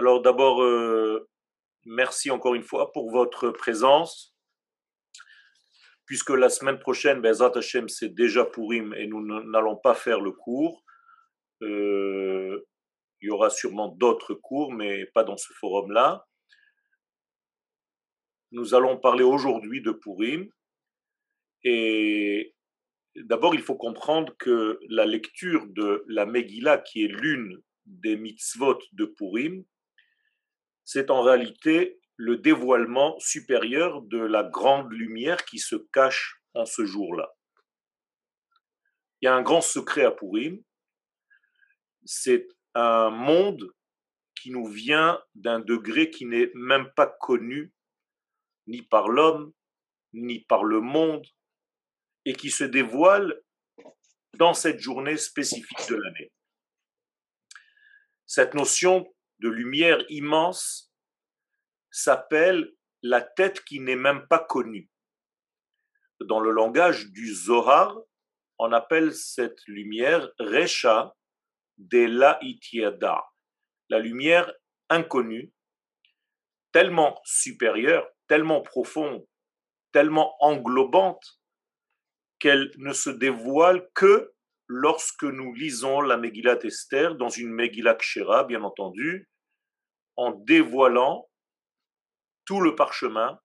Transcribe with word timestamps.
Alors 0.00 0.22
d'abord, 0.22 0.62
euh, 0.62 1.28
merci 1.84 2.30
encore 2.30 2.54
une 2.54 2.62
fois 2.62 2.90
pour 2.90 3.10
votre 3.10 3.50
présence, 3.50 4.34
puisque 6.06 6.30
la 6.30 6.48
semaine 6.48 6.78
prochaine, 6.78 7.20
Bezat 7.20 7.52
Hashem, 7.54 7.86
c'est 7.90 8.08
déjà 8.08 8.46
Purim 8.46 8.94
et 8.94 9.06
nous 9.06 9.20
n'allons 9.20 9.76
pas 9.76 9.94
faire 9.94 10.22
le 10.22 10.32
cours. 10.32 10.82
Euh, 11.60 12.64
il 13.20 13.26
y 13.26 13.30
aura 13.30 13.50
sûrement 13.50 13.88
d'autres 13.88 14.32
cours, 14.32 14.72
mais 14.72 15.04
pas 15.04 15.22
dans 15.22 15.36
ce 15.36 15.52
forum-là. 15.60 16.26
Nous 18.52 18.72
allons 18.74 18.96
parler 18.96 19.22
aujourd'hui 19.22 19.82
de 19.82 19.92
Purim. 19.92 20.48
Et 21.62 22.54
d'abord, 23.16 23.54
il 23.54 23.60
faut 23.60 23.76
comprendre 23.76 24.34
que 24.38 24.80
la 24.88 25.04
lecture 25.04 25.66
de 25.66 26.06
la 26.08 26.24
Megillah, 26.24 26.78
qui 26.78 27.04
est 27.04 27.08
l'une 27.08 27.60
des 27.84 28.16
mitzvot 28.16 28.78
de 28.92 29.04
Purim, 29.04 29.62
c'est 30.92 31.12
en 31.12 31.22
réalité 31.22 32.00
le 32.16 32.36
dévoilement 32.36 33.16
supérieur 33.20 34.02
de 34.02 34.18
la 34.18 34.42
grande 34.42 34.90
lumière 34.90 35.44
qui 35.44 35.60
se 35.60 35.76
cache 35.76 36.42
en 36.54 36.66
ce 36.66 36.84
jour-là. 36.84 37.32
Il 39.20 39.26
y 39.26 39.28
a 39.28 39.34
un 39.36 39.42
grand 39.42 39.60
secret 39.60 40.04
à 40.04 40.10
Purim, 40.10 40.60
c'est 42.04 42.48
un 42.74 43.08
monde 43.08 43.72
qui 44.34 44.50
nous 44.50 44.66
vient 44.66 45.22
d'un 45.36 45.60
degré 45.60 46.10
qui 46.10 46.26
n'est 46.26 46.50
même 46.54 46.90
pas 46.96 47.06
connu 47.06 47.72
ni 48.66 48.82
par 48.82 49.08
l'homme, 49.08 49.52
ni 50.12 50.40
par 50.40 50.64
le 50.64 50.80
monde, 50.80 51.24
et 52.24 52.32
qui 52.32 52.50
se 52.50 52.64
dévoile 52.64 53.40
dans 54.34 54.54
cette 54.54 54.80
journée 54.80 55.16
spécifique 55.16 55.88
de 55.88 55.94
l'année. 55.94 56.32
Cette 58.26 58.54
notion 58.54 59.06
de 59.40 59.48
lumière 59.48 59.98
immense 60.08 60.92
s'appelle 61.90 62.72
la 63.02 63.20
tête 63.20 63.64
qui 63.64 63.80
n'est 63.80 63.96
même 63.96 64.26
pas 64.28 64.38
connue. 64.38 64.90
Dans 66.20 66.40
le 66.40 66.50
langage 66.50 67.10
du 67.10 67.34
Zohar, 67.34 67.98
on 68.58 68.72
appelle 68.72 69.14
cette 69.14 69.66
lumière 69.66 70.30
Recha 70.38 71.16
de 71.78 72.04
la 72.04 72.38
Itiada, 72.42 73.24
la 73.88 73.98
lumière 73.98 74.52
inconnue, 74.90 75.52
tellement 76.72 77.18
supérieure, 77.24 78.06
tellement 78.28 78.60
profonde, 78.60 79.26
tellement 79.92 80.36
englobante, 80.44 81.40
qu'elle 82.38 82.70
ne 82.76 82.92
se 82.92 83.10
dévoile 83.10 83.88
que 83.94 84.32
lorsque 84.70 85.24
nous 85.24 85.52
lisons 85.52 86.00
la 86.00 86.16
Megillat 86.16 86.60
Esther 86.62 87.16
dans 87.16 87.28
une 87.28 87.50
Megillat 87.50 87.96
Kshera, 87.96 88.44
bien 88.44 88.62
entendu, 88.62 89.28
en 90.14 90.30
dévoilant 90.30 91.28
tout 92.44 92.60
le 92.60 92.76
parchemin. 92.76 93.40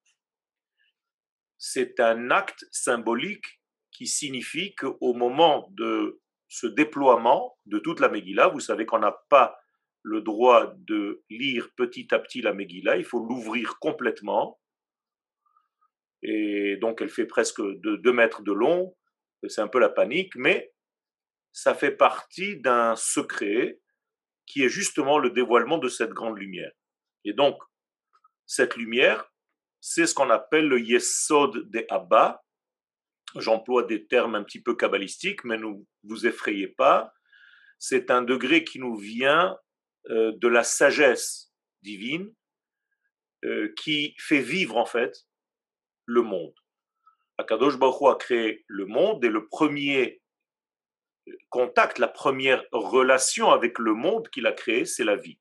C'est 1.57 1.99
un 1.99 2.29
acte 2.29 2.67
symbolique 2.71 3.59
qui 3.89 4.05
signifie 4.05 4.75
qu'au 4.75 5.15
moment 5.15 5.67
de 5.71 6.21
ce 6.47 6.67
déploiement 6.67 7.57
de 7.65 7.79
toute 7.79 8.01
la 8.01 8.09
Megillah, 8.09 8.49
vous 8.49 8.59
savez 8.59 8.85
qu'on 8.85 8.99
n'a 8.99 9.17
pas 9.29 9.57
le 10.03 10.21
droit 10.21 10.75
de 10.77 11.23
lire 11.31 11.71
petit 11.75 12.13
à 12.13 12.19
petit 12.19 12.43
la 12.43 12.53
Megillah, 12.53 12.97
il 12.97 13.05
faut 13.05 13.25
l'ouvrir 13.25 13.79
complètement. 13.79 14.59
Et 16.21 16.77
donc 16.77 17.01
elle 17.01 17.09
fait 17.09 17.25
presque 17.25 17.61
de 17.61 17.95
2 17.95 18.13
mètres 18.13 18.43
de 18.43 18.51
long, 18.51 18.95
c'est 19.47 19.61
un 19.61 19.67
peu 19.67 19.79
la 19.79 19.89
panique, 19.89 20.35
mais 20.35 20.71
ça 21.55 21.73
fait 21.73 21.95
partie 21.95 22.57
d'un 22.57 22.97
secret 22.97 23.79
qui 24.45 24.63
est 24.65 24.69
justement 24.69 25.17
le 25.17 25.29
dévoilement 25.29 25.77
de 25.77 25.87
cette 25.87 26.09
grande 26.09 26.37
lumière. 26.37 26.73
Et 27.23 27.31
donc, 27.31 27.57
cette 28.45 28.75
lumière, 28.75 29.31
c'est 29.79 30.05
ce 30.05 30.13
qu'on 30.13 30.29
appelle 30.29 30.67
le 30.67 30.81
Yesod 30.81 31.71
de 31.71 31.85
Abba. 31.89 32.43
J'emploie 33.37 33.83
des 33.83 34.05
termes 34.05 34.35
un 34.35 34.43
petit 34.43 34.61
peu 34.61 34.75
kabbalistiques, 34.75 35.45
mais 35.45 35.57
ne 35.57 35.81
vous 36.03 36.27
effrayez 36.27 36.67
pas. 36.67 37.13
C'est 37.79 38.11
un 38.11 38.21
degré 38.21 38.65
qui 38.65 38.79
nous 38.79 38.97
vient 38.97 39.57
euh, 40.09 40.33
de 40.35 40.49
la 40.49 40.65
sagesse 40.65 41.53
divine, 41.83 42.33
euh, 43.45 43.73
qui 43.77 44.13
fait 44.19 44.41
vivre 44.41 44.75
en 44.75 44.85
fait 44.85 45.25
le 46.05 46.21
monde. 46.21 46.53
Akadosh 47.37 47.77
Baruch 47.77 48.13
a 48.13 48.15
créé 48.15 48.65
le 48.67 48.85
monde 48.85 49.23
et 49.23 49.29
le 49.29 49.47
premier 49.47 50.21
contact, 51.49 51.99
la 51.99 52.07
première 52.07 52.63
relation 52.71 53.49
avec 53.51 53.79
le 53.79 53.93
monde 53.93 54.29
qu'il 54.29 54.47
a 54.47 54.51
créé, 54.51 54.85
c'est 54.85 55.03
la 55.03 55.15
vie. 55.15 55.39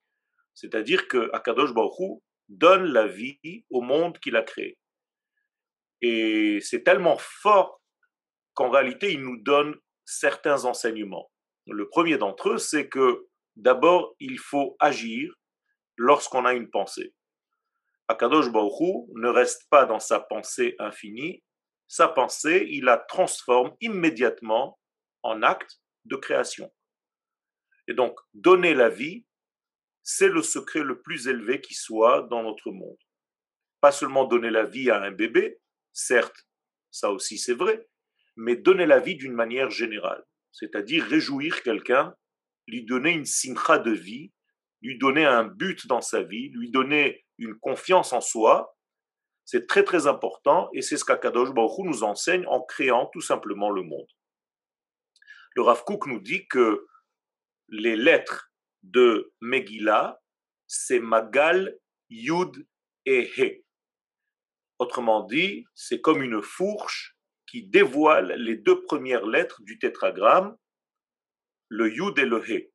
C'est-à-dire 0.55 1.09
que 1.09 1.31
Akadosh 1.33 1.75
Baruch 1.75 2.22
donne 2.49 2.84
la 2.84 3.06
vie 3.06 3.65
au 3.71 3.81
monde 3.81 4.19
qu'il 4.19 4.37
a 4.37 4.43
créé. 4.43 4.78
Et 6.00 6.59
c'est 6.61 6.83
tellement 6.83 7.17
fort 7.19 7.81
qu'en 8.55 8.71
réalité, 8.71 9.12
il 9.12 9.22
nous 9.22 9.39
donne 9.43 9.75
certains 10.05 10.65
enseignements. 10.65 11.31
Le 11.67 11.89
premier 11.89 12.19
d'entre 12.19 12.51
eux, 12.51 12.59
c'est 12.59 12.89
que 12.89 13.27
d'abord, 13.56 14.15
il 14.21 14.39
faut 14.39 14.77
agir 14.78 15.34
lorsqu'on 15.97 16.45
a 16.45 16.53
une 16.55 16.71
pensée. 16.71 17.15
Akadosh 18.09 18.51
Baruch 18.51 19.09
ne 19.15 19.28
reste 19.28 19.66
pas 19.71 19.87
dans 19.87 20.01
sa 20.01 20.21
pensée 20.21 20.77
infinie. 20.78 21.43
Sa 21.89 22.09
pensée, 22.09 22.66
il 22.71 22.84
la 22.84 22.99
transforme 22.99 23.75
immédiatement 23.81 24.78
en 25.24 25.42
acte 25.42 25.80
de 26.04 26.16
création. 26.16 26.72
Et 27.88 27.94
donc, 27.94 28.18
donner 28.32 28.74
la 28.74 28.88
vie, 28.88 29.26
c'est 30.02 30.28
le 30.28 30.42
secret 30.42 30.82
le 30.82 31.00
plus 31.00 31.28
élevé 31.28 31.60
qui 31.60 31.74
soit 31.74 32.26
dans 32.30 32.42
notre 32.42 32.70
monde. 32.70 32.98
Pas 33.80 33.90
seulement 33.90 34.24
donner 34.24 34.50
la 34.50 34.64
vie 34.64 34.90
à 34.90 35.02
un 35.02 35.10
bébé, 35.10 35.58
certes, 35.92 36.46
ça 36.90 37.10
aussi 37.10 37.38
c'est 37.38 37.54
vrai, 37.54 37.88
mais 38.36 38.56
donner 38.56 38.86
la 38.86 39.00
vie 39.00 39.16
d'une 39.16 39.32
manière 39.32 39.70
générale, 39.70 40.24
c'est-à-dire 40.52 41.04
réjouir 41.04 41.62
quelqu'un, 41.62 42.14
lui 42.66 42.84
donner 42.84 43.12
une 43.12 43.26
simcha 43.26 43.78
de 43.78 43.91
vie, 43.91 44.32
lui 44.82 44.98
donner 44.98 45.24
un 45.24 45.44
but 45.44 45.86
dans 45.86 46.02
sa 46.02 46.22
vie, 46.22 46.50
lui 46.50 46.70
donner 46.70 47.24
une 47.38 47.54
confiance 47.58 48.12
en 48.12 48.20
soi, 48.20 48.76
c'est 49.46 49.66
très 49.66 49.84
très 49.84 50.06
important 50.06 50.70
et 50.72 50.82
c'est 50.82 50.96
ce 50.96 51.04
qu'Akadosh 51.04 51.52
Baruch 51.52 51.84
nous 51.84 52.02
enseigne 52.02 52.46
en 52.46 52.62
créant 52.62 53.06
tout 53.12 53.20
simplement 53.20 53.70
le 53.70 53.82
monde 53.82 54.06
le 55.54 55.62
Rav 55.62 55.84
Kook 55.84 56.06
nous 56.06 56.20
dit 56.20 56.47
que 56.48 56.87
les 57.69 57.97
lettres 57.97 58.53
de 58.82 59.32
Megillah, 59.41 60.20
c'est 60.66 61.00
Magal, 61.00 61.78
Yud 62.10 62.66
et 63.06 63.31
He. 63.37 63.65
Autrement 64.78 65.22
dit, 65.22 65.65
c'est 65.75 66.00
comme 66.00 66.22
une 66.22 66.42
fourche 66.42 67.16
qui 67.47 67.62
dévoile 67.62 68.34
les 68.37 68.56
deux 68.56 68.82
premières 68.82 69.26
lettres 69.26 69.62
du 69.62 69.78
tétragramme, 69.78 70.56
le 71.69 71.92
Yud 71.92 72.19
et 72.19 72.26
le 72.26 72.42
He. 72.50 72.72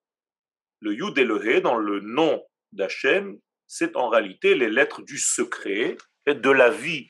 Le 0.79 0.93
Yud 0.93 1.17
et 1.17 1.25
le 1.25 1.45
He, 1.45 1.61
dans 1.61 1.77
le 1.77 1.99
nom 1.99 2.41
d'Hachem, 2.71 3.37
c'est 3.67 3.97
en 3.97 4.07
réalité 4.07 4.55
les 4.55 4.69
lettres 4.69 5.01
du 5.01 5.17
secret, 5.17 5.97
de 6.25 6.49
la 6.49 6.69
vie, 6.69 7.09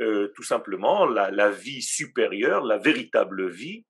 euh, 0.00 0.32
tout 0.36 0.42
simplement, 0.42 1.04
la 1.04 1.50
vie 1.50 1.82
supérieure, 1.82 2.64
la 2.64 2.78
véritable 2.78 3.48
vie, 3.48 3.84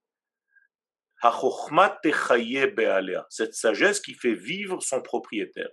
cette 3.31 3.55
sagesse 3.55 4.01
qui 4.01 4.15
fait 4.15 4.35
vivre 4.35 4.83
son 4.83 5.03
propriétaire. 5.03 5.71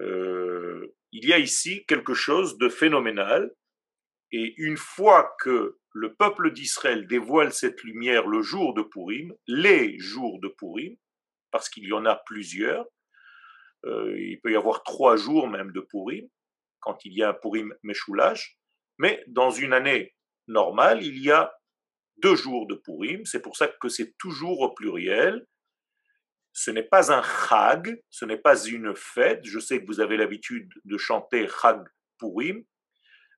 Euh, 0.00 0.94
il 1.12 1.26
y 1.26 1.32
a 1.32 1.38
ici 1.38 1.84
quelque 1.86 2.14
chose 2.14 2.58
de 2.58 2.68
phénoménal, 2.68 3.50
et 4.32 4.54
une 4.58 4.76
fois 4.76 5.34
que 5.40 5.78
le 5.92 6.14
peuple 6.14 6.52
d'Israël 6.52 7.06
dévoile 7.06 7.52
cette 7.52 7.82
lumière 7.82 8.26
le 8.26 8.42
jour 8.42 8.74
de 8.74 8.82
Purim, 8.82 9.34
les 9.46 9.98
jours 9.98 10.40
de 10.40 10.48
Purim, 10.48 10.96
parce 11.50 11.68
qu'il 11.68 11.84
y 11.84 11.92
en 11.92 12.04
a 12.04 12.16
plusieurs, 12.16 12.86
euh, 13.86 14.14
il 14.18 14.40
peut 14.40 14.52
y 14.52 14.56
avoir 14.56 14.82
trois 14.82 15.16
jours 15.16 15.48
même 15.48 15.72
de 15.72 15.80
Purim, 15.80 16.28
quand 16.80 17.04
il 17.04 17.14
y 17.14 17.22
a 17.22 17.30
un 17.30 17.34
Purim 17.34 17.74
Meshoulash, 17.82 18.58
mais 18.98 19.24
dans 19.26 19.50
une 19.50 19.72
année 19.72 20.14
normale, 20.48 21.02
il 21.02 21.18
y 21.18 21.30
a 21.30 21.52
deux 22.18 22.36
jours 22.36 22.66
de 22.66 22.74
Purim. 22.74 23.24
C'est 23.24 23.40
pour 23.40 23.56
ça 23.56 23.68
que 23.68 23.88
c'est 23.88 24.16
toujours 24.18 24.60
au 24.60 24.70
pluriel. 24.70 25.46
Ce 26.52 26.70
n'est 26.70 26.82
pas 26.82 27.12
un 27.12 27.22
chag, 27.22 28.02
ce 28.10 28.24
n'est 28.24 28.38
pas 28.38 28.64
une 28.64 28.94
fête. 28.96 29.44
Je 29.44 29.58
sais 29.58 29.80
que 29.80 29.86
vous 29.86 30.00
avez 30.00 30.16
l'habitude 30.16 30.72
de 30.84 30.96
chanter 30.96 31.46
chag 31.48 31.86
Purim, 32.18 32.64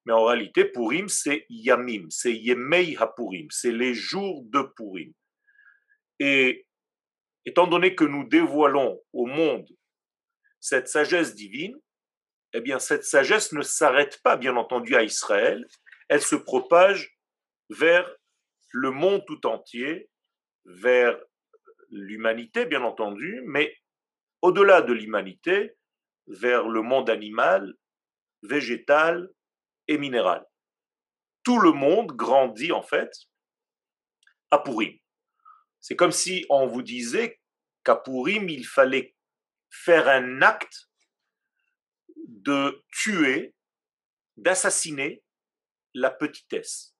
mais 0.04 0.12
en 0.12 0.24
réalité, 0.24 0.64
Purim, 0.64 1.08
c'est 1.08 1.44
Yamim, 1.50 2.06
c'est 2.10 2.32
Yemei 2.32 2.96
HaPurim, 2.96 3.48
c'est 3.50 3.72
les 3.72 3.92
jours 3.92 4.42
de 4.44 4.62
Purim. 4.62 5.12
Et 6.18 6.66
étant 7.44 7.66
donné 7.66 7.94
que 7.94 8.04
nous 8.04 8.24
dévoilons 8.24 9.00
au 9.12 9.26
monde 9.26 9.68
cette 10.60 10.88
sagesse 10.88 11.34
divine, 11.34 11.76
eh 12.54 12.60
bien, 12.60 12.78
cette 12.78 13.04
sagesse 13.04 13.52
ne 13.52 13.62
s'arrête 13.62 14.20
pas, 14.22 14.36
bien 14.36 14.56
entendu, 14.56 14.96
à 14.96 15.02
Israël, 15.02 15.66
elle 16.08 16.22
se 16.22 16.36
propage 16.36 17.18
vers 17.68 18.08
le 18.78 18.90
monde 18.90 19.24
tout 19.26 19.46
entier 19.46 20.08
vers 20.64 21.18
l'humanité, 21.90 22.64
bien 22.64 22.82
entendu, 22.82 23.40
mais 23.44 23.76
au-delà 24.40 24.82
de 24.82 24.92
l'humanité, 24.92 25.76
vers 26.28 26.68
le 26.68 26.82
monde 26.82 27.10
animal, 27.10 27.74
végétal 28.42 29.28
et 29.88 29.98
minéral. 29.98 30.46
Tout 31.42 31.58
le 31.58 31.72
monde 31.72 32.12
grandit 32.12 32.72
en 32.72 32.82
fait 32.82 33.10
à 34.50 34.58
Purim. 34.58 34.96
C'est 35.80 35.96
comme 35.96 36.12
si 36.12 36.44
on 36.50 36.66
vous 36.66 36.82
disait 36.82 37.40
qu'à 37.84 37.96
Purim, 37.96 38.48
il 38.48 38.66
fallait 38.66 39.16
faire 39.70 40.08
un 40.08 40.42
acte 40.42 40.90
de 42.26 42.84
tuer, 42.92 43.54
d'assassiner 44.36 45.22
la 45.94 46.10
petitesse, 46.10 46.94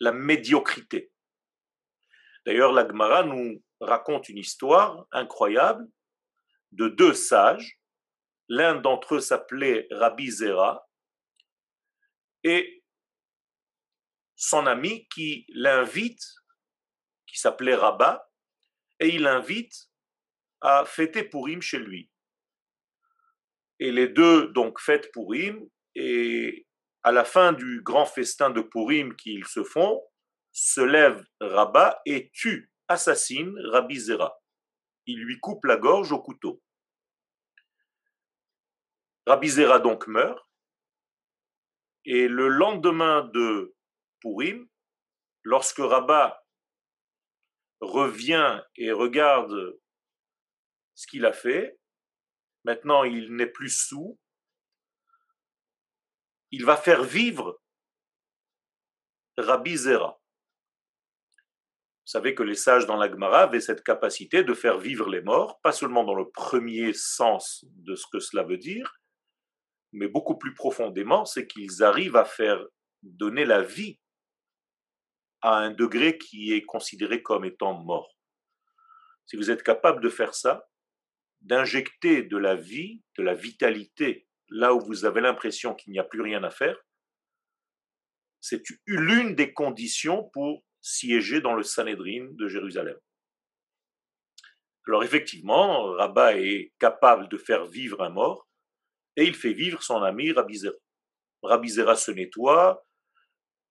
la 0.00 0.12
médiocrité. 0.12 1.12
D'ailleurs, 2.46 2.72
la 2.72 2.86
Gemara 2.86 3.24
nous 3.24 3.62
raconte 3.80 4.28
une 4.28 4.38
histoire 4.38 5.06
incroyable 5.12 5.86
de 6.72 6.88
deux 6.88 7.14
sages. 7.14 7.78
L'un 8.48 8.76
d'entre 8.76 9.16
eux 9.16 9.20
s'appelait 9.20 9.86
Rabbi 9.90 10.30
Zera 10.30 10.88
et 12.44 12.82
son 14.36 14.66
ami 14.66 15.08
qui 15.08 15.44
l'invite, 15.48 16.22
qui 17.26 17.38
s'appelait 17.38 17.74
Rabat, 17.74 18.30
et 19.00 19.08
il 19.08 19.22
l'invite 19.22 19.90
à 20.60 20.84
fêter 20.84 21.24
Purim 21.24 21.60
chez 21.60 21.78
lui. 21.78 22.10
Et 23.80 23.92
les 23.92 24.08
deux 24.08 24.48
donc 24.48 24.80
fêtent 24.80 25.12
Purim 25.12 25.68
et 25.94 26.67
à 27.02 27.12
la 27.12 27.24
fin 27.24 27.52
du 27.52 27.80
grand 27.82 28.06
festin 28.06 28.50
de 28.50 28.60
Purim 28.60 29.14
qu'ils 29.16 29.46
se 29.46 29.62
font, 29.62 30.02
se 30.52 30.80
lève 30.80 31.24
Rabat 31.40 32.00
et 32.06 32.30
tue, 32.32 32.72
assassine 32.88 33.54
Rabbi 33.70 33.98
Zera. 33.98 34.40
Il 35.06 35.20
lui 35.20 35.38
coupe 35.40 35.64
la 35.64 35.76
gorge 35.76 36.12
au 36.12 36.20
couteau. 36.20 36.62
Rabbi 39.26 39.48
Zera 39.48 39.78
donc 39.78 40.06
meurt. 40.06 40.42
Et 42.04 42.28
le 42.28 42.48
lendemain 42.48 43.24
de 43.34 43.74
Purim, 44.20 44.66
lorsque 45.42 45.78
Rabat 45.78 46.42
revient 47.80 48.62
et 48.76 48.90
regarde 48.92 49.78
ce 50.94 51.06
qu'il 51.06 51.26
a 51.26 51.32
fait, 51.32 51.78
maintenant 52.64 53.04
il 53.04 53.34
n'est 53.34 53.46
plus 53.46 53.70
sous, 53.70 54.18
il 56.50 56.64
va 56.64 56.76
faire 56.76 57.04
vivre 57.04 57.60
Rabbi 59.36 59.76
Zera. 59.76 60.20
Vous 62.08 62.12
savez 62.12 62.34
que 62.34 62.42
les 62.42 62.54
sages 62.54 62.86
dans 62.86 62.96
la 62.96 63.10
Gemara 63.10 63.42
avaient 63.42 63.60
cette 63.60 63.82
capacité 63.82 64.42
de 64.42 64.54
faire 64.54 64.78
vivre 64.78 65.10
les 65.10 65.20
morts, 65.20 65.60
pas 65.60 65.72
seulement 65.72 66.04
dans 66.04 66.14
le 66.14 66.30
premier 66.30 66.92
sens 66.94 67.64
de 67.68 67.94
ce 67.94 68.06
que 68.10 68.18
cela 68.18 68.44
veut 68.44 68.56
dire, 68.56 68.98
mais 69.92 70.08
beaucoup 70.08 70.38
plus 70.38 70.54
profondément, 70.54 71.24
c'est 71.24 71.46
qu'ils 71.46 71.82
arrivent 71.82 72.16
à 72.16 72.24
faire 72.24 72.64
donner 73.02 73.44
la 73.44 73.62
vie 73.62 73.98
à 75.42 75.58
un 75.58 75.70
degré 75.70 76.18
qui 76.18 76.52
est 76.52 76.64
considéré 76.64 77.22
comme 77.22 77.44
étant 77.44 77.74
mort. 77.74 78.16
Si 79.26 79.36
vous 79.36 79.50
êtes 79.50 79.62
capable 79.62 80.02
de 80.02 80.08
faire 80.08 80.34
ça, 80.34 80.66
d'injecter 81.40 82.22
de 82.22 82.36
la 82.36 82.56
vie, 82.56 83.02
de 83.16 83.22
la 83.22 83.34
vitalité, 83.34 84.27
là 84.50 84.74
où 84.74 84.80
vous 84.80 85.04
avez 85.04 85.20
l'impression 85.20 85.74
qu'il 85.74 85.92
n'y 85.92 85.98
a 85.98 86.04
plus 86.04 86.22
rien 86.22 86.42
à 86.44 86.50
faire, 86.50 86.76
c'est 88.40 88.62
l'une 88.86 89.34
des 89.34 89.52
conditions 89.52 90.24
pour 90.32 90.64
siéger 90.80 91.40
dans 91.40 91.54
le 91.54 91.62
Sanhédrin 91.62 92.28
de 92.30 92.48
Jérusalem. 92.48 92.96
Alors 94.86 95.04
effectivement, 95.04 95.92
Rabat 95.92 96.38
est 96.38 96.72
capable 96.78 97.28
de 97.28 97.36
faire 97.36 97.66
vivre 97.66 98.02
un 98.02 98.08
mort 98.08 98.48
et 99.16 99.24
il 99.24 99.34
fait 99.34 99.52
vivre 99.52 99.82
son 99.82 100.02
ami 100.02 100.32
Rabbi 100.32 100.56
Zera. 100.56 100.76
Rabbi 101.42 101.68
Zera 101.68 101.94
se 101.94 102.10
nettoie, 102.10 102.86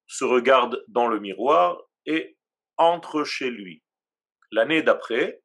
se 0.06 0.26
regarde 0.26 0.84
dans 0.88 1.08
le 1.08 1.20
miroir 1.20 1.82
et 2.06 2.38
entre 2.78 3.24
chez 3.24 3.50
lui. 3.50 3.82
L'année 4.52 4.84
d'après, 4.84 5.42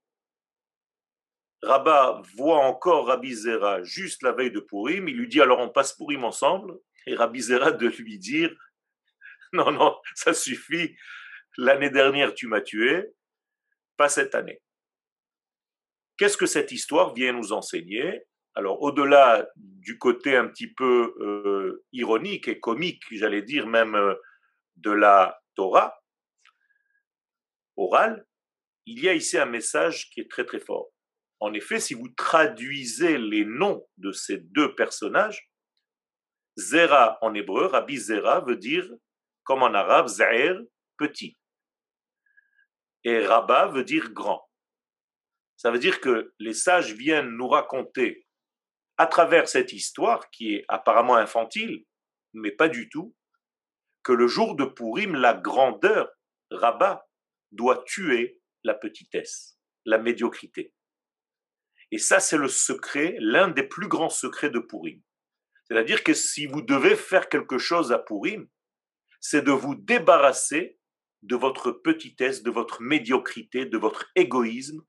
Rabat 1.62 2.22
voit 2.34 2.58
encore 2.58 3.06
Rabbi 3.06 3.34
Zera 3.34 3.82
juste 3.84 4.22
la 4.22 4.32
veille 4.32 4.50
de 4.50 4.60
Purim, 4.60 5.08
il 5.08 5.16
lui 5.16 5.28
dit 5.28 5.40
alors 5.40 5.60
on 5.60 5.68
passe 5.68 5.96
Purim 5.96 6.24
ensemble, 6.24 6.74
et 7.06 7.14
Rabbi 7.14 7.40
Zera 7.40 7.70
de 7.70 7.86
lui 7.86 8.18
dire 8.18 8.52
non, 9.52 9.70
non, 9.70 9.96
ça 10.14 10.34
suffit, 10.34 10.96
l'année 11.56 11.90
dernière 11.90 12.34
tu 12.34 12.48
m'as 12.48 12.60
tué, 12.60 13.06
pas 13.96 14.08
cette 14.08 14.34
année. 14.34 14.60
Qu'est-ce 16.16 16.36
que 16.36 16.46
cette 16.46 16.72
histoire 16.72 17.14
vient 17.14 17.32
nous 17.32 17.52
enseigner? 17.52 18.22
Alors, 18.54 18.82
au-delà 18.82 19.48
du 19.56 19.98
côté 19.98 20.36
un 20.36 20.46
petit 20.46 20.66
peu 20.66 21.14
euh, 21.20 21.84
ironique 21.92 22.48
et 22.48 22.60
comique, 22.60 23.02
j'allais 23.10 23.42
dire 23.42 23.66
même 23.66 23.94
euh, 23.94 24.14
de 24.76 24.90
la 24.90 25.40
Torah 25.54 26.02
orale, 27.76 28.26
il 28.84 29.02
y 29.02 29.08
a 29.08 29.14
ici 29.14 29.38
un 29.38 29.46
message 29.46 30.10
qui 30.10 30.20
est 30.20 30.30
très 30.30 30.44
très 30.44 30.60
fort. 30.60 30.90
En 31.42 31.52
effet, 31.54 31.80
si 31.80 31.94
vous 31.94 32.08
traduisez 32.08 33.18
les 33.18 33.44
noms 33.44 33.84
de 33.96 34.12
ces 34.12 34.38
deux 34.38 34.76
personnages, 34.76 35.50
Zera 36.56 37.18
en 37.20 37.34
hébreu, 37.34 37.66
Rabbi 37.66 37.96
Zera 37.98 38.40
veut 38.40 38.56
dire, 38.56 38.88
comme 39.42 39.64
en 39.64 39.74
arabe, 39.74 40.06
Zahir, 40.06 40.60
petit 40.96 41.36
et 43.04 43.26
Rabat 43.26 43.68
veut 43.68 43.82
dire 43.82 44.12
grand. 44.12 44.48
Ça 45.56 45.72
veut 45.72 45.80
dire 45.80 46.00
que 46.00 46.32
les 46.38 46.54
sages 46.54 46.92
viennent 46.92 47.30
nous 47.30 47.48
raconter, 47.48 48.26
à 48.96 49.06
travers 49.06 49.48
cette 49.48 49.72
histoire 49.72 50.30
qui 50.30 50.54
est 50.54 50.64
apparemment 50.68 51.16
infantile, 51.16 51.84
mais 52.32 52.52
pas 52.52 52.68
du 52.68 52.88
tout, 52.88 53.16
que 54.04 54.12
le 54.12 54.28
jour 54.28 54.54
de 54.54 54.64
Purim, 54.64 55.16
la 55.16 55.34
grandeur, 55.34 56.08
Rabat, 56.50 57.04
doit 57.50 57.82
tuer 57.84 58.40
la 58.62 58.74
petitesse, 58.74 59.58
la 59.84 59.98
médiocrité. 59.98 60.72
Et 61.92 61.98
ça, 61.98 62.20
c'est 62.20 62.38
le 62.38 62.48
secret, 62.48 63.16
l'un 63.18 63.48
des 63.48 63.62
plus 63.62 63.86
grands 63.86 64.08
secrets 64.08 64.48
de 64.48 64.58
Purim. 64.58 65.00
C'est-à-dire 65.68 66.02
que 66.02 66.14
si 66.14 66.46
vous 66.46 66.62
devez 66.62 66.96
faire 66.96 67.28
quelque 67.28 67.58
chose 67.58 67.92
à 67.92 67.98
Purim, 67.98 68.48
c'est 69.20 69.42
de 69.42 69.52
vous 69.52 69.74
débarrasser 69.74 70.78
de 71.20 71.36
votre 71.36 71.70
petitesse, 71.70 72.42
de 72.42 72.50
votre 72.50 72.80
médiocrité, 72.80 73.66
de 73.66 73.76
votre 73.76 74.10
égoïsme, 74.16 74.82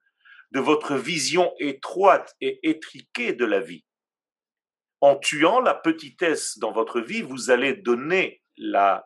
de 0.51 0.61
votre 0.61 0.95
vision 0.95 1.53
étroite 1.59 2.35
et 2.39 2.59
étriquée 2.63 3.33
de 3.33 3.45
la 3.45 3.59
vie. 3.59 3.83
En 5.01 5.18
tuant 5.18 5.59
la 5.59 5.73
petitesse 5.73 6.57
dans 6.57 6.71
votre 6.71 7.01
vie, 7.01 7.21
vous 7.21 7.51
allez 7.51 7.73
donner 7.73 8.42
la 8.56 9.06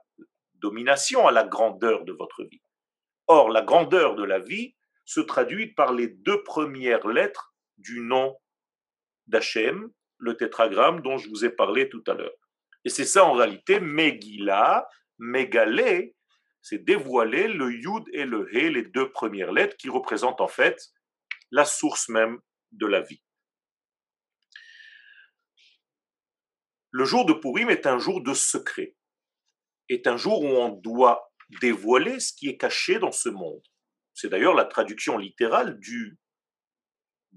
domination 0.53 1.27
à 1.27 1.31
la 1.31 1.45
grandeur 1.45 2.05
de 2.05 2.13
votre 2.13 2.43
vie. 2.43 2.61
Or, 3.25 3.49
la 3.49 3.63
grandeur 3.63 4.15
de 4.15 4.23
la 4.23 4.37
vie 4.37 4.75
se 5.03 5.19
traduit 5.19 5.73
par 5.73 5.93
les 5.93 6.07
deux 6.07 6.43
premières 6.43 7.07
lettres 7.07 7.55
du 7.77 7.99
nom 8.01 8.37
d'Hachem, 9.27 9.91
le 10.17 10.35
tétragramme 10.35 11.01
dont 11.01 11.17
je 11.17 11.29
vous 11.29 11.45
ai 11.45 11.49
parlé 11.49 11.89
tout 11.89 12.03
à 12.07 12.13
l'heure. 12.13 12.35
Et 12.85 12.89
c'est 12.89 13.05
ça 13.05 13.25
en 13.25 13.33
réalité, 13.33 13.79
Megillah, 13.79 14.87
Megalé, 15.19 16.15
c'est 16.61 16.83
dévoiler 16.83 17.47
le 17.47 17.71
Yud 17.71 18.03
et 18.13 18.25
le 18.25 18.53
He, 18.53 18.69
les 18.69 18.83
deux 18.83 19.11
premières 19.11 19.51
lettres 19.51 19.77
qui 19.77 19.89
représentent 19.89 20.41
en 20.41 20.47
fait 20.47 20.91
la 21.51 21.65
source 21.65 22.09
même 22.09 22.39
de 22.71 22.85
la 22.85 23.01
vie. 23.01 23.21
Le 26.91 27.05
jour 27.05 27.25
de 27.25 27.33
Purim 27.33 27.69
est 27.69 27.85
un 27.85 27.99
jour 27.99 28.21
de 28.21 28.33
secret, 28.33 28.95
est 29.89 30.07
un 30.07 30.17
jour 30.17 30.41
où 30.41 30.47
on 30.47 30.69
doit 30.69 31.31
dévoiler 31.61 32.19
ce 32.19 32.33
qui 32.33 32.49
est 32.49 32.57
caché 32.57 32.99
dans 32.99 33.11
ce 33.11 33.29
monde. 33.29 33.63
C'est 34.13 34.29
d'ailleurs 34.29 34.55
la 34.55 34.65
traduction 34.65 35.17
littérale 35.17 35.79
du, 35.79 36.17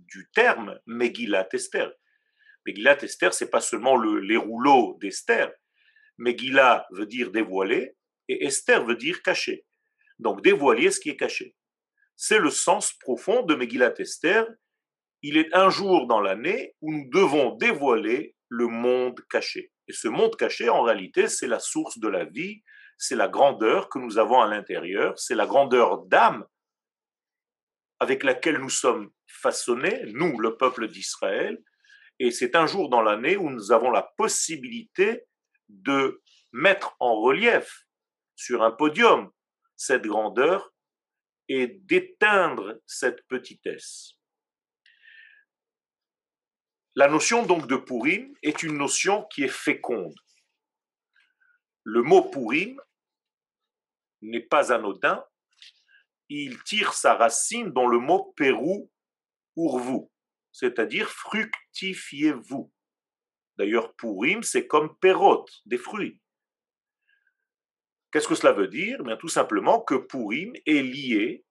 du 0.07 0.30
terme 0.35 0.78
Megillat 0.87 1.49
Esther. 1.52 1.92
Megillat 2.66 3.02
Esther, 3.02 3.33
c'est 3.35 3.50
pas 3.50 3.61
seulement 3.61 3.97
le, 3.97 4.21
les 4.21 4.37
rouleaux 4.37 4.99
d'Esther. 5.00 5.52
Megillah 6.19 6.87
veut 6.92 7.07
dire 7.07 7.30
dévoiler, 7.30 7.97
et 8.28 8.45
Esther 8.45 8.85
veut 8.85 8.97
dire 8.97 9.23
caché. 9.23 9.64
Donc 10.19 10.42
dévoiler 10.42 10.90
ce 10.90 11.00
qui 11.00 11.11
est 11.11 11.16
caché. 11.16 11.57
C'est 12.16 12.38
le 12.38 12.50
sens 12.50 12.92
profond 12.92 13.42
de 13.42 13.54
Megillat 13.54 13.95
Esther. 13.99 14.47
Il 15.23 15.37
est 15.37 15.54
un 15.54 15.71
jour 15.71 16.07
dans 16.07 16.21
l'année 16.21 16.75
où 16.80 16.92
nous 16.92 17.09
devons 17.11 17.57
dévoiler 17.57 18.37
le 18.49 18.66
monde 18.66 19.21
caché. 19.30 19.73
Et 19.88 19.92
ce 19.92 20.09
monde 20.09 20.37
caché, 20.37 20.69
en 20.69 20.83
réalité, 20.83 21.28
c'est 21.28 21.47
la 21.47 21.59
source 21.59 21.99
de 21.99 22.09
la 22.09 22.25
vie, 22.25 22.62
c'est 22.99 23.16
la 23.16 23.28
grandeur 23.28 23.88
que 23.88 23.99
nous 23.99 24.19
avons 24.19 24.40
à 24.40 24.49
l'intérieur, 24.49 25.19
c'est 25.19 25.35
la 25.35 25.47
grandeur 25.47 26.04
d'âme 26.04 26.45
avec 27.99 28.23
laquelle 28.23 28.59
nous 28.59 28.71
sommes 28.71 29.11
façonnés, 29.30 30.02
nous, 30.12 30.38
le 30.38 30.56
peuple 30.56 30.88
d'Israël. 30.88 31.62
Et 32.18 32.30
c'est 32.30 32.54
un 32.54 32.66
jour 32.66 32.90
dans 32.90 33.02
l'année 33.02 33.37
où 33.37 33.50
nous 33.50 33.72
avons 33.72 33.90
la 33.90 34.02
possibilité 34.16 35.25
de 35.68 36.22
mettre 36.52 36.96
en 37.00 37.20
relief 37.20 37.87
sur 38.37 38.62
un 38.62 38.70
podium 38.70 39.30
cette 39.76 40.02
grandeur 40.02 40.75
et 41.49 41.66
d'éteindre 41.66 42.80
cette 42.87 43.26
petitesse. 43.26 44.12
La 46.94 47.08
notion 47.08 47.46
donc 47.46 47.66
de 47.66 47.76
Purim 47.76 48.34
est 48.42 48.62
une 48.62 48.76
notion 48.76 49.25
qui 49.32 49.44
est 49.44 49.49
féconde. 49.49 50.14
Le 51.84 52.02
mot 52.02 52.28
Purim 52.30 52.80
n'est 54.22 54.46
pas 54.46 54.72
anodin, 54.72 55.25
il 56.28 56.62
tire 56.62 56.92
sa 56.92 57.14
racine 57.14 57.72
dans 57.72 57.87
le 57.87 57.99
mot 57.99 58.32
Pérou 58.37 58.90
vous, 59.69 60.11
c'est-à-dire 60.52 61.09
fructifiez-vous. 61.09 62.73
D'ailleurs, 63.57 63.95
Purim, 63.95 64.43
c'est 64.43 64.67
comme 64.67 64.97
Perot, 64.99 65.45
des 65.67 65.79
fruits. 65.79 66.21
Qu'est-ce 68.11 68.26
que 68.26 68.35
cela 68.35 68.52
veut 68.52 68.69
dire? 68.69 69.02
Bien, 69.05 69.17
Tout 69.17 69.29
simplement 69.29 69.81
que 69.81 69.95
Purim 69.95 70.52
est 70.67 70.83
lié 70.83 71.45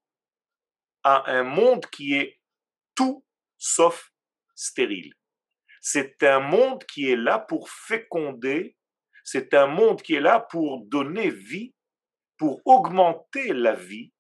à 1.04 1.32
un 1.32 1.44
monde 1.44 1.86
qui 1.86 2.16
est 2.16 2.40
tout 2.96 3.24
sauf 3.58 4.12
stérile. 4.56 5.14
C'est 5.82 6.24
un 6.24 6.40
monde 6.40 6.84
qui 6.84 7.10
est 7.10 7.16
là 7.16 7.40
pour 7.40 7.70
féconder, 7.70 8.76
c'est 9.24 9.54
un 9.54 9.68
monde 9.68 10.02
qui 10.02 10.16
est 10.16 10.20
là 10.20 10.40
pour 10.40 10.86
donner 10.86 11.30
vie, 11.30 11.74
pour 12.38 12.62
augmenter 12.66 13.54
la 13.54 13.76
vie, 13.76 14.12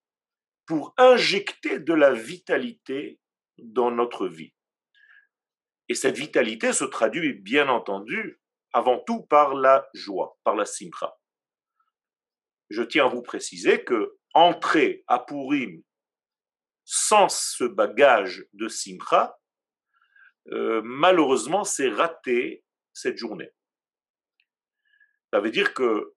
pour 0.65 0.93
injecter 0.97 1.79
de 1.79 1.93
la 1.93 2.13
vitalité 2.13 3.19
dans 3.63 3.91
notre 3.91 4.27
vie. 4.27 4.53
Et 5.87 5.95
cette 5.95 6.17
vitalité 6.17 6.73
se 6.73 6.85
traduit 6.85 7.33
bien 7.33 7.67
entendu 7.67 8.39
avant 8.73 8.99
tout 8.99 9.23
par 9.23 9.55
la 9.55 9.87
joie, 9.93 10.37
par 10.43 10.55
la 10.55 10.65
simcha. 10.65 11.17
Je 12.69 12.83
tiens 12.83 13.05
à 13.05 13.09
vous 13.09 13.23
préciser 13.23 13.83
que 13.83 14.17
entrer 14.33 15.03
à 15.07 15.19
Purim 15.19 15.81
sans 16.85 17.29
ce 17.29 17.63
bagage 17.63 18.45
de 18.53 18.67
simcha, 18.67 19.39
euh, 20.51 20.81
malheureusement, 20.83 21.63
c'est 21.63 21.89
raté 21.89 22.63
cette 22.93 23.17
journée. 23.17 23.51
Ça 25.31 25.39
veut 25.39 25.51
dire 25.51 25.73
que 25.73 26.13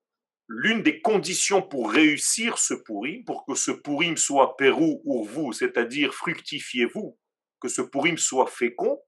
l'une 0.49 0.83
des 0.83 1.01
conditions 1.01 1.63
pour 1.63 1.91
réussir 1.91 2.59
ce 2.59 2.75
Purim, 2.75 3.25
pour 3.25 3.45
que 3.47 3.55
ce 3.55 3.71
Purim 3.71 4.17
soit 4.17 4.57
Pérou 4.57 5.01
ou 5.05 5.25
vous, 5.25 5.53
c'est-à-dire 5.53 6.15
fructifiez-vous, 6.15 7.19
que 7.63 7.69
ce 7.69 7.81
Purim 7.81 8.19
soit 8.19 8.49
fécond, 8.49 9.01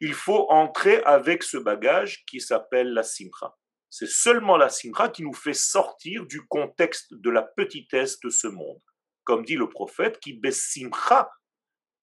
il 0.00 0.14
faut 0.14 0.50
entrer 0.50 1.00
avec 1.04 1.44
ce 1.44 1.56
bagage 1.56 2.24
qui 2.26 2.40
s'appelle 2.40 2.92
la 2.92 3.04
simcha. 3.04 3.54
C'est 3.88 4.08
seulement 4.08 4.56
la 4.56 4.68
simcha 4.68 5.08
qui 5.08 5.22
nous 5.22 5.32
fait 5.32 5.54
sortir 5.54 6.26
du 6.26 6.44
contexte 6.48 7.14
de 7.14 7.30
la 7.30 7.42
petitesse 7.42 8.18
de 8.18 8.30
ce 8.30 8.48
monde. 8.48 8.80
Comme 9.22 9.44
dit 9.44 9.54
le 9.54 9.68
prophète, 9.68 10.18
qui 10.18 10.32
besimcha 10.32 11.30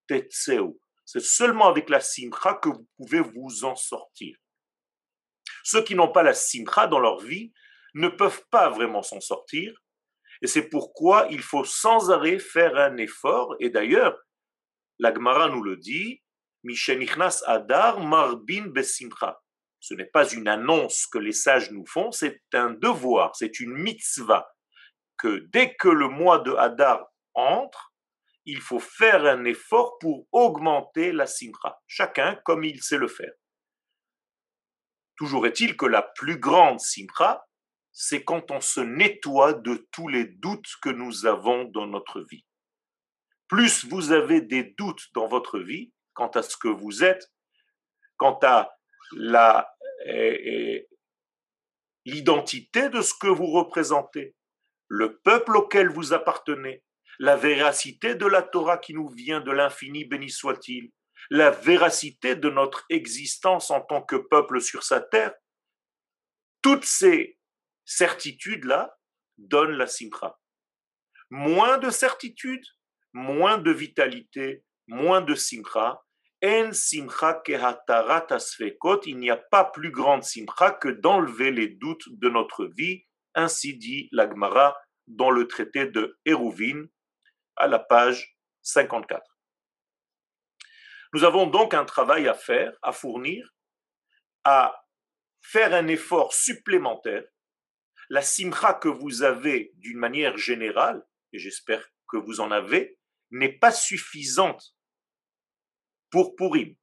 tetseu. 0.07 0.79
C'est 1.05 1.21
seulement 1.21 1.67
avec 1.67 1.89
la 1.89 1.99
simcha 1.99 2.53
que 2.53 2.69
vous 2.69 2.87
pouvez 2.95 3.19
vous 3.19 3.65
en 3.65 3.75
sortir. 3.75 4.37
Ceux 5.65 5.83
qui 5.83 5.95
n'ont 5.95 6.11
pas 6.11 6.23
la 6.23 6.33
simcha 6.33 6.87
dans 6.87 6.99
leur 6.99 7.19
vie 7.19 7.51
ne 7.95 8.07
peuvent 8.07 8.45
pas 8.49 8.69
vraiment 8.69 9.01
s'en 9.01 9.19
sortir. 9.19 9.73
Et 10.41 10.47
c'est 10.47 10.69
pourquoi 10.69 11.27
il 11.31 11.41
faut 11.41 11.65
sans 11.65 12.11
arrêt 12.11 12.39
faire 12.39 12.77
un 12.77 12.95
effort. 12.95 13.55
Et 13.59 13.69
d'ailleurs, 13.69 14.17
la 14.99 15.13
Gemara 15.13 15.47
nous 15.47 15.63
le 15.63 15.77
dit, 15.77 16.21
Mishenichnas 16.63 17.41
Adar 17.47 18.01
Marbin 18.01 18.67
Besimcha. 18.67 19.41
Ce 19.79 19.93
n'est 19.93 20.05
pas 20.05 20.29
une 20.29 20.49
annonce 20.49 21.07
que 21.07 21.17
les 21.17 21.31
sages 21.31 21.71
nous 21.71 21.85
font, 21.85 22.11
c'est 22.11 22.41
un 22.53 22.71
devoir, 22.71 23.33
c'est 23.35 23.61
une 23.61 23.73
mitzvah. 23.73 24.53
Que 25.17 25.47
dès 25.53 25.75
que 25.75 25.87
le 25.87 26.09
mois 26.09 26.39
de 26.39 26.53
Hadar 26.53 27.07
entre, 27.33 27.93
il 28.45 28.59
faut 28.59 28.79
faire 28.79 29.25
un 29.25 29.45
effort 29.45 29.97
pour 29.99 30.27
augmenter 30.33 31.13
la 31.13 31.27
simcha, 31.27 31.79
chacun 31.87 32.35
comme 32.43 32.65
il 32.65 32.81
sait 32.83 32.97
le 32.97 33.07
faire. 33.07 33.31
Toujours 35.15 35.47
est-il 35.47 35.77
que 35.77 35.85
la 35.85 36.01
plus 36.01 36.39
grande 36.39 36.79
simcha, 36.79 37.45
c'est 37.93 38.23
quand 38.23 38.51
on 38.51 38.61
se 38.61 38.81
nettoie 38.81 39.53
de 39.53 39.87
tous 39.91 40.09
les 40.09 40.25
doutes 40.25 40.71
que 40.81 40.89
nous 40.89 41.25
avons 41.25 41.65
dans 41.65 41.87
notre 41.87 42.21
vie 42.21 42.45
plus 43.49 43.85
vous 43.85 44.11
avez 44.11 44.39
des 44.39 44.63
doutes 44.77 45.07
dans 45.13 45.27
votre 45.27 45.59
vie 45.59 45.91
quant 46.13 46.29
à 46.29 46.41
ce 46.41 46.55
que 46.55 46.69
vous 46.69 47.03
êtes, 47.03 47.29
quant 48.17 48.39
à 48.43 48.71
la 49.13 49.69
l'identité 52.05 52.89
de 52.89 53.01
ce 53.01 53.13
que 53.13 53.27
vous 53.27 53.47
représentez, 53.47 54.35
le 54.87 55.19
peuple 55.19 55.57
auquel 55.57 55.89
vous 55.89 56.13
appartenez, 56.13 56.83
la 57.19 57.35
véracité 57.35 58.15
de 58.15 58.25
la 58.25 58.41
Torah 58.41 58.77
qui 58.77 58.93
nous 58.93 59.09
vient 59.09 59.41
de 59.41 59.51
l'infini, 59.51 60.05
béni 60.05 60.29
soit-il, 60.29 60.91
la 61.29 61.51
véracité 61.51 62.35
de 62.35 62.49
notre 62.49 62.85
existence 62.89 63.71
en 63.71 63.81
tant 63.81 64.01
que 64.01 64.15
peuple 64.15 64.61
sur 64.61 64.83
sa 64.83 65.01
terre, 65.01 65.33
toutes 66.61 66.85
ces 66.85 67.37
certitudes-là 67.85 68.97
donnent 69.37 69.77
la 69.77 69.87
simcha. 69.87 70.39
Moins 71.29 71.77
de 71.77 71.89
certitudes, 71.89 72.65
moins 73.13 73.57
de 73.57 73.71
vitalité, 73.71 74.63
moins 74.87 75.21
de 75.21 75.35
simcha. 75.35 76.01
En 76.43 76.71
simcha 76.71 77.41
il 79.05 79.17
n'y 79.17 79.29
a 79.29 79.37
pas 79.37 79.65
plus 79.65 79.91
grande 79.91 80.23
simcha 80.23 80.71
que 80.71 80.89
d'enlever 80.89 81.51
les 81.51 81.67
doutes 81.67 82.05
de 82.07 82.29
notre 82.29 82.65
vie, 82.65 83.05
ainsi 83.35 83.77
dit 83.77 84.07
l'Agmara 84.11 84.77
dans 85.07 85.31
le 85.31 85.47
traité 85.47 85.85
de 85.87 86.17
Hérouvine, 86.25 86.87
à 87.57 87.67
la 87.67 87.79
page 87.79 88.37
54. 88.61 89.21
Nous 91.13 91.23
avons 91.23 91.47
donc 91.47 91.73
un 91.73 91.85
travail 91.85 92.27
à 92.27 92.33
faire, 92.33 92.71
à 92.81 92.91
fournir, 92.91 93.53
à 94.43 94.85
faire 95.41 95.73
un 95.73 95.87
effort 95.87 96.33
supplémentaire. 96.33 97.25
La 98.09 98.21
simcha 98.21 98.73
que 98.73 98.87
vous 98.87 99.23
avez 99.23 99.71
d'une 99.75 99.97
manière 99.97 100.37
générale, 100.37 101.03
et 101.33 101.39
j'espère 101.39 101.85
que 102.07 102.17
vous 102.17 102.39
en 102.39 102.51
avez, 102.51 102.98
n'est 103.31 103.57
pas 103.57 103.71
suffisante 103.71 104.75
pour 106.09 106.35
Purim. 106.35 106.75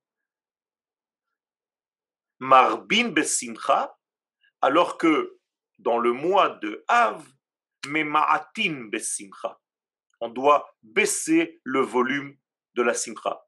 Marbin 2.39 3.09
besimcha, 3.09 3.97
alors 4.61 4.99
que 4.99 5.39
dans 5.79 5.99
le 5.99 6.13
mois 6.13 6.51
de 6.51 6.85
Av, 6.89 7.27
Mema'atin 7.87 8.89
besimcha, 8.91 9.59
on 10.21 10.29
doit 10.29 10.77
baisser 10.83 11.61
le 11.65 11.81
volume 11.81 12.37
de 12.75 12.83
la 12.83 12.95
simcha. 12.95 13.47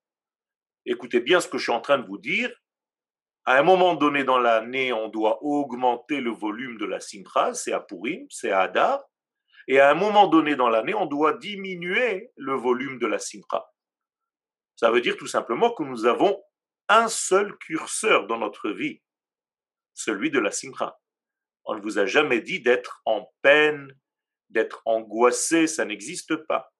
Écoutez 0.84 1.20
bien 1.20 1.40
ce 1.40 1.48
que 1.48 1.58
je 1.58 1.64
suis 1.64 1.72
en 1.72 1.80
train 1.80 1.98
de 1.98 2.06
vous 2.06 2.18
dire. 2.18 2.50
À 3.44 3.58
un 3.58 3.62
moment 3.62 3.94
donné 3.94 4.24
dans 4.24 4.38
l'année, 4.38 4.92
on 4.92 5.08
doit 5.08 5.42
augmenter 5.42 6.20
le 6.20 6.30
volume 6.30 6.78
de 6.78 6.84
la 6.84 7.00
simcha, 7.00 7.54
c'est 7.54 7.72
à 7.72 7.80
Purim, 7.80 8.26
c'est 8.30 8.50
à 8.50 8.60
Adar. 8.60 9.02
Et 9.68 9.80
à 9.80 9.90
un 9.90 9.94
moment 9.94 10.28
donné 10.28 10.56
dans 10.56 10.70
l'année, 10.70 10.94
on 10.94 11.04
doit 11.04 11.34
diminuer 11.34 12.32
le 12.36 12.54
volume 12.54 12.98
de 12.98 13.06
la 13.06 13.18
simcha. 13.18 13.70
Ça 14.76 14.90
veut 14.90 15.02
dire 15.02 15.18
tout 15.18 15.26
simplement 15.26 15.74
que 15.74 15.82
nous 15.82 16.06
avons 16.06 16.42
un 16.88 17.08
seul 17.08 17.54
curseur 17.58 18.26
dans 18.26 18.38
notre 18.38 18.70
vie, 18.70 19.02
celui 19.92 20.30
de 20.30 20.38
la 20.38 20.50
simcha. 20.50 20.98
On 21.66 21.74
ne 21.74 21.82
vous 21.82 21.98
a 21.98 22.06
jamais 22.06 22.40
dit 22.40 22.60
d'être 22.60 23.02
en 23.04 23.30
peine, 23.42 23.92
d'être 24.48 24.80
angoissé, 24.86 25.66
ça 25.66 25.84
n'existe 25.84 26.34
pas. 26.46 26.72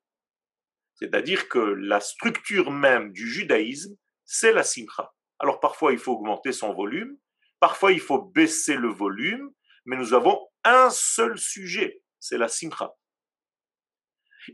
C'est-à-dire 0.94 1.50
que 1.50 1.58
la 1.58 2.00
structure 2.00 2.70
même 2.70 3.12
du 3.12 3.28
judaïsme, 3.28 3.96
c'est 4.24 4.52
la 4.52 4.62
simcha. 4.62 5.12
Alors 5.38 5.60
parfois 5.60 5.92
il 5.92 5.98
faut 5.98 6.12
augmenter 6.12 6.52
son 6.52 6.72
volume, 6.72 7.18
parfois 7.60 7.92
il 7.92 8.00
faut 8.00 8.22
baisser 8.22 8.76
le 8.76 8.88
volume, 8.88 9.52
mais 9.84 9.96
nous 9.96 10.14
avons 10.14 10.48
un 10.64 10.88
seul 10.88 11.36
sujet, 11.36 12.02
c'est 12.28 12.38
la 12.38 12.48
simcha. 12.48 12.94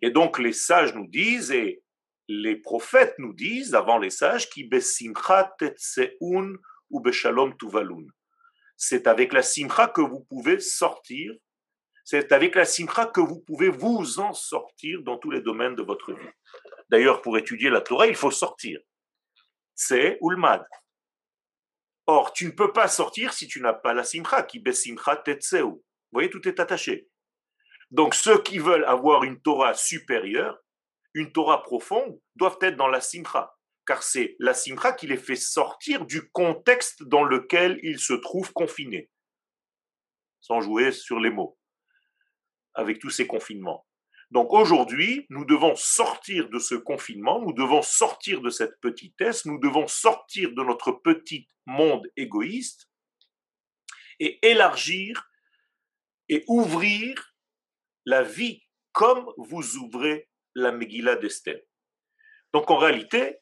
Et 0.03 0.11
donc 0.11 0.39
les 0.39 0.53
sages 0.53 0.95
nous 0.95 1.09
disent, 1.09 1.51
et 1.51 1.83
les 2.29 2.57
prophètes 2.57 3.17
nous 3.19 3.35
disent, 3.35 3.75
avant 3.75 3.99
les 3.99 4.11
sages, 4.11 4.49
qui 4.49 4.65
besimcha 4.65 5.55
tetseun 5.59 6.55
ou 6.91 7.01
beshalom 7.01 7.57
tuvalun. 7.59 8.07
C'est 8.77 9.07
avec 9.07 9.33
la 9.33 9.43
simcha 9.43 9.89
que 9.89 10.01
vous 10.01 10.21
pouvez 10.21 10.61
sortir, 10.61 11.33
c'est 12.05 12.33
avec 12.33 12.55
la 12.55 12.65
simcha 12.65 13.07
que 13.07 13.21
vous 13.21 13.41
pouvez 13.41 13.71
vous 13.71 14.21
en 14.21 14.33
sortir 14.33 15.03
dans 15.03 15.19
tous 15.19 15.31
les 15.31 15.41
domaines 15.41 15.75
de 15.75 15.83
votre 15.83 16.13
vie. 16.13 16.29
D'ailleurs, 16.91 17.23
pour 17.23 17.39
étudier 17.39 17.71
la 17.71 17.81
Torah, 17.81 18.07
il 18.07 18.15
faut 18.15 18.31
sortir. 18.31 18.79
C'est 19.75 20.19
ulmad. 20.21 20.65
Or, 22.07 22.33
tu 22.35 22.45
ne 22.47 22.51
peux 22.51 22.73
pas 22.73 22.89
sortir 22.89 23.33
si 23.33 23.49
tu 23.49 23.61
n'as 23.61 23.73
pas 23.73 23.95
la 23.95 24.05
simcha, 24.05 24.43
qui 24.43 24.59
besimcha 24.59 25.17
tetseu. 25.17 25.63
Vous 25.63 25.83
voyez, 26.13 26.29
tout 26.29 26.47
est 26.47 26.61
attaché. 26.61 27.09
Donc 27.95 28.17
ceux 28.17 28.43
qui 28.43 28.59
veulent 28.59 28.85
avoir 28.87 29.23
une 29.23 29.41
Torah 29.41 29.73
supérieure, 29.73 30.59
une 31.15 31.31
Torah 31.31 31.63
profonde, 31.63 32.19
doivent 32.35 32.59
être 32.61 32.75
dans 32.75 32.89
la 32.89 33.01
simcha, 33.01 33.55
car 33.87 34.03
c'est 34.03 34.35
la 34.41 34.53
simcha 34.53 34.93
qui 34.93 35.07
les 35.07 35.17
fait 35.17 35.37
sortir 35.37 36.05
du 36.05 36.29
contexte 36.31 37.05
dans 37.05 37.23
lequel 37.23 37.79
ils 37.85 38.01
se 38.01 38.15
trouvent 38.15 38.53
confinés, 38.53 39.13
sans 40.41 40.61
jouer 40.61 40.91
sur 40.91 41.21
les 41.21 41.31
mots, 41.31 41.57
avec 42.75 42.99
tous 42.99 43.11
ces 43.11 43.29
confinements. 43.29 43.87
Donc 44.33 44.53
aujourd'hui, 44.53 45.25
nous 45.31 45.45
devons 45.45 45.77
sortir 45.77 46.49
de 46.49 46.59
ce 46.59 46.75
confinement, 46.75 47.41
nous 47.41 47.53
devons 47.53 47.83
sortir 47.83 48.41
de 48.41 48.51
cette 48.51 48.81
petitesse, 48.81 49.47
nous 49.47 49.61
devons 49.61 49.87
sortir 49.87 50.51
de 50.51 50.65
notre 50.65 50.91
petit 50.91 51.47
monde 51.65 52.09
égoïste 52.17 52.91
et 54.19 54.45
élargir 54.45 55.31
et 56.29 56.43
ouvrir 56.49 57.34
la 58.05 58.23
vie 58.23 58.63
comme 58.93 59.27
vous 59.37 59.77
ouvrez 59.77 60.29
la 60.55 60.73
Megillah 60.73 61.17
d'Esther. 61.17 61.61
Donc 62.53 62.71
en 62.71 62.77
réalité, 62.77 63.39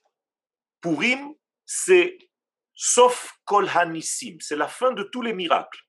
Purim, 0.80 1.34
c'est 1.66 2.18
sauf 2.74 3.34
Kol 3.44 3.68
Hanissim, 3.68 4.38
c'est 4.40 4.56
la 4.56 4.68
fin 4.68 4.92
de 4.92 5.02
tous 5.04 5.22
les 5.22 5.34
miracles. 5.34 5.80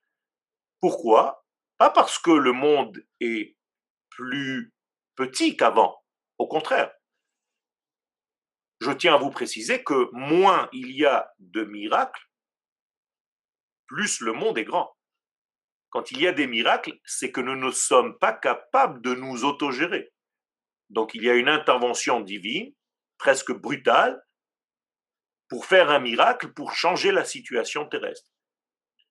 Pourquoi? 0.79 1.45
Pas 1.77 1.89
parce 1.89 2.19
que 2.19 2.31
le 2.31 2.51
monde 2.51 3.05
est 3.19 3.57
plus 4.09 4.73
petit 5.15 5.55
qu'avant, 5.57 6.03
au 6.37 6.47
contraire. 6.47 6.91
Je 8.81 8.91
tiens 8.91 9.15
à 9.15 9.17
vous 9.17 9.31
préciser 9.31 9.83
que 9.83 10.09
moins 10.11 10.69
il 10.73 10.91
y 10.91 11.05
a 11.05 11.31
de 11.39 11.63
miracles, 11.63 12.29
plus 13.87 14.19
le 14.19 14.33
monde 14.33 14.57
est 14.57 14.65
grand. 14.65 14.95
Quand 15.93 16.09
il 16.09 16.19
y 16.19 16.27
a 16.27 16.31
des 16.31 16.47
miracles, 16.47 16.99
c'est 17.05 17.31
que 17.31 17.39
nous 17.39 17.55
ne 17.55 17.69
sommes 17.69 18.17
pas 18.17 18.33
capables 18.33 18.99
de 19.03 19.13
nous 19.13 19.45
autogérer. 19.45 20.11
Donc 20.89 21.13
il 21.13 21.23
y 21.23 21.29
a 21.29 21.35
une 21.35 21.49
intervention 21.49 22.19
divine, 22.19 22.73
presque 23.19 23.51
brutale, 23.51 24.19
pour 25.49 25.67
faire 25.67 25.91
un 25.91 25.99
miracle, 25.99 26.51
pour 26.51 26.73
changer 26.73 27.11
la 27.11 27.25
situation 27.25 27.87
terrestre. 27.87 28.27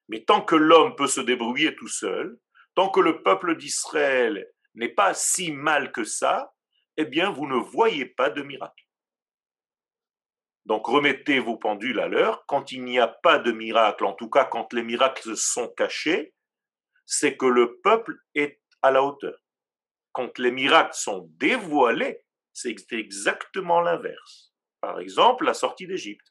Mais 0.08 0.24
tant 0.24 0.42
que 0.42 0.56
l'homme 0.56 0.96
peut 0.96 1.06
se 1.06 1.20
débrouiller 1.20 1.76
tout 1.76 1.86
seul, 1.86 2.36
tant 2.74 2.90
que 2.90 2.98
le 2.98 3.22
peuple 3.22 3.56
d'Israël 3.56 4.50
n'est 4.74 4.88
pas 4.88 5.14
si 5.14 5.52
mal 5.52 5.92
que 5.92 6.02
ça, 6.02 6.52
eh 6.96 7.04
bien 7.04 7.30
vous 7.30 7.46
ne 7.46 7.54
voyez 7.54 8.06
pas 8.06 8.28
de 8.28 8.42
miracle. 8.42 8.88
Donc 10.66 10.88
remettez 10.88 11.38
vos 11.38 11.58
pendules 11.58 12.00
à 12.00 12.08
l'heure. 12.08 12.44
Quand 12.46 12.72
il 12.72 12.82
n'y 12.82 12.98
a 12.98 13.06
pas 13.06 13.38
de 13.38 13.52
miracle, 13.52 14.04
en 14.04 14.14
tout 14.14 14.28
cas 14.28 14.44
quand 14.44 14.72
les 14.72 14.82
miracles 14.82 15.36
sont 15.36 15.68
cachés, 15.68 16.34
c'est 17.06 17.36
que 17.36 17.46
le 17.46 17.78
peuple 17.80 18.16
est 18.34 18.60
à 18.82 18.90
la 18.90 19.02
hauteur. 19.02 19.38
Quand 20.12 20.38
les 20.38 20.50
miracles 20.50 20.94
sont 20.94 21.28
dévoilés, 21.38 22.24
c'est 22.52 22.76
exactement 22.92 23.80
l'inverse. 23.80 24.52
Par 24.80 25.00
exemple, 25.00 25.44
la 25.44 25.54
sortie 25.54 25.86
d'Égypte. 25.86 26.26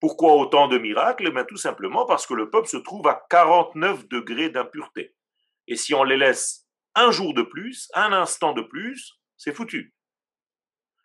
Pourquoi 0.00 0.34
autant 0.34 0.68
de 0.68 0.78
miracles? 0.78 1.32
Eh 1.36 1.46
Tout 1.46 1.56
simplement 1.56 2.06
parce 2.06 2.26
que 2.26 2.34
le 2.34 2.50
peuple 2.50 2.68
se 2.68 2.76
trouve 2.76 3.06
à 3.08 3.26
49 3.30 4.08
degrés 4.08 4.50
d'impureté. 4.50 5.14
Et 5.66 5.76
si 5.76 5.94
on 5.94 6.04
les 6.04 6.16
laisse 6.16 6.66
un 6.94 7.10
jour 7.10 7.34
de 7.34 7.42
plus, 7.42 7.88
un 7.94 8.12
instant 8.12 8.52
de 8.52 8.62
plus, 8.62 9.20
c'est 9.36 9.54
foutu. 9.54 9.94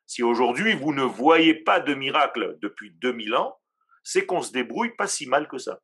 Si 0.05 0.23
aujourd'hui 0.23 0.73
vous 0.73 0.93
ne 0.93 1.03
voyez 1.03 1.55
pas 1.55 1.79
de 1.79 1.93
miracle 1.93 2.57
depuis 2.61 2.91
2000 2.91 3.35
ans, 3.35 3.59
c'est 4.03 4.25
qu'on 4.25 4.41
se 4.41 4.51
débrouille 4.51 4.95
pas 4.95 5.07
si 5.07 5.27
mal 5.27 5.47
que 5.47 5.57
ça. 5.57 5.81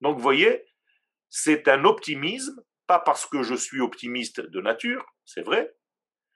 Donc 0.00 0.16
vous 0.16 0.22
voyez, 0.22 0.64
c'est 1.30 1.68
un 1.68 1.84
optimisme, 1.84 2.62
pas 2.86 2.98
parce 2.98 3.26
que 3.26 3.42
je 3.42 3.54
suis 3.54 3.80
optimiste 3.80 4.40
de 4.40 4.60
nature, 4.60 5.04
c'est 5.24 5.42
vrai, 5.42 5.74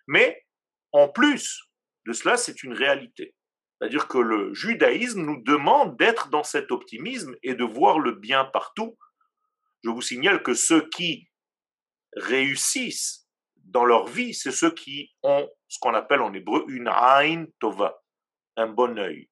mais 0.06 0.46
en 0.92 1.08
plus 1.08 1.70
de 2.06 2.12
cela, 2.12 2.36
c'est 2.36 2.62
une 2.62 2.74
réalité. 2.74 3.34
C'est-à-dire 3.78 4.06
que 4.06 4.18
le 4.18 4.54
judaïsme 4.54 5.22
nous 5.22 5.42
demande 5.42 5.96
d'être 5.96 6.28
dans 6.28 6.44
cet 6.44 6.70
optimisme 6.70 7.34
et 7.42 7.54
de 7.54 7.64
voir 7.64 7.98
le 7.98 8.12
bien 8.12 8.44
partout. 8.44 8.96
Je 9.82 9.90
vous 9.90 10.02
signale 10.02 10.42
que 10.42 10.54
ceux 10.54 10.88
qui 10.88 11.28
réussissent 12.14 13.28
dans 13.56 13.84
leur 13.84 14.06
vie, 14.06 14.34
c'est 14.34 14.52
ceux 14.52 14.72
qui 14.72 15.12
ont 15.22 15.48
ce 15.68 15.78
qu'on 15.80 15.94
appelle 15.94 16.20
en 16.20 16.32
hébreu 16.32 16.64
une 16.68 16.88
aïn 16.88 17.46
tova, 17.58 18.02
un 18.56 18.68
bon 18.68 18.98
œil. 18.98 19.28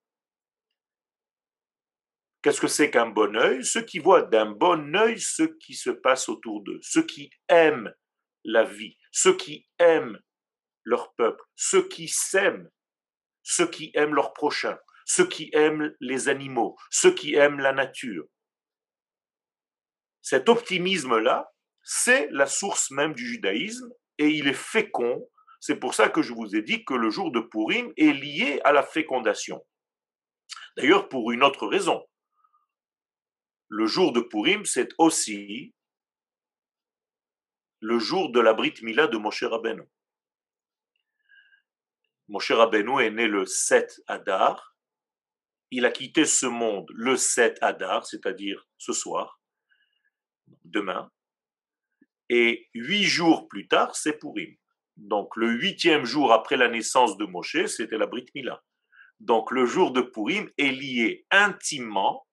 Qu'est-ce 2.43 2.61
que 2.61 2.69
c'est 2.69 2.91
qu'un 2.91 3.07
bon 3.07 3.37
œil? 3.37 3.65
Ceux 3.65 3.83
qui 3.83 3.99
voient 3.99 4.23
d'un 4.23 4.47
bon 4.47 4.97
œil 4.97 5.21
ce 5.21 5.43
qui 5.43 5.75
se 5.75 5.91
passe 5.91 6.29
autour 6.29 6.63
d'eux, 6.63 6.79
ceux 6.83 7.05
qui 7.05 7.31
aiment 7.49 7.93
la 8.45 8.65
vie, 8.65 8.97
ceux 9.13 9.37
qui 9.37 9.69
aiment 9.79 10.19
leur 10.85 11.13
peuple, 11.15 11.45
ceux 11.55 11.87
qui 11.87 12.09
s'aiment, 12.09 12.71
ceux 13.43 13.69
qui 13.69 13.91
aiment 13.95 14.15
leur 14.15 14.33
prochain, 14.33 14.79
ceux 15.05 15.27
qui 15.27 15.51
aiment 15.53 15.95
les 16.01 16.29
animaux, 16.29 16.77
ceux 16.91 17.13
qui 17.13 17.35
aiment 17.35 17.61
la 17.61 17.73
nature. 17.73 18.25
Cet 20.23 20.49
optimisme-là, 20.49 21.53
c'est 21.83 22.29
la 22.31 22.47
source 22.47 22.91
même 22.91 23.15
du 23.15 23.27
judaïsme 23.27 23.91
et 24.19 24.29
il 24.29 24.49
est 24.49 24.55
fécond. 24.55 25.29
C'est 25.61 25.77
pour 25.77 25.95
ça 25.95 26.09
que 26.09 26.23
je 26.23 26.33
vous 26.33 26.57
ai 26.57 26.63
dit 26.63 26.85
que 26.85 26.95
le 26.95 27.11
jour 27.11 27.33
de 27.33 27.41
Purim 27.41 27.93
est 27.99 28.13
lié 28.13 28.61
à 28.65 28.73
la 28.73 28.83
fécondation. 28.83 29.63
D'ailleurs, 30.77 31.09
pour 31.09 31.33
une 31.33 31.43
autre 31.43 31.67
raison. 31.67 32.03
Le 33.71 33.87
jour 33.87 34.13
de 34.13 34.21
Purim, 34.21 34.65
c'est 34.65 34.89
aussi 34.99 35.73
le 37.79 38.01
jour 38.01 38.33
de 38.33 38.41
la 38.41 38.53
Brit 38.53 38.75
Mila 38.83 39.07
de 39.07 39.17
Moshe 39.17 39.45
Rabbeinu. 39.45 39.85
Moshe 42.27 42.51
Rabbeinu 42.51 43.01
est 43.01 43.13
né 43.13 43.29
le 43.29 43.47
7 43.47 44.03
Adar. 44.09 44.77
Il 45.71 45.87
a 45.87 45.93
quitté 45.93 46.25
ce 46.25 46.47
monde 46.47 46.91
le 46.95 47.17
7 47.17 47.59
Adar, 47.61 48.05
c'est-à-dire 48.07 48.67
ce 48.77 48.93
soir, 48.93 49.41
demain. 50.65 51.09
Et 52.29 52.69
huit 52.75 53.05
jours 53.05 53.47
plus 53.47 53.69
tard, 53.69 53.95
c'est 53.95 54.19
Purim. 54.19 54.53
Donc 54.97 55.37
le 55.37 55.49
huitième 55.49 56.05
jour 56.05 56.33
après 56.33 56.57
la 56.57 56.69
naissance 56.69 57.17
de 57.17 57.25
Moshe, 57.25 57.67
c'était 57.67 57.99
la 57.99 58.07
Brit 58.07 58.27
Mila. 58.35 58.65
Donc 59.21 59.53
le 59.53 59.65
jour 59.65 59.93
de 59.93 60.01
Purim 60.01 60.51
est 60.59 60.73
lié 60.73 61.25
intimement 61.31 62.27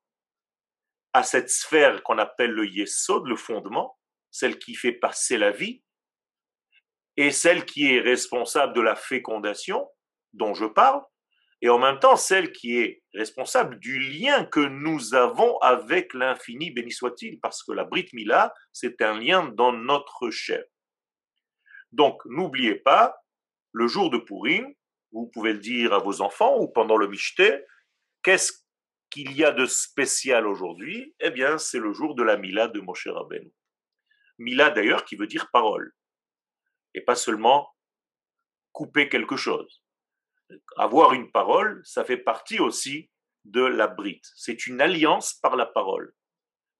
à 1.17 1.23
cette 1.23 1.49
sphère 1.49 2.03
qu'on 2.03 2.19
appelle 2.19 2.51
le 2.51 2.67
Yesod, 2.67 3.25
le 3.25 3.35
fondement, 3.35 3.97
celle 4.29 4.59
qui 4.59 4.75
fait 4.75 4.91
passer 4.91 5.39
la 5.39 5.49
vie, 5.49 5.81
et 7.15 7.31
celle 7.31 7.65
qui 7.65 7.91
est 7.91 7.99
responsable 7.99 8.73
de 8.73 8.81
la 8.81 8.95
fécondation 8.95 9.89
dont 10.33 10.53
je 10.53 10.65
parle, 10.65 11.01
et 11.63 11.69
en 11.69 11.79
même 11.79 11.97
temps 11.97 12.17
celle 12.17 12.51
qui 12.51 12.77
est 12.77 13.01
responsable 13.15 13.79
du 13.79 13.97
lien 13.97 14.45
que 14.45 14.59
nous 14.59 15.15
avons 15.15 15.57
avec 15.57 16.13
l'infini, 16.13 16.69
béni 16.69 16.91
soit-il, 16.91 17.39
parce 17.39 17.63
que 17.63 17.71
la 17.71 17.83
Brit 17.83 18.09
Mila, 18.13 18.53
c'est 18.71 19.01
un 19.01 19.19
lien 19.19 19.47
dans 19.47 19.73
notre 19.73 20.29
chair. 20.29 20.63
Donc, 21.91 22.21
n'oubliez 22.25 22.75
pas, 22.75 23.15
le 23.71 23.87
jour 23.87 24.11
de 24.11 24.19
Purim, 24.19 24.71
vous 25.11 25.25
pouvez 25.33 25.53
le 25.53 25.59
dire 25.59 25.93
à 25.93 25.97
vos 25.97 26.21
enfants 26.21 26.59
ou 26.59 26.67
pendant 26.67 26.95
le 26.97 27.07
Michté, 27.07 27.63
qu'est-ce 28.21 28.66
qu'il 29.09 29.33
y 29.33 29.43
a 29.43 29.51
de 29.51 29.65
spécial 29.65 30.47
aujourd'hui 30.47 31.15
Eh 31.19 31.31
bien, 31.31 31.57
c'est 31.57 31.79
le 31.79 31.93
jour 31.93 32.15
de 32.15 32.23
la 32.23 32.37
Mila 32.37 32.67
de 32.67 32.79
Moshe 32.79 33.07
Rabbeinu. 33.07 33.51
Mila 34.39 34.69
d'ailleurs 34.69 35.05
qui 35.05 35.15
veut 35.15 35.27
dire 35.27 35.49
parole, 35.51 35.93
et 36.93 37.01
pas 37.01 37.15
seulement 37.15 37.69
couper 38.71 39.09
quelque 39.09 39.35
chose 39.35 39.81
avoir 40.77 41.13
une 41.13 41.31
parole, 41.31 41.81
ça 41.85 42.03
fait 42.03 42.17
partie 42.17 42.59
aussi 42.59 43.09
de 43.45 43.61
la 43.61 43.87
Brit. 43.87 44.21
C'est 44.35 44.67
une 44.67 44.81
alliance 44.81 45.33
par 45.33 45.55
la 45.55 45.65
parole. 45.65 46.13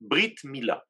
Brit 0.01 0.35
Mila. 0.43 0.85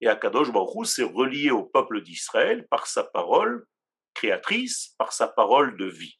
Et 0.00 0.08
Akadosh 0.08 0.50
Baruch 0.50 0.86
s'est 0.86 1.02
relié 1.02 1.50
au 1.50 1.64
peuple 1.64 2.02
d'Israël 2.02 2.66
par 2.68 2.86
sa 2.86 3.04
parole 3.04 3.66
créatrice, 4.14 4.94
par 4.98 5.12
sa 5.12 5.28
parole 5.28 5.76
de 5.76 5.86
vie. 5.86 6.19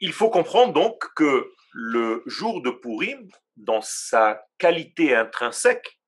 Il 0.00 0.12
faut 0.12 0.30
comprendre 0.30 0.72
donc 0.72 1.04
que 1.14 1.52
le 1.72 2.22
jour 2.26 2.62
de 2.62 2.70
Purim, 2.70 3.28
dans 3.56 3.80
sa 3.80 4.44
qualité 4.58 5.14
intrinsèque, 5.14 6.00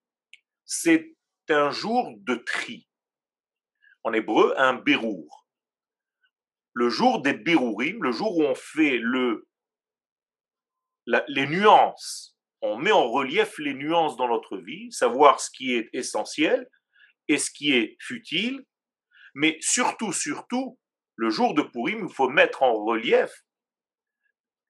c'est 0.64 1.14
un 1.48 1.70
jour 1.70 2.12
de 2.18 2.34
tri. 2.34 2.88
En 4.04 4.12
hébreu, 4.12 4.54
un 4.56 4.74
bérour 4.74 5.46
le 6.76 6.90
jour 6.90 7.22
des 7.22 7.32
Birourim, 7.32 8.02
le 8.02 8.12
jour 8.12 8.36
où 8.36 8.42
on 8.42 8.54
fait 8.54 8.98
le, 8.98 9.48
les 11.06 11.46
nuances, 11.46 12.36
on 12.60 12.76
met 12.76 12.92
en 12.92 13.08
relief 13.08 13.56
les 13.56 13.72
nuances 13.72 14.18
dans 14.18 14.28
notre 14.28 14.58
vie, 14.58 14.92
savoir 14.92 15.40
ce 15.40 15.50
qui 15.50 15.72
est 15.72 15.88
essentiel 15.94 16.68
et 17.28 17.38
ce 17.38 17.50
qui 17.50 17.72
est 17.72 17.96
futile, 17.98 18.62
mais 19.34 19.56
surtout, 19.62 20.12
surtout, 20.12 20.78
le 21.14 21.30
jour 21.30 21.54
de 21.54 21.62
Purim, 21.62 22.08
il 22.08 22.14
faut 22.14 22.28
mettre 22.28 22.62
en 22.62 22.74
relief 22.84 23.32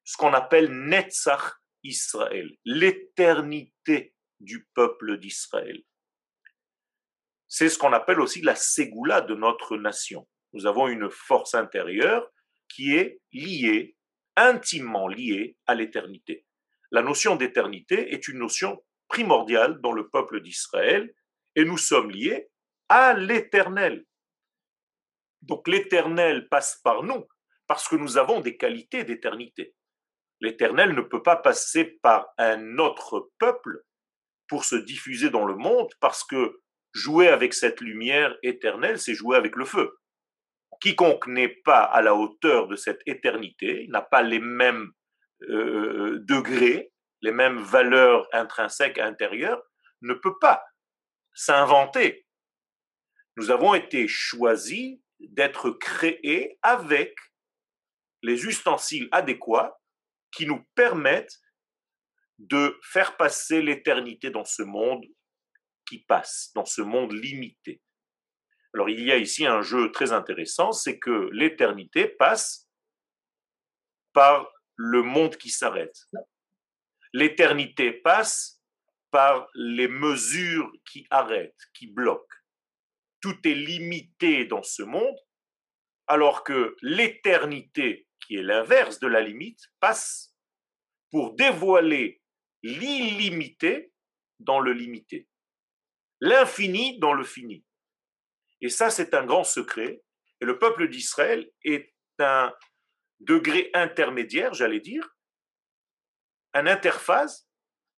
ce 0.07 0.17
qu'on 0.17 0.33
appelle 0.33 0.71
Netzach 0.71 1.53
Israël, 1.83 2.51
l'éternité 2.65 4.15
du 4.41 4.67
peuple 4.73 5.19
d'Israël. 5.19 5.83
C'est 7.49 7.69
ce 7.69 7.79
qu'on 7.79 7.93
appelle 7.93 8.21
aussi 8.21 8.41
la 8.41 8.55
Ségoula 8.55 9.21
de 9.21 9.35
notre 9.35 9.77
nation 9.77 10.27
nous 10.57 10.65
avons 10.65 10.89
une 10.89 11.11
force 11.11 11.55
intérieure 11.55 12.27
qui 12.71 12.97
est 12.97 13.21
liée, 13.31 13.95
intimement 14.37 15.07
liée 15.07 15.59
à 15.67 15.75
l'éternité. 15.75 16.47
La 16.91 17.03
notion 17.03 17.37
d'éternité 17.37 18.15
est 18.15 18.27
une 18.27 18.39
notion 18.39 18.83
primordiale 19.07 19.83
dans 19.83 19.93
le 19.93 20.09
peuple 20.09 20.41
d'Israël 20.41 21.15
et 21.57 21.67
nous 21.67 21.77
sommes 21.77 22.11
liés 22.11 22.49
à 22.89 23.13
l'éternel. 23.13 24.07
Donc 25.43 25.69
l'éternel 25.69 26.49
passe 26.49 26.81
par 26.83 27.03
nous 27.03 27.29
parce 27.67 27.87
que 27.87 27.97
nous 27.97 28.17
avons 28.17 28.41
des 28.41 28.57
qualités 28.57 29.05
d'éternité. 29.05 29.75
L'éternel 30.41 30.95
ne 30.95 31.01
peut 31.01 31.23
pas 31.23 31.37
passer 31.37 31.99
par 32.03 32.29
un 32.39 32.79
autre 32.79 33.31
peuple 33.39 33.83
pour 34.49 34.65
se 34.65 34.77
diffuser 34.77 35.31
dans 35.31 35.47
le 35.47 35.57
monde 35.57 35.89
parce 36.01 36.25
que 36.25 36.61
jouer 36.93 37.29
avec 37.29 37.55
cette 37.55 37.81
lumière 37.81 38.37
éternelle, 38.43 38.99
c'est 38.99 39.15
jouer 39.15 39.37
avec 39.37 39.57
le 39.57 39.65
feu. 39.65 39.99
Quiconque 40.81 41.27
n'est 41.27 41.57
pas 41.65 41.83
à 41.83 42.03
la 42.03 42.15
hauteur 42.15 42.69
de 42.69 42.77
cette 42.77 43.01
éternité, 43.07 43.87
n'a 43.89 44.03
pas 44.03 44.23
les 44.23 44.41
mêmes 44.41 44.93
euh, 45.43 46.19
degrés, 46.21 46.93
les 47.23 47.33
mêmes 47.33 47.59
valeurs 47.59 48.29
intrinsèques 48.33 48.99
intérieures, 48.99 49.63
ne 50.03 50.15
peut 50.15 50.39
pas 50.39 50.63
s'inventer. 51.35 52.27
Nous 53.37 53.51
avons 53.51 53.75
été 53.75 54.07
choisis 54.09 54.99
d'être 55.21 55.71
créés 55.71 56.59
avec 56.63 57.15
les 58.23 58.47
ustensiles 58.47 59.09
adéquats 59.13 59.79
qui 60.33 60.47
nous 60.47 60.65
permettent 60.75 61.39
de 62.39 62.79
faire 62.83 63.17
passer 63.17 63.63
l'éternité 63.63 64.31
dans 64.31 64.45
ce 64.45 64.63
monde 64.63 65.05
qui 65.89 66.01
passe, 66.01 66.51
dans 66.55 66.65
ce 66.65 66.83
monde 66.83 67.13
limité. 67.13 67.81
Alors 68.75 68.91
il 68.91 69.01
y 69.03 69.13
a 69.13 69.17
ici 69.17 69.47
un 69.47 69.63
jeu 69.63 69.91
très 69.91 70.13
intéressant, 70.13 70.73
c'est 70.73 70.99
que 70.99 71.31
l'éternité 71.33 72.09
passe 72.09 72.69
par 74.13 74.53
le 74.77 75.03
monde 75.03 75.37
qui 75.37 75.51
s'arrête. 75.51 75.97
L'éternité 77.13 77.93
passe 77.93 78.63
par 79.11 79.49
les 79.55 79.89
mesures 79.89 80.71
qui 80.85 81.07
arrêtent, 81.09 81.71
qui 81.73 81.87
bloquent. 81.87 82.37
Tout 83.21 83.37
est 83.49 83.55
limité 83.55 84.45
dans 84.45 84.63
ce 84.63 84.83
monde, 84.83 85.17
alors 86.07 86.45
que 86.45 86.77
l'éternité, 86.83 88.06
qui 88.27 88.37
est 88.37 88.43
l'inverse 88.43 88.99
de 88.99 89.07
la 89.07 89.21
limite, 89.21 89.61
passe 89.81 90.35
pour 91.11 91.35
dévoiler 91.35 92.23
l'illimité 92.63 93.93
dans 94.41 94.61
le 94.61 94.73
limité, 94.73 95.29
l'infini 96.21 96.99
dans 96.99 97.13
le 97.13 97.25
fini. 97.25 97.65
Et 98.61 98.69
ça, 98.69 98.91
c'est 98.91 99.15
un 99.15 99.25
grand 99.25 99.45
secret. 99.45 100.03
Et 100.41 100.45
le 100.45 100.59
peuple 100.59 100.89
d'Israël 100.89 101.51
est 101.65 101.95
un 102.19 102.53
degré 103.21 103.71
intermédiaire, 103.75 104.53
j'allais 104.55 104.81
dire, 104.81 105.09
un 106.53 106.67
interface 106.67 107.49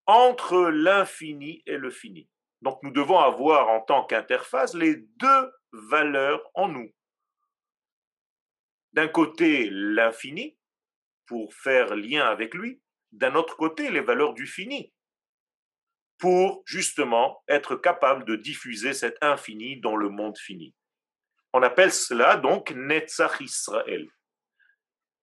entre 0.07 0.71
l'infini 0.71 1.63
et 1.67 1.77
le 1.77 1.91
fini. 1.91 2.29
Donc 2.63 2.83
nous 2.83 2.91
devons 2.91 3.19
avoir 3.19 3.69
en 3.69 3.81
tant 3.81 4.05
qu'interface 4.05 4.75
les 4.75 4.97
deux 4.97 5.53
valeurs 5.73 6.43
en 6.55 6.69
nous. 6.69 6.93
D'un 8.99 9.07
côté, 9.07 9.69
l'infini, 9.71 10.59
pour 11.25 11.55
faire 11.55 11.95
lien 11.95 12.27
avec 12.27 12.53
lui, 12.53 12.83
d'un 13.13 13.37
autre 13.37 13.57
côté, 13.57 13.93
les 13.93 14.01
valeurs 14.01 14.35
du 14.35 14.45
fini, 14.45 14.93
pour 16.19 16.65
justement 16.67 17.45
être 17.47 17.77
capable 17.77 18.25
de 18.25 18.35
diffuser 18.35 18.95
cet 18.95 19.17
infini 19.21 19.81
dans 19.81 19.95
le 19.95 20.09
monde 20.09 20.37
fini. 20.37 20.75
On 21.53 21.63
appelle 21.63 21.93
cela 21.93 22.37
donc 22.37 22.73
Netzach 22.73 23.41
Israël. 23.41 24.09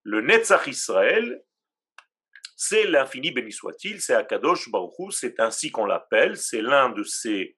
Le 0.03 0.21
Netzach 0.21 0.67
Israël, 0.67 1.43
c'est 2.55 2.85
l'infini 2.85 3.31
béni 3.31 3.51
soit-il, 3.51 3.99
c'est 3.99 4.15
Akadosh 4.15 4.71
Baruch 4.71 5.11
c'est 5.11 5.41
ainsi 5.41 5.69
qu'on 5.69 5.85
l'appelle, 5.85 6.37
c'est 6.37 6.61
l'un 6.61 6.91
de 6.91 7.03
ses 7.03 7.57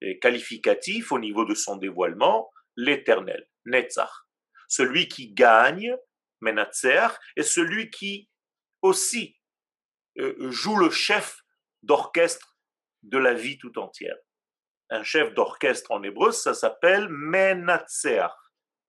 eh, 0.00 0.20
qualificatifs 0.20 1.10
au 1.10 1.18
niveau 1.18 1.44
de 1.44 1.56
son 1.56 1.74
dévoilement, 1.74 2.52
l'éternel, 2.76 3.48
Netzach. 3.64 4.25
Celui 4.68 5.08
qui 5.08 5.32
gagne, 5.32 5.96
Menatzer, 6.40 7.08
et 7.36 7.42
celui 7.42 7.90
qui 7.90 8.28
aussi 8.82 9.38
euh, 10.18 10.50
joue 10.50 10.76
le 10.76 10.90
chef 10.90 11.40
d'orchestre 11.82 12.56
de 13.02 13.18
la 13.18 13.34
vie 13.34 13.58
tout 13.58 13.78
entière. 13.78 14.16
Un 14.90 15.02
chef 15.02 15.34
d'orchestre 15.34 15.90
en 15.90 16.02
hébreu, 16.02 16.32
ça 16.32 16.54
s'appelle 16.54 17.08
Menatzer, 17.08 18.28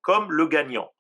comme 0.02 0.32
le 0.32 0.48
gagnant. 0.48 0.94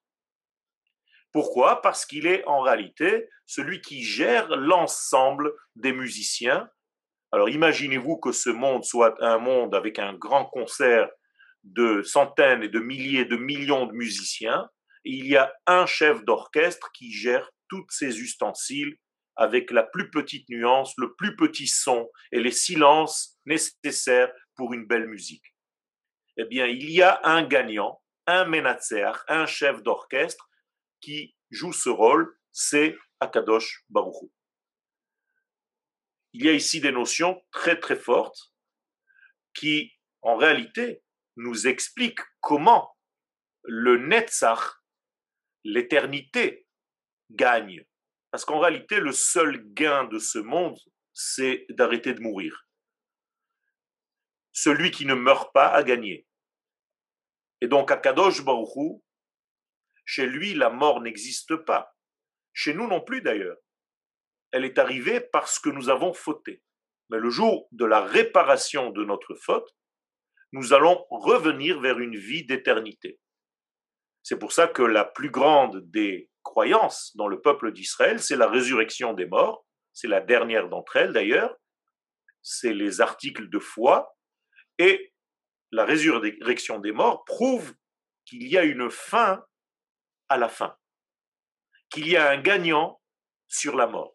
Pourquoi? 1.32 1.82
Parce 1.82 2.06
qu'il 2.06 2.26
est 2.26 2.44
en 2.48 2.62
réalité 2.62 3.30
celui 3.46 3.82
qui 3.82 4.04
gère 4.04 4.48
l'ensemble 4.56 5.54
des 5.76 5.94
musiciens. 5.94 6.70
Alors 7.32 7.50
imaginez-vous 7.50 8.18
que 8.18 8.32
ce 8.32 8.50
monde 8.50 8.84
soit 8.84 9.16
un 9.24 9.38
monde 9.38 9.76
avec 9.76 10.00
un 10.00 10.13
grand 10.13 10.46
concert 10.46 11.10
de 11.73 12.01
centaines 12.01 12.63
et 12.63 12.69
de 12.69 12.80
milliers 12.80 13.25
de 13.25 13.38
millions 13.38 13.86
de 13.86 13.93
musiciens. 13.93 14.69
Il 15.03 15.27
y 15.27 15.36
a 15.36 15.53
un 15.65 15.86
chef 15.86 16.23
d'orchestre 16.25 16.89
qui 16.93 17.12
gère 17.12 17.49
tous 17.69 17.86
ces 17.89 18.19
ustensiles 18.19 18.97
avec 19.36 19.71
la 19.71 19.84
plus 19.84 20.10
petite 20.10 20.49
nuance, 20.49 20.93
le 20.97 21.13
plus 21.15 21.36
petit 21.36 21.67
son 21.67 22.10
et 22.32 22.39
les 22.39 22.51
silences 22.51 23.38
nécessaires 23.45 24.32
pour 24.56 24.73
une 24.73 24.86
belle 24.86 25.08
musique. 25.08 25.56
Eh 26.38 26.45
bien, 26.45 26.65
il 26.65 26.89
y 26.89 27.01
a 27.01 27.21
un 27.23 27.43
gagnant, 27.43 28.01
un 28.25 28.45
menatzer, 28.45 29.12
un 29.27 29.45
chef 29.45 29.84
d'orchestre 29.84 30.49
qui 31.01 31.36
joue 31.51 31.73
ce 31.73 31.89
rôle, 31.89 32.36
c'est 32.51 32.97
Akadosh 33.19 33.86
Baruch. 33.89 34.32
Il 36.34 36.45
y 36.45 36.49
a 36.49 36.53
ici 36.53 36.82
des 36.82 36.91
notions 36.91 37.41
très 37.51 37.80
très 37.80 37.95
fortes 37.95 38.53
qui, 39.53 39.93
en 40.21 40.36
réalité, 40.36 41.03
nous 41.38 41.67
expliquent 41.67 42.21
comment 42.41 42.95
le 43.63 43.97
Netzach, 43.97 44.60
l'éternité, 45.63 46.67
gagne. 47.32 47.86
Parce 48.32 48.45
qu'en 48.45 48.60
réalité, 48.60 49.00
le 49.00 49.12
seul 49.12 49.73
gain 49.73 50.04
de 50.06 50.19
ce 50.19 50.39
monde, 50.39 50.78
c'est 51.13 51.65
d'arrêter 51.69 52.13
de 52.13 52.21
mourir. 52.21 52.67
Celui 54.52 54.91
qui 54.91 55.06
ne 55.06 55.13
meurt 55.13 55.54
pas 55.54 55.67
a 55.67 55.84
gagné. 55.84 56.28
Et 57.62 57.67
donc, 57.67 57.91
Akadosh 57.91 58.43
Baruch 58.43 59.02
chez 60.08 60.26
lui, 60.26 60.54
la 60.54 60.69
mort 60.69 61.02
n'existe 61.02 61.58
pas. 61.58 61.93
Chez 62.54 62.73
nous 62.73 62.88
non 62.88 63.02
plus 63.02 63.21
d'ailleurs. 63.21 63.58
Elle 64.52 64.63
est 64.63 64.80
arrivée 64.80 65.19
parce 65.19 65.60
que 65.60 65.69
nous 65.69 65.89
avons 65.89 66.13
fauté. 66.13 66.63
Mais 67.10 67.19
le 67.19 67.30
jour 67.30 67.67
de 67.73 67.84
la 67.84 68.00
réparation 68.00 68.89
de 68.91 69.04
notre 69.04 69.36
faute, 69.36 69.76
nous 70.52 70.74
allons 70.74 71.06
revenir 71.10 71.80
vers 71.80 72.00
une 72.00 72.16
vie 72.16 72.46
d'éternité. 72.46 73.20
C'est 74.24 74.40
pour 74.40 74.52
ça 74.52 74.68
que 74.68 74.82
la 74.82 75.06
plus 75.06 75.30
grande 75.30 75.90
des 75.90 76.30
croyances 76.44 77.16
dans 77.16 77.28
le 77.28 77.42
peuple 77.42 77.72
d'Israël, 77.72 78.22
c'est 78.22 78.36
la 78.36 78.50
résurrection 78.50 79.14
des 79.14 79.26
morts. 79.26 79.66
C'est 79.94 80.08
la 80.08 80.22
dernière 80.22 80.70
d'entre 80.70 80.98
elles 80.98 81.14
d'ailleurs. 81.14 81.56
C'est 82.42 82.74
les 82.74 83.02
articles 83.02 83.50
de 83.50 83.60
foi. 83.60 84.18
Et 84.80 85.14
la 85.72 85.86
résurrection 85.86 86.80
des 86.80 86.92
morts 86.92 87.24
prouve 87.26 87.74
qu'il 88.26 88.48
y 88.48 88.58
a 88.58 88.64
une 88.64 88.90
fin 88.90 89.44
à 90.30 90.38
la 90.38 90.50
fin, 90.50 90.76
qu'il 91.90 92.08
y 92.08 92.18
a 92.18 92.30
un 92.30 92.42
gagnant 92.42 93.02
sur 93.48 93.76
la 93.76 93.88
mort. 93.88 94.14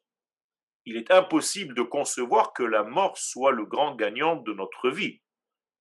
Il 0.84 0.96
est 0.96 1.10
impossible 1.10 1.74
de 1.74 1.82
concevoir 1.82 2.52
que 2.52 2.62
la 2.62 2.82
mort 2.82 3.16
soit 3.16 3.52
le 3.52 3.64
grand 3.64 3.94
gagnant 3.94 4.36
de 4.36 4.52
notre 4.52 4.90
vie. 4.90 5.21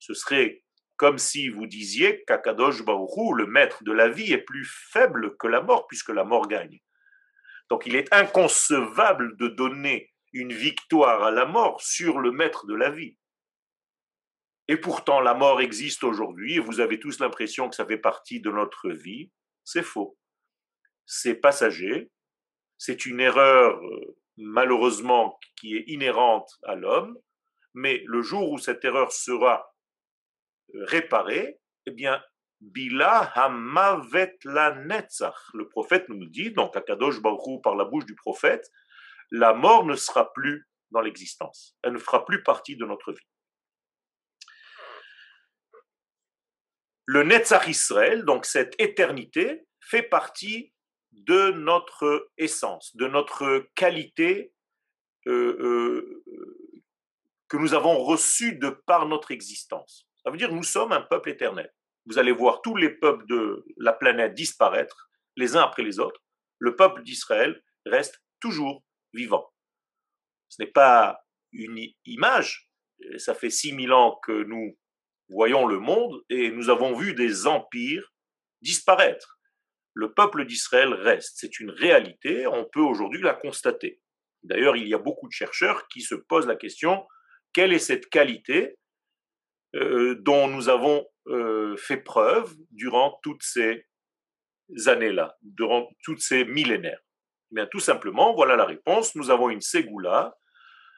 Ce 0.01 0.13
serait 0.13 0.65
comme 0.97 1.17
si 1.17 1.47
vous 1.47 1.65
disiez 1.65 2.25
qu'Akadosh 2.25 2.83
Baruchou, 2.83 3.33
le 3.33 3.45
maître 3.45 3.85
de 3.85 3.93
la 3.93 4.09
vie, 4.09 4.33
est 4.33 4.43
plus 4.43 4.65
faible 4.65 5.37
que 5.37 5.47
la 5.47 5.61
mort, 5.61 5.87
puisque 5.87 6.09
la 6.09 6.25
mort 6.25 6.49
gagne. 6.49 6.79
Donc 7.69 7.85
il 7.85 7.95
est 7.95 8.13
inconcevable 8.13 9.37
de 9.37 9.47
donner 9.47 10.11
une 10.33 10.51
victoire 10.51 11.23
à 11.23 11.31
la 11.31 11.45
mort 11.45 11.81
sur 11.81 12.19
le 12.19 12.31
maître 12.31 12.67
de 12.67 12.75
la 12.75 12.89
vie. 12.89 13.17
Et 14.67 14.75
pourtant, 14.75 15.21
la 15.21 15.33
mort 15.33 15.61
existe 15.61 16.03
aujourd'hui, 16.03 16.55
et 16.55 16.59
vous 16.59 16.81
avez 16.81 16.99
tous 16.99 17.19
l'impression 17.19 17.69
que 17.69 17.75
ça 17.75 17.85
fait 17.85 17.97
partie 17.97 18.41
de 18.41 18.51
notre 18.51 18.89
vie. 18.89 19.31
C'est 19.63 19.83
faux 19.83 20.17
c'est 21.13 21.35
passager, 21.35 22.09
c'est 22.77 23.05
une 23.05 23.19
erreur 23.19 23.75
euh, 23.83 24.17
malheureusement 24.37 25.37
qui 25.57 25.75
est 25.75 25.83
inhérente 25.87 26.57
à 26.63 26.75
l'homme, 26.75 27.17
mais 27.73 28.01
le 28.05 28.21
jour 28.21 28.49
où 28.49 28.57
cette 28.57 28.85
erreur 28.85 29.11
sera 29.11 29.70
réparée, 30.73 31.59
eh 31.85 31.91
bien, 31.91 32.21
Bila 32.61 33.31
Hamavet 33.33 34.37
la 34.43 34.75
Netzach. 34.75 35.35
Le 35.53 35.67
prophète 35.67 36.07
nous 36.09 36.25
dit, 36.25 36.51
donc 36.51 36.77
Akadosh 36.77 37.19
Baruch 37.19 37.61
par 37.63 37.75
la 37.75 37.85
bouche 37.85 38.05
du 38.05 38.15
prophète, 38.15 38.71
la 39.31 39.53
mort 39.53 39.85
ne 39.85 39.95
sera 39.95 40.31
plus 40.31 40.67
dans 40.91 41.01
l'existence. 41.01 41.75
Elle 41.81 41.93
ne 41.93 41.97
fera 41.97 42.23
plus 42.23 42.43
partie 42.43 42.75
de 42.75 42.85
notre 42.85 43.13
vie. 43.13 43.27
Le 47.05 47.23
Netzach 47.23 47.67
Israël, 47.67 48.25
donc 48.25 48.45
cette 48.45 48.75
éternité, 48.79 49.65
fait 49.79 50.03
partie 50.03 50.71
de 51.11 51.51
notre 51.51 52.29
essence, 52.37 52.95
de 52.95 53.07
notre 53.07 53.67
qualité 53.75 54.53
euh, 55.27 55.57
euh, 55.59 56.23
que 57.47 57.57
nous 57.57 57.73
avons 57.73 57.97
reçue 58.03 58.55
de 58.55 58.69
par 58.69 59.07
notre 59.07 59.31
existence. 59.31 60.07
Ça 60.23 60.31
veut 60.31 60.37
dire 60.37 60.51
nous 60.51 60.63
sommes 60.63 60.91
un 60.91 61.01
peuple 61.01 61.29
éternel. 61.29 61.71
Vous 62.05 62.17
allez 62.17 62.31
voir 62.31 62.61
tous 62.61 62.75
les 62.75 62.89
peuples 62.89 63.25
de 63.27 63.65
la 63.77 63.93
planète 63.93 64.33
disparaître 64.33 65.09
les 65.35 65.55
uns 65.55 65.63
après 65.63 65.83
les 65.83 65.99
autres. 65.99 66.21
Le 66.59 66.75
peuple 66.75 67.03
d'Israël 67.03 67.61
reste 67.85 68.21
toujours 68.39 68.83
vivant. 69.13 69.51
Ce 70.49 70.61
n'est 70.61 70.71
pas 70.71 71.19
une 71.51 71.79
image. 72.05 72.69
Ça 73.17 73.33
fait 73.33 73.49
6000 73.49 73.93
ans 73.93 74.19
que 74.23 74.43
nous 74.43 74.77
voyons 75.29 75.65
le 75.65 75.79
monde 75.79 76.21
et 76.29 76.51
nous 76.51 76.69
avons 76.69 76.93
vu 76.93 77.13
des 77.13 77.47
empires 77.47 78.13
disparaître. 78.61 79.39
Le 79.93 80.13
peuple 80.13 80.45
d'Israël 80.45 80.93
reste. 80.93 81.33
C'est 81.37 81.59
une 81.59 81.71
réalité. 81.71 82.47
On 82.47 82.65
peut 82.65 82.81
aujourd'hui 82.81 83.21
la 83.21 83.33
constater. 83.33 84.01
D'ailleurs, 84.43 84.75
il 84.75 84.87
y 84.87 84.93
a 84.93 84.99
beaucoup 84.99 85.27
de 85.27 85.33
chercheurs 85.33 85.87
qui 85.87 86.01
se 86.01 86.15
posent 86.15 86.47
la 86.47 86.55
question 86.55 87.05
quelle 87.53 87.73
est 87.73 87.79
cette 87.79 88.07
qualité 88.09 88.77
euh, 89.75 90.15
dont 90.15 90.47
nous 90.47 90.69
avons 90.69 91.07
euh, 91.27 91.77
fait 91.77 91.97
preuve 91.97 92.55
durant 92.71 93.19
toutes 93.23 93.43
ces 93.43 93.85
années-là, 94.85 95.37
durant 95.41 95.89
toutes 96.03 96.21
ces 96.21 96.43
millénaires 96.45 97.01
eh 97.51 97.55
Bien, 97.55 97.67
tout 97.67 97.79
simplement, 97.79 98.33
voilà 98.33 98.55
la 98.55 98.65
réponse. 98.65 99.15
Nous 99.15 99.29
avons 99.29 99.49
une 99.49 99.61
ségoula, 99.61 100.35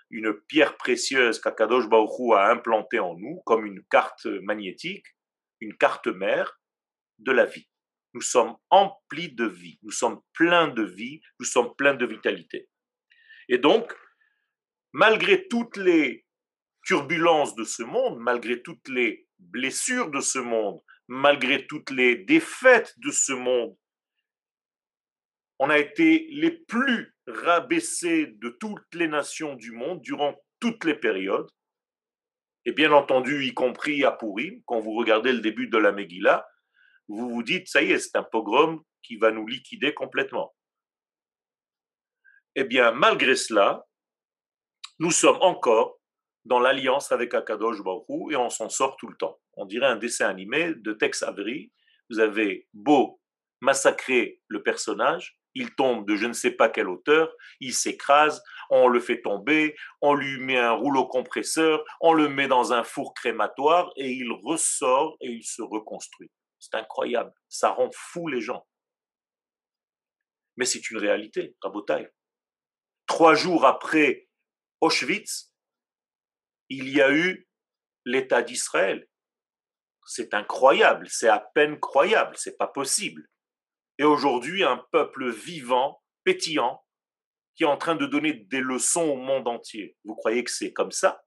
une 0.10 0.34
pierre 0.48 0.78
précieuse 0.78 1.40
qu'Akadosh 1.40 1.88
Baruch 1.88 2.34
a 2.36 2.52
implantée 2.52 3.00
en 3.00 3.16
nous 3.16 3.42
comme 3.46 3.66
une 3.66 3.84
carte 3.92 4.26
magnétique, 4.26 5.06
une 5.60 5.76
carte 5.78 6.08
mère 6.08 6.60
de 7.20 7.32
la 7.32 7.46
vie. 7.46 7.68
Nous 8.14 8.22
sommes 8.22 8.56
emplis 8.70 9.34
de 9.34 9.46
vie, 9.46 9.80
nous 9.82 9.92
sommes 9.92 10.22
pleins 10.34 10.68
de 10.68 10.84
vie, 10.84 11.22
nous 11.40 11.46
sommes 11.46 11.76
pleins 11.76 11.96
de 11.96 12.06
vitalité. 12.06 12.70
Et 13.50 13.58
donc, 13.58 13.94
malgré 14.94 15.48
toutes 15.48 15.78
les 15.78 16.26
turbulences 16.84 17.56
de 17.56 17.64
ce 17.64 17.84
monde, 17.84 18.20
malgré 18.20 18.62
toutes 18.62 18.88
les 18.88 19.28
blessures 19.40 20.10
de 20.12 20.20
ce 20.20 20.40
monde, 20.40 20.82
malgré 21.08 21.66
toutes 21.68 21.90
les 21.90 22.18
défaites 22.18 22.94
de 22.98 23.12
ce 23.12 23.34
monde, 23.34 23.76
on 25.60 25.70
a 25.70 25.78
été 25.78 26.28
les 26.32 26.52
plus 26.52 27.16
rabaissés 27.28 28.28
de 28.28 28.50
toutes 28.50 28.94
les 28.94 29.08
nations 29.08 29.56
du 29.56 29.72
monde 29.72 30.02
durant 30.02 30.36
toutes 30.60 30.84
les 30.84 30.96
périodes, 30.96 31.50
et 32.66 32.72
bien 32.72 32.92
entendu, 32.92 33.46
y 33.46 33.54
compris 33.54 34.04
à 34.04 34.12
Purim, 34.12 34.62
quand 34.66 34.80
vous 34.80 34.94
regardez 34.94 35.34
le 35.34 35.42
début 35.42 35.68
de 35.68 35.78
la 35.78 35.92
Megillah, 35.92 36.48
vous 37.08 37.30
vous 37.30 37.44
dites, 37.44 37.68
ça 37.68 37.82
y 37.82 37.92
est, 37.92 38.00
c'est 38.00 38.16
un 38.16 38.24
pogrom 38.24 38.82
qui 39.02 39.18
va 39.18 39.32
nous 39.32 39.46
liquider 39.46 39.94
complètement. 39.94 40.56
Eh 42.56 42.64
bien, 42.64 42.92
malgré 42.92 43.36
cela, 43.36 43.86
nous 45.00 45.12
sommes 45.12 45.42
encore 45.42 46.00
dans 46.46 46.60
l'alliance 46.60 47.12
avec 47.12 47.34
Akadosh 47.34 47.82
Baruch 47.82 48.32
et 48.32 48.36
on 48.36 48.50
s'en 48.50 48.70
sort 48.70 48.98
tout 48.98 49.08
le 49.08 49.16
temps. 49.16 49.40
On 49.56 49.66
dirait 49.66 49.88
un 49.88 49.96
dessin 49.96 50.28
animé 50.28 50.74
de 50.76 50.94
Tex 50.94 51.24
Avery. 51.24 51.72
Vous 52.10 52.20
avez 52.20 52.68
beau 52.74 53.22
massacrer 53.62 54.42
le 54.50 54.62
personnage, 54.62 55.40
il 55.56 55.74
tombe 55.76 56.06
de 56.08 56.16
je 56.16 56.26
ne 56.26 56.34
sais 56.34 56.52
pas 56.52 56.68
quelle 56.68 56.90
hauteur, 56.90 57.34
il 57.62 57.74
s'écrase, 57.74 58.44
on 58.70 58.88
le 58.88 59.00
fait 59.00 59.22
tomber, 59.22 59.76
on 60.02 60.14
lui 60.14 60.40
met 60.40 60.58
un 60.58 60.74
rouleau 60.74 61.08
compresseur, 61.08 61.84
on 62.02 62.14
le 62.14 62.28
met 62.28 62.48
dans 62.48 62.74
un 62.74 62.84
four 62.84 63.14
crématoire 63.14 63.92
et 63.96 64.12
il 64.12 64.32
ressort 64.32 65.16
et 65.22 65.30
il 65.30 65.44
se 65.44 65.62
reconstruit. 65.62 66.30
C'est 66.60 66.76
incroyable, 66.76 67.32
ça 67.48 67.70
rend 67.70 67.90
fou 67.94 68.28
les 68.28 68.42
gens. 68.42 68.66
Mais 70.58 70.66
c'est 70.66 70.90
une 70.92 70.98
réalité, 70.98 71.56
Rabotai. 71.62 72.10
Trois 73.08 73.34
jours 73.34 73.66
après 73.66 74.28
Auschwitz, 74.82 75.53
il 76.70 76.90
y 76.90 77.02
a 77.02 77.12
eu 77.12 77.48
l'État 78.06 78.42
d'Israël. 78.42 79.08
C'est 80.06 80.34
incroyable, 80.34 81.08
c'est 81.10 81.30
à 81.30 81.40
peine 81.40 81.80
croyable, 81.80 82.36
c'est 82.38 82.58
pas 82.58 82.68
possible 82.68 83.28
et 83.98 84.04
aujourd'hui 84.04 84.64
un 84.64 84.78
peuple 84.92 85.32
vivant, 85.32 86.02
pétillant, 86.24 86.84
qui 87.56 87.64
est 87.64 87.68
en 87.68 87.78
train 87.78 87.96
de 87.96 88.06
donner 88.06 88.34
des 88.34 88.62
leçons 88.62 89.04
au 89.04 89.16
monde 89.16 89.48
entier. 89.48 89.98
Vous 90.04 90.16
croyez 90.16 90.44
que 90.44 90.52
c'est 90.52 90.74
comme 90.74 90.92
ça? 90.92 91.24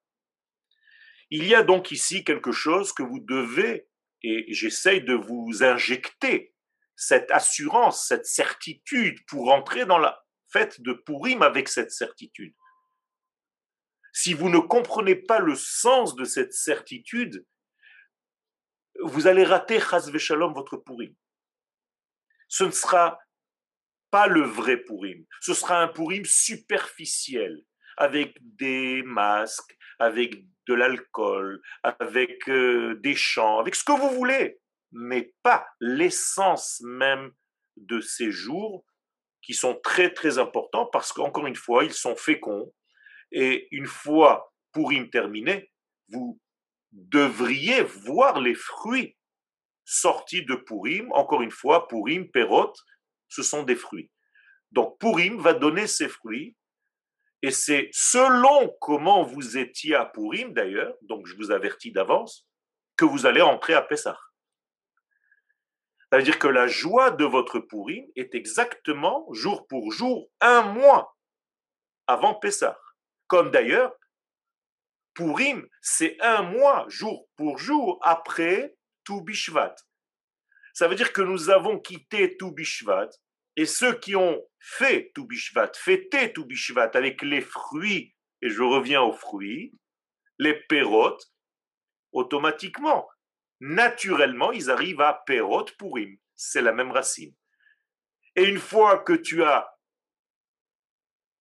Il 1.31 1.47
y 1.47 1.55
a 1.55 1.63
donc 1.63 1.91
ici 1.91 2.25
quelque 2.25 2.53
chose 2.53 2.93
que 2.93 3.03
vous 3.03 3.21
devez, 3.21 3.89
et 4.23 4.53
j'essaye 4.53 5.03
de 5.03 5.15
vous 5.15 5.63
injecter 5.63 6.55
cette 6.97 7.31
assurance, 7.31 8.07
cette 8.09 8.27
certitude 8.27 9.19
pour 9.27 9.53
entrer 9.53 9.87
dans 9.87 9.99
la 9.99 10.25
fête 10.53 10.81
de 10.81 10.93
Purim 10.93 11.43
avec 11.43 11.69
cette 11.69 11.93
certitude. 11.93 12.55
Si 14.17 14.33
vous 14.33 14.49
ne 14.49 14.59
comprenez 14.59 15.15
pas 15.15 15.41
le 15.41 15.55
sens 15.55 16.17
de 16.17 16.25
cette 16.25 16.55
certitude, 16.55 17.45
vous 19.03 19.27
allez 19.27 19.45
rater 19.45 19.79
Chas 19.79 20.11
Shalom 20.17 20.55
votre 20.55 20.79
Purim 20.79 21.15
ce 22.49 22.65
ne 22.65 22.71
sera 22.71 23.19
pas 24.11 24.27
le 24.27 24.43
vrai 24.43 24.77
Purim. 24.79 25.25
Ce 25.41 25.55
sera 25.55 25.83
un 25.83 25.89
Purim 25.89 26.25
superficiel, 26.25 27.63
avec 27.97 28.37
des 28.41 29.03
masques, 29.03 29.77
avec 29.99 30.45
de 30.67 30.75
l'alcool, 30.75 31.61
avec 31.83 32.49
euh, 32.49 32.99
des 33.03 33.15
chants, 33.15 33.59
avec 33.59 33.75
ce 33.75 33.85
que 33.85 33.93
vous 33.93 34.11
voulez, 34.11 34.59
mais 34.93 35.33
pas 35.43 35.67
l'essence 35.81 36.81
même 36.85 37.33
de 37.77 38.01
ces 38.01 38.31
jours 38.31 38.85
qui 39.43 39.55
sont 39.55 39.79
très 39.83 40.13
très 40.13 40.39
importants 40.39 40.87
parce 40.87 41.13
qu'encore 41.13 41.47
une 41.47 41.57
fois, 41.57 41.85
ils 41.85 41.93
sont 41.93 42.17
féconds. 42.17 42.73
Et 43.33 43.69
une 43.71 43.87
fois 43.87 44.53
Purim 44.73 45.11
terminé, 45.11 45.71
vous 46.09 46.39
devriez 46.93 47.83
voir 47.83 48.41
les 48.41 48.55
fruits 48.55 49.17
sortis 49.85 50.45
de 50.45 50.55
Purim. 50.55 51.11
Encore 51.13 51.43
une 51.43 51.51
fois, 51.51 51.89
Purim, 51.89 52.31
Perot, 52.31 52.73
ce 53.29 53.43
sont 53.43 53.63
des 53.63 53.77
fruits. 53.77 54.11
Donc 54.73 54.99
Purim 54.99 55.41
va 55.41 55.55
donner 55.55 55.87
ses 55.87 56.09
fruits. 56.09 56.57
Et 57.43 57.51
c'est 57.51 57.89
selon 57.93 58.75
comment 58.81 59.23
vous 59.23 59.57
étiez 59.57 59.95
à 59.95 60.05
Purim 60.05 60.53
d'ailleurs, 60.53 60.95
donc 61.03 61.27
je 61.27 61.37
vous 61.37 61.51
avertis 61.51 61.93
d'avance, 61.93 62.49
que 62.97 63.05
vous 63.05 63.27
allez 63.27 63.43
entrer 63.43 63.75
à 63.75 63.83
Pessah. 63.83 64.19
C'est-à-dire 66.11 66.39
que 66.39 66.49
la 66.49 66.67
joie 66.67 67.11
de 67.11 67.25
votre 67.25 67.59
Purim 67.59 68.07
est 68.17 68.35
exactement 68.35 69.27
jour 69.33 69.67
pour 69.67 69.93
jour, 69.93 70.31
un 70.41 70.63
mois 70.63 71.17
avant 72.07 72.35
Pessah. 72.35 72.79
Comme 73.27 73.51
d'ailleurs, 73.51 73.97
Purim, 75.15 75.67
c'est 75.81 76.17
un 76.21 76.43
mois, 76.43 76.85
jour 76.89 77.29
pour 77.37 77.59
jour, 77.59 77.99
après 78.03 78.77
Bishvat. 79.09 79.75
Ça 80.75 80.89
veut 80.89 80.95
dire 80.95 81.13
que 81.13 81.23
nous 81.23 81.49
avons 81.49 81.79
quitté 81.79 82.37
Bishvat 82.41 83.09
et 83.57 83.67
ceux 83.67 83.99
qui 83.99 84.15
ont 84.15 84.43
fait 84.61 85.13
Bishvat, 85.17 85.73
fêté 85.75 86.33
Bishvat 86.37 86.91
avec 86.95 87.23
les 87.23 87.41
fruits, 87.41 88.15
et 88.43 88.51
je 88.51 88.63
reviens 88.63 89.01
aux 89.01 89.15
fruits, 89.15 89.73
les 90.39 90.55
pérotes, 90.55 91.33
automatiquement, 92.13 93.09
naturellement, 93.61 94.53
ils 94.53 94.71
arrivent 94.71 95.01
à 95.01 95.23
Perot 95.27 95.65
Purim. 95.79 96.19
C'est 96.35 96.61
la 96.61 96.73
même 96.73 96.91
racine. 96.91 97.35
Et 98.35 98.45
une 98.45 98.59
fois 98.59 98.99
que 98.99 99.15
tu 99.15 99.43
as 99.43 99.67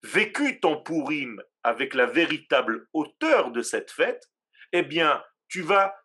vécu 0.03 0.59
ton 0.59 0.81
Purim 0.83 1.41
avec 1.63 1.93
la 1.93 2.05
véritable 2.05 2.87
hauteur 2.93 3.51
de 3.51 3.61
cette 3.61 3.91
fête, 3.91 4.29
eh 4.71 4.83
bien, 4.83 5.23
tu 5.47 5.61
vas 5.61 5.95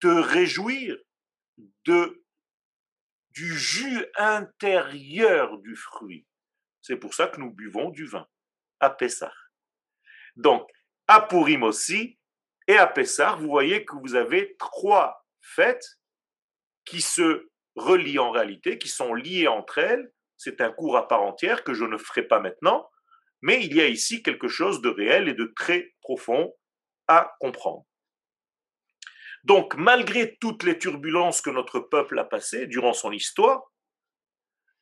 te 0.00 0.06
réjouir 0.06 0.96
de, 1.84 2.24
du 3.30 3.56
jus 3.58 4.06
intérieur 4.16 5.58
du 5.58 5.76
fruit. 5.76 6.26
C'est 6.82 6.96
pour 6.96 7.14
ça 7.14 7.28
que 7.28 7.40
nous 7.40 7.50
buvons 7.50 7.90
du 7.90 8.06
vin 8.06 8.26
à 8.80 8.90
Pessah. 8.90 9.32
Donc, 10.36 10.68
à 11.06 11.20
Purim 11.20 11.62
aussi 11.62 12.18
et 12.66 12.76
à 12.76 12.86
Pessah, 12.86 13.36
vous 13.36 13.48
voyez 13.48 13.84
que 13.84 13.96
vous 13.96 14.14
avez 14.14 14.56
trois 14.58 15.26
fêtes 15.40 15.98
qui 16.84 17.00
se 17.00 17.48
relient 17.76 18.18
en 18.18 18.30
réalité, 18.30 18.78
qui 18.78 18.88
sont 18.88 19.14
liées 19.14 19.48
entre 19.48 19.78
elles. 19.78 20.12
C'est 20.36 20.60
un 20.60 20.70
cours 20.70 20.96
à 20.96 21.08
part 21.08 21.22
entière 21.22 21.64
que 21.64 21.74
je 21.74 21.84
ne 21.84 21.96
ferai 21.96 22.22
pas 22.22 22.40
maintenant, 22.40 22.90
mais 23.44 23.62
il 23.62 23.76
y 23.76 23.80
a 23.82 23.88
ici 23.88 24.22
quelque 24.22 24.48
chose 24.48 24.80
de 24.80 24.88
réel 24.88 25.28
et 25.28 25.34
de 25.34 25.52
très 25.54 25.94
profond 26.00 26.56
à 27.08 27.36
comprendre. 27.40 27.84
Donc, 29.44 29.74
malgré 29.74 30.38
toutes 30.38 30.62
les 30.62 30.78
turbulences 30.78 31.42
que 31.42 31.50
notre 31.50 31.78
peuple 31.78 32.18
a 32.18 32.24
passées 32.24 32.66
durant 32.66 32.94
son 32.94 33.12
histoire, 33.12 33.70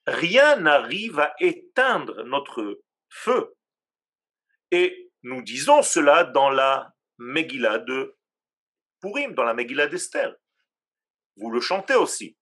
rien 0.06 0.60
n'arrive 0.60 1.18
à 1.18 1.34
éteindre 1.40 2.22
notre 2.22 2.80
feu. 3.08 3.52
Et 4.70 5.10
nous 5.24 5.42
disons 5.42 5.82
cela 5.82 6.22
dans 6.22 6.50
la 6.50 6.94
Megillah 7.18 7.80
de 7.80 8.16
Purim, 9.00 9.34
dans 9.34 9.42
la 9.42 9.54
Megillah 9.54 9.88
d'Esther. 9.88 10.36
Vous 11.36 11.50
le 11.50 11.60
chantez 11.60 11.96
aussi. 11.96 12.38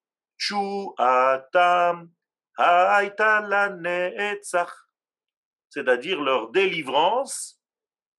C'est-à-dire 5.70 6.20
leur 6.20 6.50
délivrance 6.50 7.60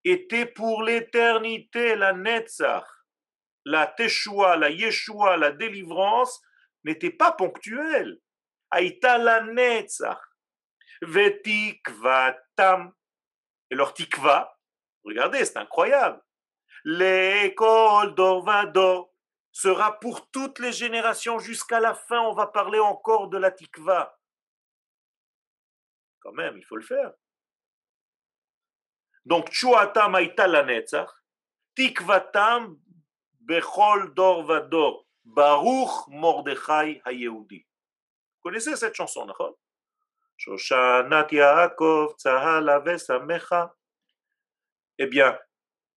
était 0.04 0.46
pour 0.46 0.84
l'éternité, 0.84 1.96
la 1.96 2.14
Netzach. 2.14 2.88
la 3.64 3.86
Teshua, 3.86 4.58
la 4.58 4.72
Yeshua, 4.72 5.38
la 5.38 5.52
délivrance 5.52 6.42
n'était 6.84 7.12
pas 7.12 7.32
ponctuelle. 7.32 8.20
Aïta 8.72 9.20
la 9.20 9.44
Netzach. 9.44 10.20
Vetikvatam. 11.04 12.94
Et 13.70 13.76
leur 13.76 13.94
tikva, 13.94 14.58
regardez, 15.04 15.46
c'est 15.46 15.58
incroyable. 15.58 16.22
L'école 16.84 18.16
d'Orvador 18.16 19.14
sera 19.52 20.00
pour 20.00 20.30
toutes 20.32 20.60
les 20.60 20.72
générations 20.72 21.38
jusqu'à 21.40 21.80
la 21.80 21.94
fin. 21.94 22.20
On 22.22 22.34
va 22.34 22.48
parler 22.48 22.80
encore 22.80 23.30
de 23.30 23.38
la 23.38 23.52
tikva. 23.52 24.18
Quand 26.20 26.34
même, 26.34 26.58
il 26.58 26.66
faut 26.66 26.76
le 26.76 26.84
faire. 26.84 27.14
Donc, 29.26 29.52
Chuatam 29.52 30.16
Aïta 30.16 30.48
la 30.48 30.64
Netzach. 30.64 31.10
Tikvatam 31.76 32.78
Bechol 33.42 34.14
Dorvador. 34.14 35.06
Baruch 35.24 36.08
Mordechai 36.08 37.02
Hayehudi. 37.06 37.60
Vous 37.60 38.42
connaissez 38.50 38.76
cette 38.76 38.96
chanson, 38.96 39.26
d'accord? 39.26 39.58
Shoshanat 40.38 41.28
Yaakov. 41.32 42.16
Eh 44.98 45.06
bien, 45.06 45.40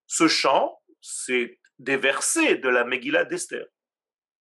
ce 0.07 0.29
chant, 0.29 0.83
c'est 1.01 1.59
des 1.79 1.97
versets 1.97 2.57
de 2.57 2.69
la 2.69 2.85
Megillah 2.85 3.25
d'Esther. 3.25 3.67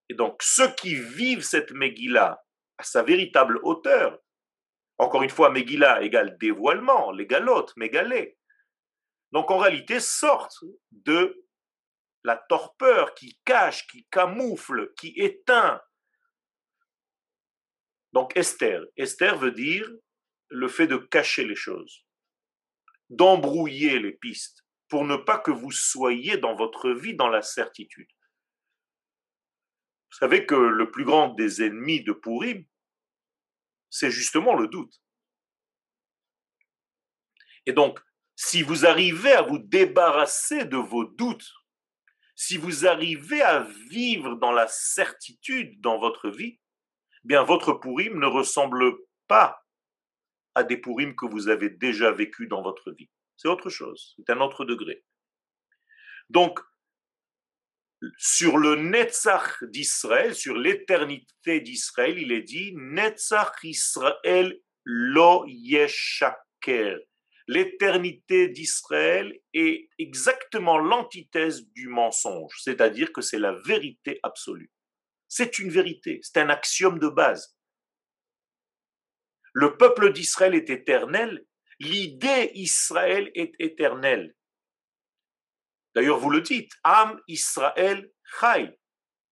Et 0.09 0.13
donc, 0.13 0.43
ceux 0.43 0.73
qui 0.75 0.95
vivent 0.95 1.43
cette 1.43 1.71
Megillah 1.71 2.43
à 2.77 2.83
sa 2.83 3.03
véritable 3.03 3.59
hauteur, 3.63 4.19
encore 4.97 5.23
une 5.23 5.29
fois, 5.29 5.49
Megillah 5.49 6.01
égale 6.01 6.37
dévoilement, 6.37 7.11
les 7.11 7.25
galotes. 7.25 7.73
Donc, 9.33 9.51
en 9.51 9.57
réalité, 9.57 9.99
sortent 9.99 10.63
de 10.91 11.43
la 12.23 12.37
torpeur 12.37 13.13
qui 13.15 13.39
cache, 13.43 13.85
qui 13.87 14.05
camoufle, 14.09 14.93
qui 14.95 15.13
éteint. 15.17 15.81
Donc 18.13 18.37
Esther, 18.37 18.85
Esther 18.95 19.37
veut 19.37 19.51
dire 19.51 19.89
le 20.49 20.67
fait 20.67 20.87
de 20.87 20.97
cacher 20.97 21.45
les 21.45 21.55
choses, 21.55 22.05
d'embrouiller 23.09 23.99
les 23.99 24.13
pistes 24.13 24.65
pour 24.87 25.03
ne 25.03 25.15
pas 25.15 25.39
que 25.39 25.51
vous 25.51 25.71
soyez 25.71 26.37
dans 26.37 26.55
votre 26.55 26.91
vie 26.91 27.15
dans 27.15 27.29
la 27.29 27.41
certitude. 27.41 28.09
Vous 30.11 30.17
savez 30.19 30.45
que 30.45 30.53
le 30.53 30.91
plus 30.91 31.05
grand 31.05 31.29
des 31.29 31.63
ennemis 31.63 32.03
de 32.03 32.13
Purim, 32.13 32.63
c'est 33.89 34.11
justement 34.11 34.53
le 34.53 34.67
doute. 34.67 35.01
Et 37.65 37.73
donc, 37.73 37.99
si 38.35 38.63
vous 38.63 38.85
arrivez 38.85 39.31
à 39.31 39.41
vous 39.41 39.59
débarrasser 39.59 40.65
de 40.65 40.77
vos 40.77 41.05
doutes 41.05 41.53
si 42.35 42.57
vous 42.57 42.85
arrivez 42.85 43.41
à 43.41 43.61
vivre 43.89 44.35
dans 44.35 44.51
la 44.51 44.67
certitude 44.67 45.79
dans 45.81 45.99
votre 45.99 46.29
vie, 46.29 46.59
bien 47.23 47.43
votre 47.43 47.73
pourim 47.73 48.19
ne 48.19 48.25
ressemble 48.25 48.97
pas 49.27 49.63
à 50.55 50.63
des 50.63 50.77
pourim 50.77 51.15
que 51.15 51.25
vous 51.25 51.47
avez 51.47 51.69
déjà 51.69 52.11
vécu 52.11 52.47
dans 52.47 52.61
votre 52.61 52.91
vie. 52.91 53.09
C'est 53.37 53.47
autre 53.47 53.69
chose, 53.69 54.15
c'est 54.17 54.31
un 54.31 54.41
autre 54.41 54.65
degré. 54.65 55.03
Donc, 56.29 56.59
sur 58.17 58.57
le 58.57 58.75
Netzach 58.75 59.63
d'Israël, 59.63 60.35
sur 60.35 60.57
l'éternité 60.57 61.61
d'Israël, 61.61 62.19
il 62.19 62.31
est 62.31 62.41
dit 62.41 62.73
Netzach 62.75 63.63
Israël 63.63 64.59
lo 64.83 65.45
yeshaker 65.47 66.99
l'éternité 67.47 68.47
d'Israël 68.47 69.33
est 69.53 69.89
exactement 69.99 70.77
l'antithèse 70.77 71.67
du 71.71 71.87
mensonge, 71.87 72.55
c'est-à-dire 72.61 73.11
que 73.11 73.21
c'est 73.21 73.39
la 73.39 73.53
vérité 73.65 74.19
absolue. 74.23 74.71
C'est 75.27 75.59
une 75.59 75.69
vérité, 75.69 76.19
c'est 76.21 76.39
un 76.39 76.49
axiome 76.49 76.99
de 76.99 77.09
base. 77.09 77.57
Le 79.53 79.77
peuple 79.77 80.13
d'Israël 80.13 80.55
est 80.55 80.69
éternel, 80.69 81.45
l'idée 81.79 82.51
Israël 82.55 83.31
est 83.35 83.53
éternelle. 83.59 84.35
D'ailleurs, 85.95 86.17
vous 86.17 86.31
le 86.31 86.41
dites, 86.41 86.71
Am 86.83 87.19
Israël 87.27 88.11
Chai. 88.39 88.79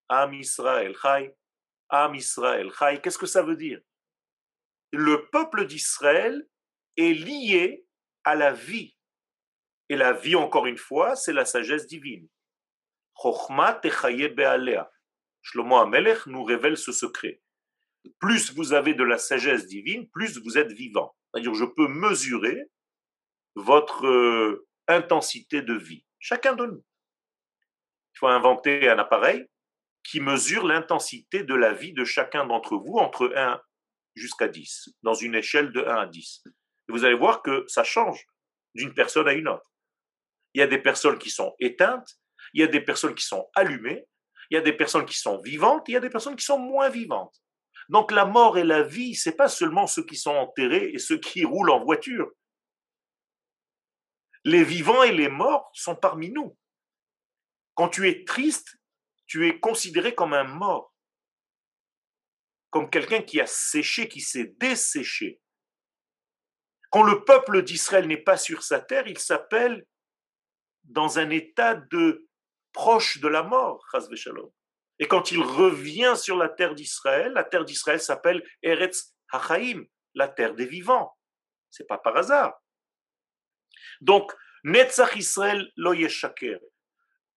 Am 0.09 0.33
Israël 0.33 0.95
Chai. 1.01 1.35
Am 1.89 2.13
Israël 2.13 2.71
Chai. 2.77 3.01
Qu'est-ce 3.01 3.17
que 3.17 3.25
ça 3.25 3.41
veut 3.41 3.55
dire? 3.55 3.79
Le 4.91 5.27
peuple 5.29 5.65
d'Israël 5.65 6.47
est 6.97 7.13
lié 7.13 7.85
à 8.23 8.35
la 8.35 8.53
vie. 8.53 8.95
Et 9.89 9.95
la 9.95 10.13
vie, 10.13 10.35
encore 10.35 10.67
une 10.67 10.77
fois, 10.77 11.15
c'est 11.15 11.33
la 11.33 11.45
sagesse 11.45 11.87
divine. 11.87 12.27
Shlomo 15.43 15.75
Amelech 15.77 16.25
nous 16.27 16.43
révèle 16.43 16.77
ce 16.77 16.91
secret. 16.91 17.41
Plus 18.19 18.53
vous 18.53 18.73
avez 18.73 18.93
de 18.93 19.03
la 19.03 19.17
sagesse 19.17 19.67
divine, 19.67 20.09
plus 20.09 20.39
vous 20.39 20.57
êtes 20.57 20.71
vivant. 20.71 21.15
C'est-à-dire, 21.33 21.53
je 21.53 21.65
peux 21.65 21.87
mesurer 21.87 22.63
votre 23.55 24.07
euh, 24.07 24.67
intensité 24.87 25.61
de 25.61 25.73
vie. 25.73 26.05
Chacun 26.19 26.53
de 26.53 26.65
nous. 26.65 26.83
Il 28.15 28.19
faut 28.19 28.27
inventer 28.27 28.89
un 28.89 28.97
appareil 28.97 29.45
qui 30.03 30.19
mesure 30.19 30.65
l'intensité 30.65 31.43
de 31.43 31.53
la 31.53 31.73
vie 31.73 31.93
de 31.93 32.05
chacun 32.05 32.45
d'entre 32.45 32.75
vous 32.75 32.95
entre 32.95 33.31
1 33.35 33.61
jusqu'à 34.15 34.47
10, 34.47 34.89
dans 35.03 35.13
une 35.13 35.35
échelle 35.35 35.71
de 35.71 35.81
1 35.81 35.95
à 35.95 36.05
10 36.07 36.43
vous 36.91 37.05
allez 37.05 37.15
voir 37.15 37.41
que 37.41 37.65
ça 37.67 37.83
change 37.83 38.25
d'une 38.75 38.93
personne 38.93 39.27
à 39.27 39.33
une 39.33 39.47
autre. 39.47 39.71
Il 40.53 40.59
y 40.59 40.61
a 40.61 40.67
des 40.67 40.77
personnes 40.77 41.17
qui 41.17 41.29
sont 41.29 41.55
éteintes, 41.59 42.19
il 42.53 42.61
y 42.61 42.63
a 42.63 42.67
des 42.67 42.81
personnes 42.81 43.15
qui 43.15 43.25
sont 43.25 43.49
allumées, 43.55 44.05
il 44.49 44.55
y 44.55 44.57
a 44.57 44.61
des 44.61 44.73
personnes 44.73 45.05
qui 45.05 45.17
sont 45.17 45.39
vivantes, 45.39 45.87
il 45.87 45.93
y 45.93 45.97
a 45.97 46.01
des 46.01 46.09
personnes 46.09 46.35
qui 46.35 46.45
sont 46.45 46.59
moins 46.59 46.89
vivantes. 46.89 47.35
Donc 47.89 48.11
la 48.11 48.25
mort 48.25 48.57
et 48.57 48.63
la 48.63 48.83
vie, 48.83 49.15
c'est 49.15 49.35
pas 49.35 49.47
seulement 49.47 49.87
ceux 49.87 50.05
qui 50.05 50.15
sont 50.15 50.31
enterrés 50.35 50.91
et 50.93 50.99
ceux 50.99 51.19
qui 51.19 51.45
roulent 51.45 51.71
en 51.71 51.83
voiture. 51.83 52.29
Les 54.43 54.63
vivants 54.63 55.03
et 55.03 55.11
les 55.11 55.29
morts 55.29 55.69
sont 55.73 55.95
parmi 55.95 56.31
nous. 56.31 56.57
Quand 57.75 57.89
tu 57.89 58.09
es 58.09 58.25
triste, 58.25 58.77
tu 59.27 59.47
es 59.47 59.59
considéré 59.59 60.13
comme 60.13 60.33
un 60.33 60.43
mort, 60.43 60.93
comme 62.69 62.89
quelqu'un 62.89 63.21
qui 63.21 63.39
a 63.39 63.47
séché, 63.47 64.07
qui 64.07 64.21
s'est 64.21 64.53
desséché. 64.57 65.39
Quand 66.91 67.03
le 67.03 67.23
peuple 67.23 67.63
d'Israël 67.63 68.05
n'est 68.07 68.17
pas 68.17 68.37
sur 68.37 68.63
sa 68.63 68.81
terre, 68.81 69.07
il 69.07 69.17
s'appelle 69.17 69.85
dans 70.83 71.19
un 71.19 71.29
état 71.29 71.75
de 71.75 72.27
proche 72.73 73.19
de 73.19 73.27
la 73.27 73.43
mort, 73.43 73.85
Et 74.99 75.07
quand 75.07 75.31
il 75.31 75.41
revient 75.41 76.13
sur 76.17 76.35
la 76.35 76.49
terre 76.49 76.75
d'Israël, 76.75 77.31
la 77.31 77.45
terre 77.45 77.65
d'Israël 77.65 78.01
s'appelle 78.01 78.43
Eretz 78.61 79.15
Hachaim, 79.31 79.85
la 80.15 80.27
terre 80.27 80.53
des 80.53 80.65
vivants. 80.65 81.17
C'est 81.69 81.87
pas 81.87 81.97
par 81.97 82.17
hasard. 82.17 82.61
Donc, 84.01 84.33
Netzach 84.65 85.15
Israël 85.15 85.71
lo 85.77 85.93
yeshaker. 85.93 86.59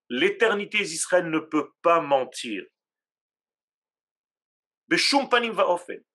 L'éternité 0.09 0.79
d'Israël 0.79 1.31
ne 1.31 1.39
peut 1.39 1.71
pas 1.81 2.01
mentir. 2.01 2.65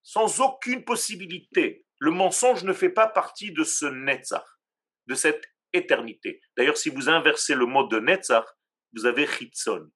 Sans 0.04 0.41
aucune 0.41 0.84
possibilité. 0.84 1.86
Le 2.00 2.12
mensonge 2.12 2.64
ne 2.64 2.74
fait 2.74 2.90
pas 2.90 3.08
partie 3.08 3.52
de 3.52 3.64
ce 3.64 3.86
Netzach, 3.86 4.46
de 5.08 5.16
cette 5.16 5.44
éternité. 5.74 6.42
D'ailleurs, 6.58 6.78
si 6.78 6.90
vous 6.90 7.10
inversez 7.10 7.56
le 7.56 7.66
mot 7.66 7.88
de 7.88 8.00
Netzach, 8.00 8.46
vous 8.94 9.06
avez 9.06 9.28
Chitzon, 9.28 9.92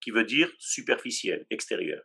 qui 0.00 0.10
veut 0.12 0.24
dire 0.24 0.50
superficiel, 0.58 1.46
extérieur. 1.50 2.02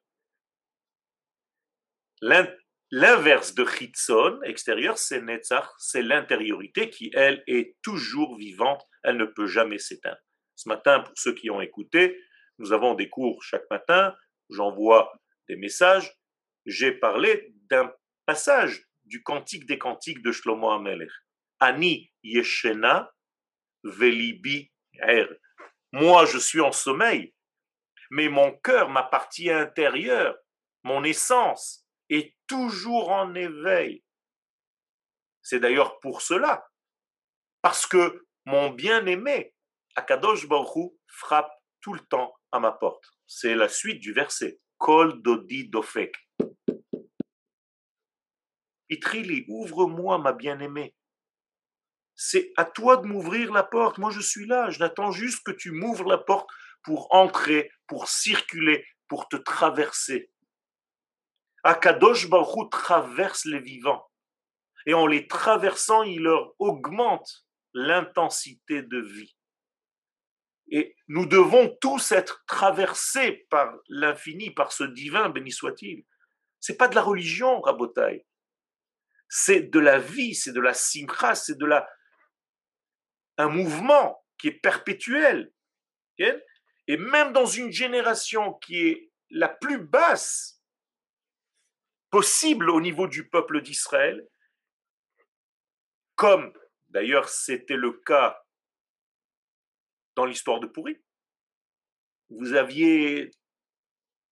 L'inverse 2.92 3.54
de 3.54 3.66
Chitzon, 3.66 4.42
extérieur, 4.44 4.98
c'est 4.98 5.22
Netzach, 5.22 5.70
c'est 5.78 6.02
l'intériorité 6.02 6.90
qui, 6.90 7.12
elle, 7.14 7.44
est 7.48 7.76
toujours 7.82 8.38
vivante, 8.38 8.84
elle 9.04 9.18
ne 9.18 9.26
peut 9.26 9.48
jamais 9.48 9.80
s'éteindre. 9.80 10.18
Ce 10.56 10.68
matin, 10.70 11.02
pour 11.02 11.14
ceux 11.18 11.34
qui 11.34 11.50
ont 11.50 11.62
écouté, 11.62 12.20
nous 12.58 12.72
avons 12.72 12.96
des 12.96 13.10
cours 13.10 13.44
chaque 13.44 13.70
matin, 13.70 14.16
j'envoie 14.50 15.14
des 15.50 15.56
messages. 15.56 16.12
J'ai 16.66 16.92
parlé 16.92 17.54
d'un 17.70 17.94
passage 18.26 18.85
du 19.06 19.24
cantique 19.24 19.66
des 19.66 19.78
cantiques 19.78 20.22
de 20.22 20.32
Shlomo 20.32 20.70
Amelech. 20.72 21.12
Ani 21.60 22.12
yeshena 22.24 23.12
velibi 23.84 24.72
er. 25.00 25.28
Moi, 25.92 26.26
je 26.26 26.38
suis 26.38 26.62
en 26.62 26.72
sommeil, 26.72 27.34
mais 28.12 28.30
mon 28.30 28.52
cœur, 28.58 28.90
ma 28.90 29.04
partie 29.04 29.50
intérieure, 29.50 30.38
mon 30.84 31.04
essence 31.04 31.88
est 32.10 32.36
toujours 32.48 33.12
en 33.12 33.34
éveil. 33.34 34.04
C'est 35.42 35.60
d'ailleurs 35.60 36.00
pour 36.00 36.22
cela, 36.22 36.68
parce 37.62 37.88
que 37.88 38.26
mon 38.46 38.72
bien-aimé, 38.72 39.54
Akadosh 39.96 40.48
Baruch 40.48 40.94
frappe 41.08 41.52
tout 41.82 41.94
le 41.94 42.02
temps 42.02 42.34
à 42.52 42.60
ma 42.60 42.72
porte. 42.72 43.04
C'est 43.26 43.56
la 43.56 43.70
suite 43.70 44.00
du 44.00 44.12
verset. 44.14 44.60
Kol 44.78 45.22
dodi 45.22 45.70
dofek. 45.70 46.14
Itrili, 48.90 49.46
ouvre-moi, 49.48 50.18
ma 50.18 50.34
bien-aimée. 50.34 50.96
C'est 52.16 52.54
à 52.56 52.66
toi 52.66 52.98
de 52.98 53.08
m'ouvrir 53.08 53.52
la 53.52 53.64
porte. 53.64 53.98
Moi, 53.98 54.12
je 54.12 54.22
suis 54.22 54.46
là. 54.46 54.70
Je 54.70 54.80
n'attends 54.80 55.12
juste 55.12 55.44
que 55.46 55.52
tu 55.52 55.72
m'ouvres 55.72 56.10
la 56.10 56.18
porte 56.18 56.50
pour 56.84 57.14
entrer, 57.14 57.72
pour 57.88 58.08
circuler, 58.08 58.86
pour 59.08 59.28
te 59.28 59.36
traverser. 59.36 60.32
Akadosh 61.64 62.30
Baruch 62.30 62.70
traverse 62.72 63.46
les 63.46 63.60
vivants. 63.60 64.08
Et 64.86 64.94
en 64.94 65.08
les 65.08 65.28
traversant, 65.28 66.04
il 66.04 66.22
leur 66.22 66.54
augmente 66.60 67.46
l'intensité 67.74 68.84
de 68.84 69.02
vie. 69.02 69.36
Et 70.70 70.96
nous 71.08 71.26
devons 71.26 71.76
tous 71.82 72.12
être 72.12 72.44
traversés 72.48 73.46
par 73.50 73.74
l'infini, 73.88 74.52
par 74.52 74.72
ce 74.72 74.84
divin, 74.84 75.30
béni 75.30 75.52
soit-il. 75.52 76.06
C'est 76.60 76.78
pas 76.78 76.88
de 76.88 76.96
la 76.96 77.02
religion, 77.02 77.62
Rabotai. 77.62 78.26
C'est 79.28 79.62
de 79.62 79.80
la 79.80 80.00
vie, 80.00 80.36
c'est 80.36 80.54
de 80.54 80.62
la 80.62 80.74
simcha, 80.74 81.36
c'est 81.36 81.58
de 81.58 81.66
la 81.66 81.88
un 83.38 83.50
mouvement 83.50 84.24
qui 84.38 84.48
est 84.48 84.60
perpétuel. 84.60 85.52
Et 86.18 86.98
même 86.98 87.34
dans 87.34 87.46
une 87.46 87.72
génération 87.72 88.54
qui 88.54 88.88
est 88.88 89.12
la 89.30 89.50
plus 89.50 89.80
basse 89.80 90.62
possible 92.10 92.70
au 92.70 92.80
niveau 92.80 93.08
du 93.08 93.28
peuple 93.28 93.62
d'Israël, 93.62 94.26
comme 96.16 96.54
d'ailleurs 96.88 97.28
c'était 97.28 97.76
le 97.76 97.92
cas 97.92 98.42
dans 100.16 100.26
l'histoire 100.26 100.62
de 100.62 100.68
Pourri. 100.68 100.98
Vous 102.30 102.54
aviez 102.54 103.32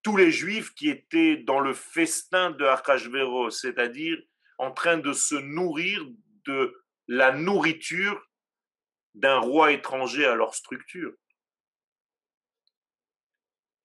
tous 0.02 0.16
les 0.16 0.32
juifs 0.32 0.74
qui 0.74 0.90
étaient 0.90 1.38
dans 1.38 1.60
le 1.60 1.74
festin 1.74 2.52
de 2.52 2.64
Achashverosh, 2.64 3.54
c'est-à-dire 3.54 4.18
en 4.58 4.72
train 4.72 4.98
de 4.98 5.14
se 5.14 5.36
nourrir 5.36 6.06
de 6.46 6.74
la 7.08 7.32
nourriture 7.32 8.30
d'un 9.14 9.38
roi 9.38 9.72
étranger 9.72 10.26
à 10.26 10.36
leur 10.36 10.56
structure. 10.56 11.14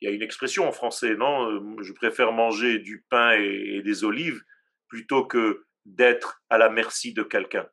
Il 0.00 0.08
y 0.08 0.12
a 0.12 0.14
une 0.14 0.22
expression 0.22 0.66
en 0.66 0.72
français, 0.72 1.16
non? 1.16 1.50
Euh, 1.50 1.82
Je 1.82 1.92
préfère 1.92 2.32
manger 2.32 2.78
du 2.78 3.04
pain 3.10 3.32
et, 3.32 3.82
des 3.82 4.04
olives 4.04 4.42
plutôt 4.88 5.26
que 5.26 5.66
d'être 5.84 6.42
à 6.50 6.58
la 6.58 6.70
merci 6.70 7.12
de 7.12 7.22
quelqu'un. 7.22 7.68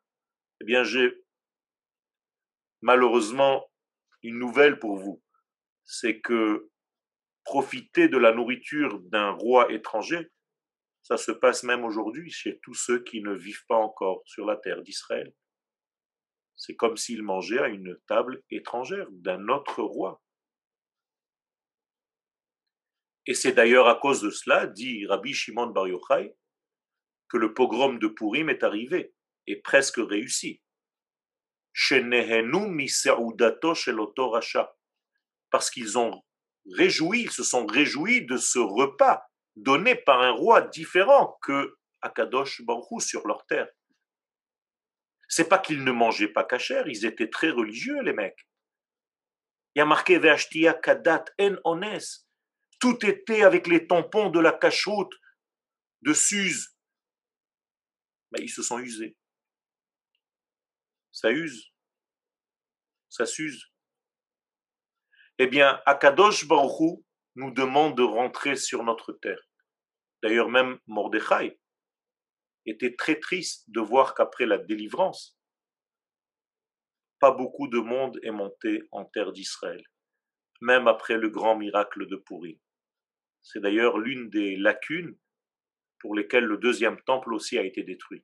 Eh 0.61 0.65
bien, 0.65 0.83
j'ai 0.83 1.23
malheureusement 2.81 3.69
une 4.23 4.39
nouvelle 4.39 4.79
pour 4.79 4.97
vous. 4.97 5.21
C'est 5.83 6.19
que 6.19 6.69
profiter 7.43 8.09
de 8.09 8.17
la 8.17 8.33
nourriture 8.33 8.99
d'un 9.01 9.29
roi 9.29 9.71
étranger, 9.71 10.31
ça 11.05 11.17
se 11.17 11.31
passe 11.31 11.61
même 11.61 11.85
aujourd'hui 11.85 12.31
chez 12.31 12.59
tous 12.63 12.73
ceux 12.73 13.03
qui 13.03 13.21
ne 13.21 13.31
vivent 13.31 13.67
pas 13.67 13.75
encore 13.75 14.23
sur 14.25 14.43
la 14.43 14.57
terre 14.57 14.81
d'Israël. 14.81 15.35
C'est 16.55 16.75
comme 16.75 16.97
s'ils 16.97 17.21
mangeaient 17.21 17.59
à 17.59 17.67
une 17.67 17.95
table 18.07 18.41
étrangère 18.49 19.05
d'un 19.11 19.47
autre 19.49 19.83
roi. 19.83 20.23
Et 23.27 23.35
c'est 23.35 23.51
d'ailleurs 23.51 23.87
à 23.87 23.99
cause 23.99 24.19
de 24.21 24.31
cela, 24.31 24.65
dit 24.65 25.05
Rabbi 25.05 25.31
Shimon 25.31 25.67
Bar 25.67 25.87
Yochai, 25.89 26.35
que 27.29 27.37
le 27.37 27.53
pogrom 27.53 27.99
de 27.99 28.07
Purim 28.07 28.49
est 28.49 28.63
arrivé 28.63 29.13
et 29.45 29.57
presque 29.57 29.97
réussi. 29.97 30.63
Parce 35.51 35.69
qu'ils 35.69 35.99
ont 35.99 36.23
réjoui, 36.71 37.21
ils 37.21 37.31
se 37.31 37.43
sont 37.43 37.67
réjouis 37.67 38.25
de 38.25 38.37
ce 38.37 38.57
repas 38.57 39.21
donné 39.55 39.95
par 39.95 40.21
un 40.21 40.31
roi 40.31 40.61
différent 40.61 41.37
que 41.41 41.77
Akadosh 42.01 42.61
Baruch 42.63 43.01
sur 43.01 43.27
leur 43.27 43.45
terre. 43.45 43.69
C'est 45.27 45.49
pas 45.49 45.59
qu'ils 45.59 45.83
ne 45.83 45.91
mangeaient 45.91 46.31
pas 46.31 46.43
cachère, 46.43 46.87
ils 46.87 47.05
étaient 47.05 47.29
très 47.29 47.49
religieux, 47.49 48.01
les 48.01 48.13
mecs. 48.13 48.47
Il 49.73 49.79
y 49.79 49.81
a 49.81 49.85
marqué 49.85 50.19
Ve'ashtia 50.19 50.73
Kadat 50.73 51.25
En 51.39 51.57
Ones. 51.63 51.99
Tout 52.79 53.05
était 53.05 53.43
avec 53.43 53.67
les 53.67 53.87
tampons 53.87 54.29
de 54.29 54.39
la 54.39 54.51
cachoute 54.51 55.13
de 56.01 56.13
Suse. 56.13 56.75
Mais 58.31 58.43
ils 58.43 58.49
se 58.49 58.61
sont 58.61 58.79
usés. 58.79 59.17
Ça 61.11 61.31
use. 61.31 61.71
Ça 63.09 63.25
s'use. 63.25 63.71
Eh 65.37 65.47
bien, 65.47 65.81
Akadosh 65.85 66.47
Baruchou 66.47 67.03
nous 67.36 67.51
demande 67.51 67.97
de 67.97 68.03
rentrer 68.03 68.55
sur 68.55 68.83
notre 68.83 69.13
terre. 69.13 69.41
D'ailleurs, 70.23 70.49
même 70.49 70.79
Mordechai 70.88 71.59
était 72.65 72.95
très 72.95 73.19
triste 73.19 73.69
de 73.69 73.79
voir 73.79 74.15
qu'après 74.15 74.45
la 74.45 74.57
délivrance, 74.57 75.38
pas 77.19 77.31
beaucoup 77.31 77.67
de 77.67 77.79
monde 77.79 78.19
est 78.23 78.31
monté 78.31 78.81
en 78.91 79.05
terre 79.05 79.31
d'Israël, 79.31 79.83
même 80.61 80.88
après 80.88 81.17
le 81.17 81.29
grand 81.29 81.55
miracle 81.55 82.07
de 82.07 82.15
Pourri. 82.15 82.59
C'est 83.41 83.59
d'ailleurs 83.59 83.99
l'une 83.99 84.29
des 84.29 84.55
lacunes 84.55 85.17
pour 85.99 86.15
lesquelles 86.15 86.45
le 86.45 86.57
deuxième 86.57 87.01
temple 87.01 87.33
aussi 87.33 87.57
a 87.57 87.63
été 87.63 87.83
détruit. 87.83 88.23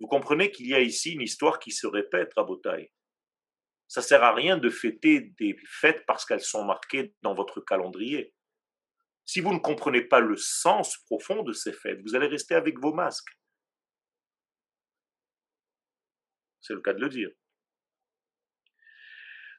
Vous 0.00 0.06
comprenez 0.06 0.50
qu'il 0.50 0.66
y 0.66 0.74
a 0.74 0.80
ici 0.80 1.12
une 1.12 1.22
histoire 1.22 1.58
qui 1.58 1.70
se 1.70 1.86
répète 1.86 2.32
à 2.36 2.42
Botaï. 2.42 2.90
Ça 3.88 4.02
sert 4.02 4.22
à 4.22 4.34
rien 4.34 4.56
de 4.56 4.70
fêter 4.70 5.32
des 5.38 5.56
fêtes 5.66 6.04
parce 6.06 6.24
qu'elles 6.24 6.40
sont 6.40 6.64
marquées 6.64 7.14
dans 7.22 7.34
votre 7.34 7.60
calendrier. 7.60 8.34
Si 9.26 9.40
vous 9.40 9.52
ne 9.52 9.58
comprenez 9.58 10.02
pas 10.02 10.20
le 10.20 10.36
sens 10.36 10.98
profond 11.06 11.42
de 11.42 11.52
ces 11.52 11.72
fêtes, 11.72 12.00
vous 12.02 12.14
allez 12.14 12.26
rester 12.26 12.54
avec 12.54 12.78
vos 12.78 12.92
masques. 12.92 13.32
C'est 16.60 16.74
le 16.74 16.80
cas 16.80 16.94
de 16.94 17.00
le 17.00 17.08
dire. 17.08 17.30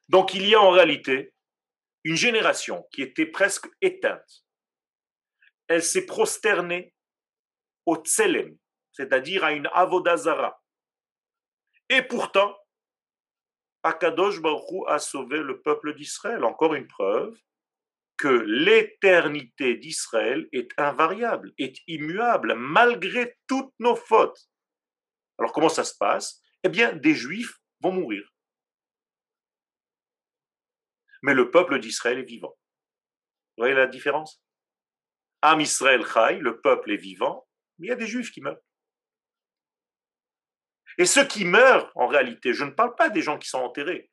Donc 0.09 0.33
il 0.33 0.47
y 0.47 0.55
a 0.55 0.61
en 0.61 0.71
réalité 0.71 1.33
une 2.03 2.15
génération 2.15 2.87
qui 2.91 3.01
était 3.01 3.25
presque 3.25 3.67
éteinte. 3.81 4.45
Elle 5.67 5.83
s'est 5.83 6.05
prosternée 6.05 6.93
au 7.85 7.95
tselem, 7.95 8.57
c'est-à-dire 8.91 9.43
à 9.43 9.51
une 9.51 9.67
avodazara. 9.73 10.61
Et 11.89 12.03
pourtant, 12.03 12.55
Akadosh 13.85 14.41
Baruch 14.41 14.87
a 14.87 14.97
sauvé 14.97 15.43
le 15.43 15.61
peuple 15.61 15.93
d'Israël. 15.93 16.43
Encore 16.43 16.73
une 16.73 16.87
preuve 16.87 17.39
que 18.17 18.27
l'éternité 18.27 19.75
d'Israël 19.75 20.49
est 20.51 20.69
invariable, 20.79 21.53
est 21.59 21.77
immuable, 21.85 22.55
malgré 22.55 23.37
toutes 23.45 23.73
nos 23.77 23.95
fautes. 23.95 24.49
Alors 25.37 25.53
comment 25.53 25.69
ça 25.69 25.83
se 25.83 25.95
passe? 25.95 26.41
Eh 26.63 26.69
bien, 26.69 26.93
des 26.93 27.13
juifs 27.13 27.59
vont 27.81 27.91
mourir. 27.91 28.27
Mais 31.21 31.35
le 31.35 31.51
peuple 31.51 31.79
d'Israël 31.79 32.17
est 32.17 32.23
vivant. 32.23 32.57
Vous 33.55 33.61
voyez 33.61 33.75
la 33.75 33.85
différence? 33.85 34.43
Am 35.43 35.61
Israël 35.61 36.03
Chai, 36.11 36.39
le 36.39 36.59
peuple 36.59 36.91
est 36.91 36.97
vivant, 36.97 37.47
mais 37.77 37.87
il 37.87 37.89
y 37.89 37.93
a 37.93 37.97
des 37.97 38.07
juifs 38.07 38.31
qui 38.31 38.41
meurent. 38.41 38.57
Et 40.97 41.05
ceux 41.05 41.25
qui 41.25 41.45
meurent, 41.45 41.91
en 41.95 42.07
réalité, 42.07 42.53
je 42.53 42.63
ne 42.63 42.71
parle 42.71 42.95
pas 42.95 43.09
des 43.09 43.21
gens 43.21 43.37
qui 43.37 43.49
sont 43.49 43.59
enterrés. 43.59 44.09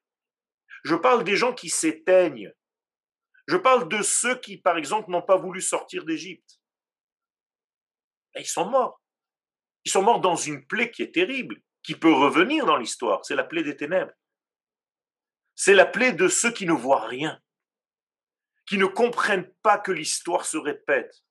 Je 0.84 0.94
parle 0.94 1.24
des 1.24 1.36
gens 1.36 1.52
qui 1.52 1.68
s'éteignent, 1.68 2.52
je 3.48 3.56
parle 3.56 3.88
de 3.88 4.02
ceux 4.02 4.38
qui, 4.38 4.56
par 4.56 4.78
exemple, 4.78 5.10
n'ont 5.10 5.22
pas 5.22 5.36
voulu 5.36 5.60
sortir 5.60 6.04
d'Égypte. 6.04 6.60
Ils 8.36 8.46
sont 8.46 8.70
morts. 8.70 9.00
Ils 9.84 9.90
sont 9.90 10.02
morts 10.02 10.20
dans 10.20 10.36
une 10.36 10.64
plaie 10.66 10.90
qui 10.90 11.02
est 11.02 11.12
terrible, 11.12 11.60
qui 11.82 11.96
peut 11.96 12.12
revenir 12.12 12.66
dans 12.66 12.76
l'histoire. 12.76 13.24
C'est 13.24 13.34
la 13.34 13.44
plaie 13.44 13.64
des 13.64 13.76
ténèbres. 13.76 14.12
C'est 15.54 15.74
la 15.74 15.86
plaie 15.86 16.12
de 16.12 16.28
ceux 16.28 16.52
qui 16.52 16.66
ne 16.66 16.72
voient 16.72 17.06
rien, 17.06 17.38
qui 18.66 18.78
ne 18.78 18.86
comprennent 18.86 19.52
pas 19.62 19.76
que 19.76 19.92
l'histoire 19.92 20.46
se 20.46 20.56
répète, 20.56 21.22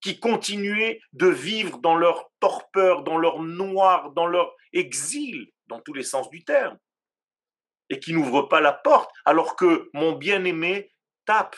qui 0.00 0.20
continuent 0.20 0.98
de 1.12 1.26
vivre 1.26 1.78
dans 1.78 1.96
leur 1.96 2.30
torpeur, 2.40 3.02
dans 3.02 3.18
leur 3.18 3.42
noir, 3.42 4.12
dans 4.12 4.26
leur 4.26 4.54
exil, 4.72 5.50
dans 5.66 5.80
tous 5.80 5.94
les 5.94 6.02
sens 6.02 6.30
du 6.30 6.44
terme, 6.44 6.78
et 7.88 7.98
qui 7.98 8.12
n'ouvrent 8.12 8.42
pas 8.48 8.60
la 8.60 8.72
porte, 8.72 9.10
alors 9.24 9.56
que 9.56 9.88
mon 9.94 10.12
bien-aimé 10.12 10.92
tape. 11.24 11.56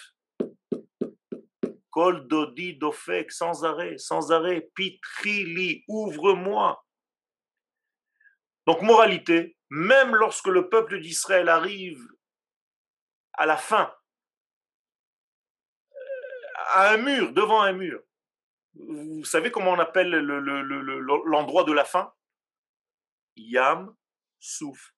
Kol 1.90 2.28
dodi 2.28 2.76
dofek, 2.76 3.32
sans 3.32 3.64
arrêt, 3.64 3.98
sans 3.98 4.30
arrêt. 4.30 4.70
Pitrili, 4.74 5.84
ouvre-moi. 5.88 6.84
Donc, 8.66 8.82
moralité, 8.82 9.56
même 9.70 10.14
lorsque 10.14 10.46
le 10.48 10.68
peuple 10.68 11.00
d'Israël 11.00 11.48
arrive 11.48 12.06
à 13.32 13.46
la 13.46 13.56
fin, 13.56 13.92
à 16.74 16.92
un 16.92 16.98
mur, 16.98 17.32
devant 17.32 17.62
un 17.62 17.72
mur, 17.72 18.02
vous 18.74 19.24
savez 19.24 19.50
comment 19.50 19.72
on 19.72 19.78
appelle 19.78 20.10
l'endroit 20.10 21.64
de 21.64 21.72
la 21.72 21.84
fin? 21.84 22.12
Yam 23.36 23.94
Souf. 24.38 24.94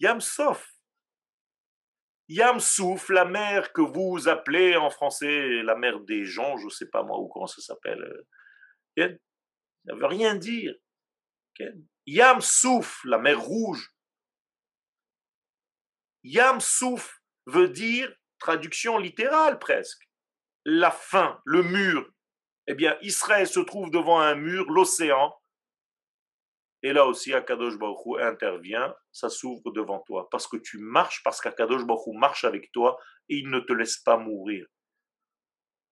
Yam 0.00 0.20
Sof. 0.20 0.72
Yam 2.28 2.58
Souf, 2.58 3.08
la 3.08 3.24
mer 3.24 3.72
que 3.72 3.80
vous 3.80 4.28
appelez 4.28 4.76
en 4.76 4.90
français 4.90 5.62
la 5.62 5.76
mer 5.76 6.00
des 6.00 6.24
gens, 6.24 6.56
je 6.56 6.64
ne 6.64 6.70
sais 6.70 6.88
pas 6.88 7.02
moi 7.02 7.18
ou 7.18 7.28
comment 7.28 7.46
ça 7.46 7.62
s'appelle. 7.62 8.02
Euh, 8.98 9.08
ça 9.86 9.94
ne 9.94 10.00
veut 10.00 10.06
rien 10.06 10.34
dire. 10.34 10.74
Yam 12.06 12.40
Souf, 12.40 13.04
la 13.04 13.18
mer 13.18 13.40
rouge. 13.40 13.94
Yam 16.24 16.60
Souf 16.60 17.22
veut 17.46 17.68
dire, 17.68 18.12
traduction 18.40 18.98
littérale 18.98 19.58
presque, 19.58 20.08
la 20.66 20.90
fin, 20.90 21.40
le 21.44 21.62
mur. 21.62 22.10
Eh 22.66 22.74
bien, 22.74 22.98
Israël 23.00 23.46
se 23.46 23.60
trouve 23.60 23.90
devant 23.90 24.20
un 24.20 24.34
mur, 24.34 24.68
l'océan, 24.70 25.32
et 26.82 26.92
là 26.92 27.06
aussi, 27.06 27.32
Akadosh 27.32 27.78
Baruch 27.78 28.20
intervient, 28.20 28.94
ça 29.10 29.28
s'ouvre 29.28 29.72
devant 29.72 30.00
toi. 30.06 30.28
Parce 30.30 30.46
que 30.46 30.56
tu 30.56 30.78
marches, 30.78 31.22
parce 31.24 31.40
qu'Akadosh 31.40 31.84
Baruch 31.84 32.14
marche 32.14 32.44
avec 32.44 32.70
toi 32.72 32.98
et 33.28 33.38
il 33.38 33.48
ne 33.48 33.60
te 33.60 33.72
laisse 33.72 33.98
pas 33.98 34.16
mourir. 34.16 34.66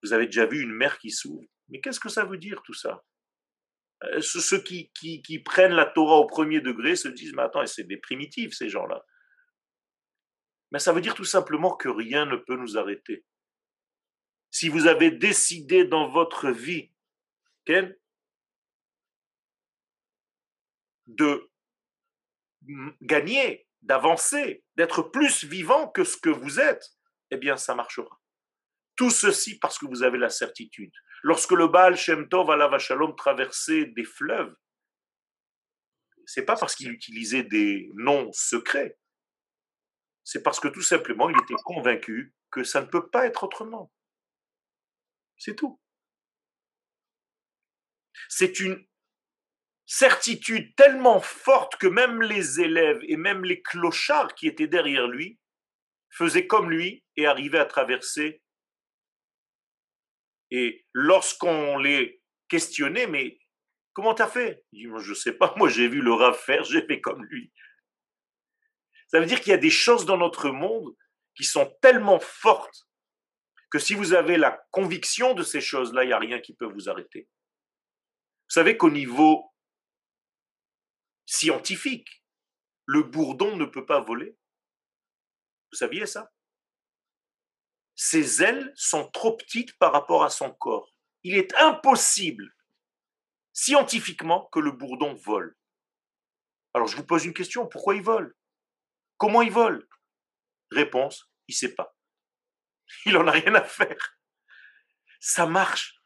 Vous 0.03 0.13
avez 0.13 0.27
déjà 0.27 0.47
vu 0.47 0.63
une 0.63 0.73
mer 0.73 0.99
qui 0.99 1.11
s'ouvre. 1.11 1.47
Mais 1.69 1.81
qu'est-ce 1.81 2.01
que 2.01 2.11
ça 2.11 2.25
veut 2.25 2.37
dire 2.37 2.63
tout 2.63 2.75
ça? 2.75 3.03
Euh, 4.05 4.21
Ceux 4.21 4.63
qui, 4.63 4.91
qui, 4.93 5.23
qui, 5.23 5.39
prennent 5.39 5.73
la 5.73 5.87
Torah 5.87 6.17
au 6.17 6.27
premier 6.27 6.61
degré 6.61 6.95
se 6.95 7.09
disent, 7.09 7.33
mais 7.35 7.43
attends, 7.43 7.65
c'est 7.67 7.85
des 7.85 7.97
primitifs 7.97 8.53
ces 8.53 8.69
gens-là. 8.69 9.05
Mais 10.71 10.79
ça 10.79 10.93
veut 10.93 11.01
dire 11.01 11.15
tout 11.15 11.25
simplement 11.25 11.75
que 11.75 11.89
rien 11.89 12.27
ne 12.27 12.37
peut 12.37 12.57
nous 12.57 12.77
arrêter. 12.77 13.25
Si 14.55 14.69
vous 14.69 14.87
avez 14.87 15.11
décidé 15.11 15.85
dans 15.85 16.09
votre 16.09 16.49
vie, 16.53 16.93
de 21.09 21.51
gagner, 23.03 23.67
d'avancer, 23.83 24.63
d'être 24.77 25.03
plus 25.03 25.43
vivant 25.43 25.89
que 25.89 26.05
ce 26.05 26.17
que 26.17 26.31
vous 26.31 26.61
êtes, 26.61 26.89
eh 27.33 27.37
bien, 27.37 27.57
ça 27.57 27.75
marchera. 27.75 28.21
Tout 28.95 29.11
ceci 29.11 29.59
parce 29.59 29.77
que 29.77 29.87
vous 29.87 30.05
avez 30.05 30.19
la 30.19 30.31
certitude. 30.31 30.93
Lorsque 31.25 31.51
le 31.51 31.67
Baal 31.67 31.97
Shem 31.97 32.29
Tov 32.29 32.55
la 32.55 32.79
Shalom 32.79 33.17
traversait 33.17 33.87
des 33.87 34.05
fleuves, 34.05 34.55
c'est 36.27 36.45
pas 36.45 36.55
parce 36.55 36.77
qu'il 36.77 36.93
utilisait 36.93 37.43
des 37.43 37.91
noms 37.95 38.31
secrets, 38.33 38.97
c'est 40.23 40.45
parce 40.45 40.61
que 40.61 40.69
tout 40.69 40.81
simplement 40.81 41.29
il 41.29 41.37
était 41.43 41.61
convaincu 41.65 42.33
que 42.53 42.63
ça 42.63 42.83
ne 42.83 42.87
peut 42.87 43.09
pas 43.09 43.27
être 43.27 43.43
autrement. 43.43 43.91
C'est 45.45 45.57
tout. 45.57 45.79
C'est 48.31 48.61
une 48.61 48.83
certitude 49.85 50.75
tellement 50.75 51.21
forte 51.21 51.77
que 51.77 51.87
même 51.87 52.23
les 52.23 52.63
élèves 52.63 53.01
et 53.03 53.19
même 53.19 53.45
les 53.45 53.61
clochards 53.61 54.35
qui 54.35 54.47
étaient 54.47 54.69
derrière 54.69 55.07
lui 55.07 55.39
faisaient 56.09 56.47
comme 56.47 56.71
lui 56.71 57.05
et 57.17 57.27
arrivaient 57.27 57.59
à 57.59 57.67
traverser. 57.67 58.43
Et 60.51 60.87
lorsqu'on 60.95 61.77
les 61.77 62.23
questionnait, 62.49 63.07
mais 63.07 63.39
comment 63.93 64.15
t'as 64.15 64.29
fait? 64.29 64.65
Je 64.73 64.79
dis, 64.79 65.05
je 65.05 65.13
sais 65.13 65.35
pas, 65.35 65.53
moi 65.59 65.69
j'ai 65.69 65.89
vu 65.89 66.01
le 66.01 66.15
Rav 66.15 66.39
faire, 66.39 66.65
j'ai 66.65 66.87
fait 66.87 67.03
comme 67.03 67.23
lui. 67.27 67.53
Ça 69.09 69.21
veut 69.21 69.27
dire 69.27 69.43
qu'il 69.43 69.51
y 69.51 69.55
a 69.55 69.59
des 69.59 69.69
choses 69.69 70.07
dans 70.07 70.17
notre 70.17 70.49
monde 70.49 70.97
qui 71.35 71.45
sont 71.45 71.71
tellement 71.83 72.19
fortes 72.19 72.89
que 73.75 73.81
si 73.81 73.97
vous 73.97 74.13
avez 74.13 74.37
la 74.37 74.53
conviction 74.71 75.35
de 75.35 75.43
ces 75.43 75.61
choses-là, 75.61 76.05
il 76.05 76.07
n'y 76.07 76.13
a 76.13 76.19
rien 76.21 76.39
qui 76.39 76.55
peut 76.55 76.73
vous 76.73 76.89
arrêter. 76.89 77.29
Vous 78.49 78.55
savez 78.55 78.77
qu'au 78.77 78.89
niveau 78.89 79.53
scientifique. 81.27 82.25
Le 82.87 83.03
bourdon 83.03 83.57
ne 83.57 83.65
peut 83.65 83.85
pas 83.85 83.99
voler. 83.99 84.39
Vous 85.73 85.79
saviez 85.79 86.07
ça? 86.07 86.33
Ses 87.97 88.45
ailes 88.45 88.73
sont 88.77 89.11
trop 89.11 89.37
petites 89.37 89.77
par 89.79 89.91
rapport 89.91 90.23
à 90.23 90.31
son 90.31 90.53
corps. 90.55 90.95
Il 91.25 91.37
est 91.37 91.53
impossible, 91.57 92.55
scientifiquement, 93.53 94.49
que 94.53 94.61
le 94.61 94.71
bourdon 94.71 95.15
vole. 95.15 95.59
Alors 96.75 96.87
je 96.87 96.97
vous 96.97 97.07
pose 97.07 97.25
une 97.25 97.35
question, 97.35 97.67
pourquoi 97.67 97.97
il 97.97 98.03
vole? 98.03 98.37
Comment 99.17 99.43
il 99.43 99.51
vole? 99.51 99.89
Réponse, 100.71 101.29
il 101.49 101.55
ne 101.55 101.57
sait 101.57 101.75
pas. 101.75 101.97
Il 103.07 103.13
n'en 103.13 103.27
a 103.27 103.33
rien 103.33 103.55
à 103.55 103.65
faire. 103.65 104.19
Ça 105.21 105.47
marche. 105.47 106.01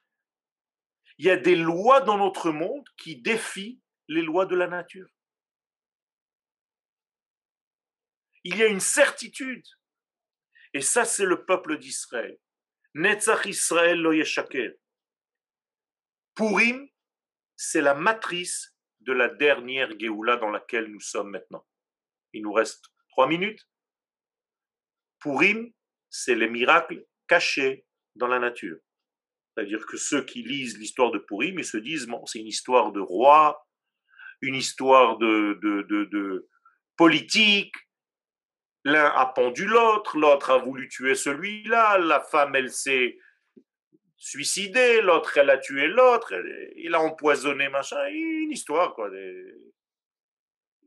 Il 1.18 1.26
y 1.26 1.30
a 1.30 1.36
des 1.36 1.57
lois 1.57 2.01
dans 2.01 2.16
notre 2.16 2.51
monde 2.51 2.89
qui 2.97 3.20
défient 3.20 3.80
les 4.07 4.22
lois 4.22 4.47
de 4.47 4.55
la 4.55 4.68
nature. 4.68 5.09
Il 8.45 8.57
y 8.57 8.62
a 8.62 8.66
une 8.68 8.80
certitude. 8.80 9.66
Et 10.72 10.80
ça, 10.80 11.05
c'est 11.05 11.24
le 11.24 11.45
peuple 11.45 11.78
d'Israël. 11.78 12.39
Netzach 12.95 13.47
Israël 13.47 14.01
lo 14.01 14.12
Purim, 16.34 16.89
c'est 17.57 17.80
la 17.80 17.95
matrice 17.95 18.76
de 19.01 19.12
la 19.12 19.28
dernière 19.28 19.99
Géoula 19.99 20.36
dans 20.36 20.51
laquelle 20.51 20.86
nous 20.86 21.01
sommes 21.01 21.30
maintenant. 21.30 21.66
Il 22.32 22.43
nous 22.43 22.53
reste 22.53 22.84
trois 23.09 23.26
minutes. 23.26 23.68
Purim, 25.18 25.72
c'est 26.11 26.34
les 26.34 26.48
miracles 26.48 27.04
cachés 27.26 27.84
dans 28.14 28.26
la 28.26 28.38
nature. 28.38 28.78
C'est-à-dire 29.54 29.86
que 29.86 29.96
ceux 29.96 30.24
qui 30.24 30.42
lisent 30.42 30.78
l'histoire 30.78 31.11
de 31.11 31.18
Purim, 31.18 31.59
ils 31.59 31.64
se 31.64 31.78
disent, 31.78 32.06
bon, 32.06 32.24
c'est 32.26 32.38
une 32.38 32.46
histoire 32.46 32.92
de 32.92 33.00
roi, 33.00 33.66
une 34.40 34.54
histoire 34.54 35.18
de, 35.18 35.59
de, 35.61 36.48
politique. 36.96 37.74
L'un 38.84 39.06
a 39.06 39.26
pendu 39.26 39.66
l'autre, 39.66 40.16
l'autre 40.16 40.50
a 40.50 40.59
voulu 40.59 40.88
tuer 40.88 41.14
celui-là, 41.14 41.98
la 41.98 42.20
femme, 42.20 42.54
elle 42.54 42.70
s'est 42.70 43.18
suicidée, 44.16 45.00
l'autre, 45.00 45.36
elle 45.38 45.50
a 45.50 45.59
tué 45.59 45.86
l'autre, 45.88 46.34
il 46.76 46.94
a 46.94 47.00
empoisonné, 47.00 47.68
machin, 47.68 48.04
une 48.09 48.52
histoire, 48.52 48.94
quoi. 48.94 49.11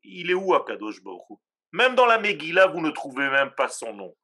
Il 0.03 0.31
est 0.31 0.33
où 0.33 0.53
Akadosh 0.53 1.03
Baruch 1.03 1.39
Même 1.73 1.95
dans 1.95 2.05
la 2.05 2.17
Megillah, 2.17 2.67
vous 2.67 2.81
ne 2.81 2.91
trouvez 2.91 3.29
même 3.29 3.51
pas 3.51 3.67
son 3.67 3.93
nom. 3.93 4.15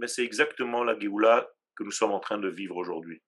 Mais 0.00 0.08
c'est 0.08 0.24
exactement 0.24 0.82
la 0.82 0.98
Géoula 0.98 1.46
que 1.76 1.84
nous 1.84 1.90
sommes 1.90 2.12
en 2.12 2.20
train 2.20 2.38
de 2.38 2.48
vivre 2.48 2.74
aujourd'hui. 2.76 3.22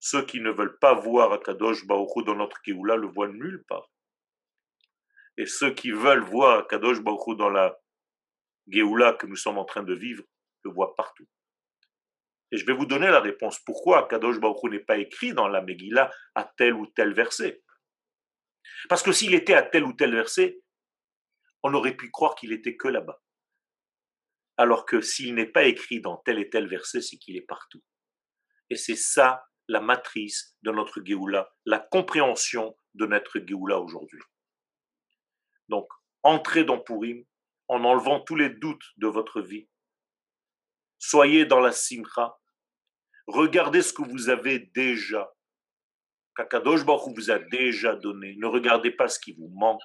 Ceux 0.00 0.26
qui 0.26 0.40
ne 0.40 0.50
veulent 0.50 0.76
pas 0.80 0.92
voir 0.92 1.32
Akadosh 1.32 1.86
Baruch 1.86 2.24
dans 2.26 2.34
notre 2.34 2.58
Géoula 2.64 2.96
le 2.96 3.06
voient 3.06 3.28
nulle 3.28 3.64
part. 3.68 3.88
Et 5.36 5.46
ceux 5.46 5.72
qui 5.72 5.92
veulent 5.92 6.24
voir 6.24 6.58
Akadosh 6.58 7.00
Baruch 7.00 7.36
dans 7.38 7.48
la 7.48 7.78
Géoula 8.66 9.12
que 9.12 9.28
nous 9.28 9.36
sommes 9.36 9.58
en 9.58 9.64
train 9.64 9.84
de 9.84 9.94
vivre, 9.94 10.24
le 10.64 10.72
voient 10.72 10.96
partout. 10.96 11.28
Et 12.50 12.56
je 12.56 12.66
vais 12.66 12.74
vous 12.74 12.86
donner 12.86 13.06
la 13.06 13.20
réponse. 13.20 13.60
Pourquoi 13.60 14.04
Akadosh 14.04 14.40
Baruch 14.40 14.64
n'est 14.64 14.80
pas 14.80 14.98
écrit 14.98 15.32
dans 15.32 15.46
la 15.46 15.62
Megillah 15.62 16.10
à 16.34 16.52
tel 16.56 16.74
ou 16.74 16.88
tel 16.88 17.14
verset? 17.14 17.62
Parce 18.88 19.04
que 19.04 19.12
s'il 19.12 19.32
était 19.32 19.54
à 19.54 19.62
tel 19.62 19.84
ou 19.84 19.92
tel 19.92 20.12
verset, 20.12 20.58
on 21.62 21.72
aurait 21.72 21.96
pu 21.96 22.10
croire 22.10 22.34
qu'il 22.34 22.52
était 22.52 22.76
que 22.76 22.88
là-bas. 22.88 23.20
Alors 24.56 24.86
que 24.86 25.00
s'il 25.00 25.34
n'est 25.34 25.46
pas 25.46 25.64
écrit 25.64 26.00
dans 26.00 26.16
tel 26.18 26.38
et 26.38 26.48
tel 26.48 26.66
verset, 26.66 27.00
c'est 27.02 27.16
qu'il 27.16 27.36
est 27.36 27.46
partout. 27.46 27.82
Et 28.70 28.76
c'est 28.76 28.96
ça 28.96 29.44
la 29.68 29.80
matrice 29.80 30.56
de 30.62 30.70
notre 30.70 31.04
Géoula, 31.04 31.50
la 31.64 31.78
compréhension 31.78 32.76
de 32.94 33.06
notre 33.06 33.38
Géoula 33.38 33.78
aujourd'hui. 33.80 34.20
Donc, 35.68 35.88
entrez 36.22 36.64
dans 36.64 36.78
Purim 36.78 37.24
en 37.68 37.84
enlevant 37.84 38.20
tous 38.20 38.36
les 38.36 38.50
doutes 38.50 38.84
de 38.96 39.08
votre 39.08 39.40
vie. 39.40 39.68
Soyez 40.98 41.44
dans 41.44 41.60
la 41.60 41.72
simcha. 41.72 42.36
Regardez 43.26 43.82
ce 43.82 43.92
que 43.92 44.02
vous 44.02 44.28
avez 44.28 44.58
déjà. 44.58 45.32
Kakadosh 46.36 46.84
Baruch 46.84 47.14
vous 47.16 47.30
a 47.30 47.38
déjà 47.38 47.96
donné. 47.96 48.36
Ne 48.36 48.46
regardez 48.46 48.90
pas 48.90 49.08
ce 49.08 49.18
qui 49.18 49.32
vous 49.32 49.48
manque. 49.48 49.80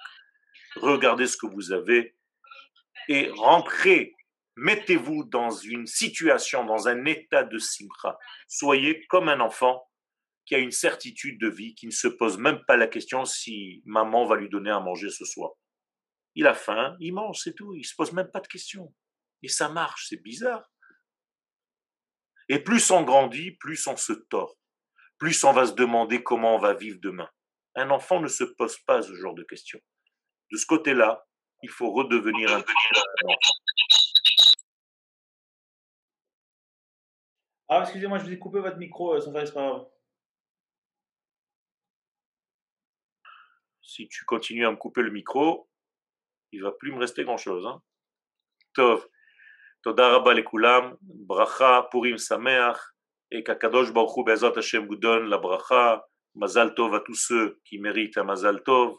Regardez 0.76 1.26
ce 1.26 1.36
que 1.36 1.46
vous 1.46 1.72
avez 1.72 2.16
et 3.08 3.30
rentrez 3.30 4.14
mettez-vous 4.56 5.24
dans 5.24 5.50
une 5.50 5.86
situation, 5.86 6.64
dans 6.64 6.88
un 6.88 7.04
état 7.04 7.44
de 7.44 7.58
simcha. 7.58 8.18
Soyez 8.48 9.06
comme 9.06 9.28
un 9.28 9.40
enfant 9.40 9.88
qui 10.44 10.54
a 10.54 10.58
une 10.58 10.72
certitude 10.72 11.40
de 11.40 11.48
vie, 11.48 11.74
qui 11.74 11.86
ne 11.86 11.92
se 11.92 12.08
pose 12.08 12.38
même 12.38 12.62
pas 12.66 12.76
la 12.76 12.88
question 12.88 13.24
si 13.24 13.82
maman 13.84 14.26
va 14.26 14.36
lui 14.36 14.48
donner 14.48 14.70
à 14.70 14.80
manger 14.80 15.10
ce 15.10 15.24
soir. 15.24 15.52
Il 16.34 16.46
a 16.46 16.54
faim, 16.54 16.96
il 17.00 17.14
mange, 17.14 17.40
c'est 17.42 17.54
tout. 17.54 17.74
Il 17.74 17.84
se 17.84 17.94
pose 17.94 18.12
même 18.12 18.30
pas 18.30 18.40
de 18.40 18.48
questions. 18.48 18.92
Et 19.42 19.48
ça 19.48 19.68
marche, 19.68 20.06
c'est 20.08 20.22
bizarre. 20.22 20.64
Et 22.48 22.58
plus 22.58 22.90
on 22.90 23.02
grandit, 23.02 23.52
plus 23.52 23.86
on 23.86 23.96
se 23.96 24.12
tord. 24.12 24.56
Plus 25.18 25.44
on 25.44 25.52
va 25.52 25.66
se 25.66 25.72
demander 25.72 26.22
comment 26.22 26.56
on 26.56 26.58
va 26.58 26.74
vivre 26.74 26.98
demain. 27.00 27.28
Un 27.76 27.90
enfant 27.90 28.20
ne 28.20 28.28
se 28.28 28.44
pose 28.44 28.78
pas 28.78 29.02
ce 29.02 29.14
genre 29.14 29.34
de 29.34 29.44
questions. 29.44 29.80
De 30.50 30.56
ce 30.56 30.66
côté-là, 30.66 31.24
il 31.62 31.70
faut 31.70 31.92
redevenir 31.92 32.50
un 32.52 32.60
enfant. 32.60 33.36
Ah, 37.74 37.80
excusez-moi, 37.84 38.18
je 38.18 38.24
vous 38.24 38.32
ai 38.32 38.38
coupé 38.38 38.60
votre 38.60 38.76
micro, 38.76 39.14
euh, 39.14 39.20
sans 39.22 39.32
faire 39.32 39.50
pas 39.54 39.88
Si 43.80 44.06
tu 44.08 44.26
continues 44.26 44.66
à 44.66 44.70
me 44.70 44.76
couper 44.76 45.00
le 45.00 45.10
micro, 45.10 45.70
il 46.50 46.62
va 46.62 46.72
plus 46.72 46.92
me 46.92 46.98
rester 46.98 47.24
grand-chose. 47.24 47.64
Hein. 47.66 47.80
Tov. 48.74 49.08
Toda 49.82 50.10
rabba 50.10 50.34
lekulam, 50.34 50.98
bracha, 51.00 51.88
purim 51.90 52.18
sameach, 52.18 52.76
et 53.30 53.42
qu'Akadosh 53.42 53.90
Baruch 53.90 54.18
Hu 54.18 54.24
Bezat 54.24 54.52
Hashem 54.54 54.86
vous 54.86 54.96
donne 54.96 55.30
la 55.30 55.38
bracha, 55.38 56.06
mazal 56.34 56.74
tov 56.74 56.94
à 56.94 57.00
tous 57.00 57.14
ceux 57.14 57.58
qui 57.64 57.78
méritent 57.78 58.18
un 58.18 58.24
mazal 58.24 58.62
tov, 58.64 58.98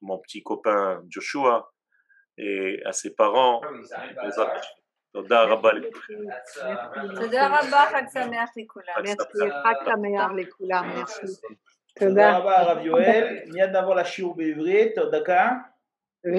mon 0.00 0.18
petit 0.18 0.42
copain 0.42 1.04
Joshua, 1.08 1.72
et 2.36 2.82
à 2.84 2.92
ses 2.92 3.14
parents. 3.14 3.62
תודה 5.13 5.43
רבה 5.43 5.69
תודה 7.15 7.47
רבה, 7.47 7.85
חג 7.91 8.03
שמח 8.13 8.49
לכולם. 8.57 8.95
Merci, 8.97 9.39
חג 9.63 9.75
שמח 9.85 10.31
לכולם, 10.37 11.03
merci. 11.03 11.27
תודה 11.99 12.09
תודה, 12.09 12.37
רבה 12.37 12.59
הרב 12.59 12.85
יואל, 12.85 13.39
מיד 13.47 13.69
נעבור 13.69 13.95
לשיעור 13.95 14.37
בעברית, 14.37 14.97
עוד 14.97 15.15
דקה, 15.15 15.49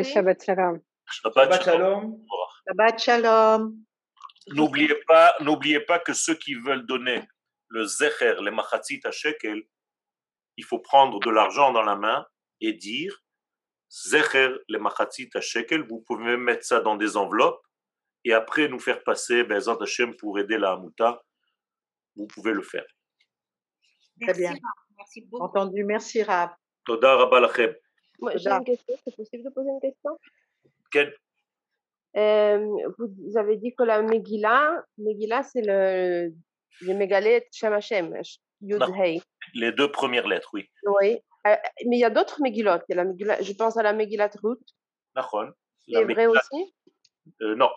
ושבת 0.00 0.40
שלום. 0.40 0.78
Shabbat 1.08 1.54
שבת 1.54 1.60
shalom. 1.60 1.64
שלום. 1.64 2.24
שבת 2.68 2.98
שלום. 2.98 3.74
N'oubliez 4.56 4.94
pas, 5.06 5.32
n'oubliez 5.40 5.80
pas 5.80 5.98
que 5.98 6.12
ceux 6.12 6.34
qui 6.34 6.54
veulent 6.54 6.86
donner 6.86 7.22
le 7.68 7.84
zecher, 7.84 8.34
les 8.40 8.50
machatzit 8.50 9.00
à 9.04 9.10
shekel, 9.10 9.62
il 10.56 10.64
faut 10.64 10.78
prendre 10.78 11.18
de 11.20 11.30
l'argent 11.30 11.72
dans 11.72 11.82
la 11.82 11.96
main 11.96 12.26
et 12.60 12.72
dire 12.72 13.12
zecher, 13.90 14.50
les 14.68 14.78
machatzit 14.78 15.30
à 15.34 15.40
shekel. 15.40 15.82
Vous 15.82 16.00
pouvez 16.06 16.24
même 16.24 16.42
mettre 16.42 16.64
ça 16.64 16.80
dans 16.80 16.96
des 16.96 17.16
enveloppes 17.16 17.62
et 18.25 18.33
après 18.33 18.67
nous 18.67 18.79
faire 18.79 19.03
passer 19.03 19.43
Bezat 19.43 19.77
Hashem 19.81 20.15
pour 20.15 20.37
aider 20.39 20.57
la 20.57 20.71
Hamouta. 20.73 21.21
Vous 22.15 22.27
pouvez 22.27 22.53
le 22.53 22.61
faire. 22.61 22.85
Très 24.21 24.33
bien. 24.33 24.53
Merci 24.97 25.21
beaucoup. 25.21 25.43
Entendu, 25.45 25.83
merci 25.83 26.21
Rav. 26.23 26.51
Toda 26.85 27.15
rabba 27.15 27.39
lachem. 27.39 27.73
Moi, 28.19 28.37
j'ai 28.37 28.49
une 28.49 28.63
question, 28.63 28.95
c'est 29.03 29.15
possible 29.15 29.43
de 29.43 29.49
poser 29.49 29.69
une 29.69 29.81
question? 29.81 30.17
Ken, 30.91 31.11
Euh, 32.15 32.59
Vous 32.99 33.37
avez 33.37 33.57
dit 33.57 33.73
que 33.75 33.83
la 33.83 34.01
Megillah, 34.03 34.83
Megillah 34.99 35.41
c'est 35.43 35.63
le, 35.63 36.31
le 36.81 36.93
mégalith 36.93 37.45
Shem 37.51 37.73
Hashem, 37.73 38.13
Yud. 38.61 38.83
Hey. 38.95 39.19
les 39.55 39.71
deux 39.71 39.91
premières 39.91 40.27
lettres, 40.27 40.51
oui. 40.53 40.69
Oui. 40.85 41.17
Euh, 41.47 41.55
mais 41.87 41.97
il 41.97 41.99
y 41.99 42.05
a 42.05 42.11
d'autres 42.11 42.39
Megillot. 42.41 42.77
Il 42.87 42.95
y 42.95 42.99
a 42.99 43.03
la 43.03 43.05
Megillah- 43.05 43.41
je 43.41 43.53
pense 43.53 43.75
à 43.77 43.83
la 43.83 43.93
Megillat 43.93 44.29
Ruth. 44.43 44.61
Nachon. 45.15 45.51
C'est 45.87 46.03
vrai 46.05 46.27
aussi? 46.27 46.75
Euh, 47.41 47.55
non, 47.55 47.69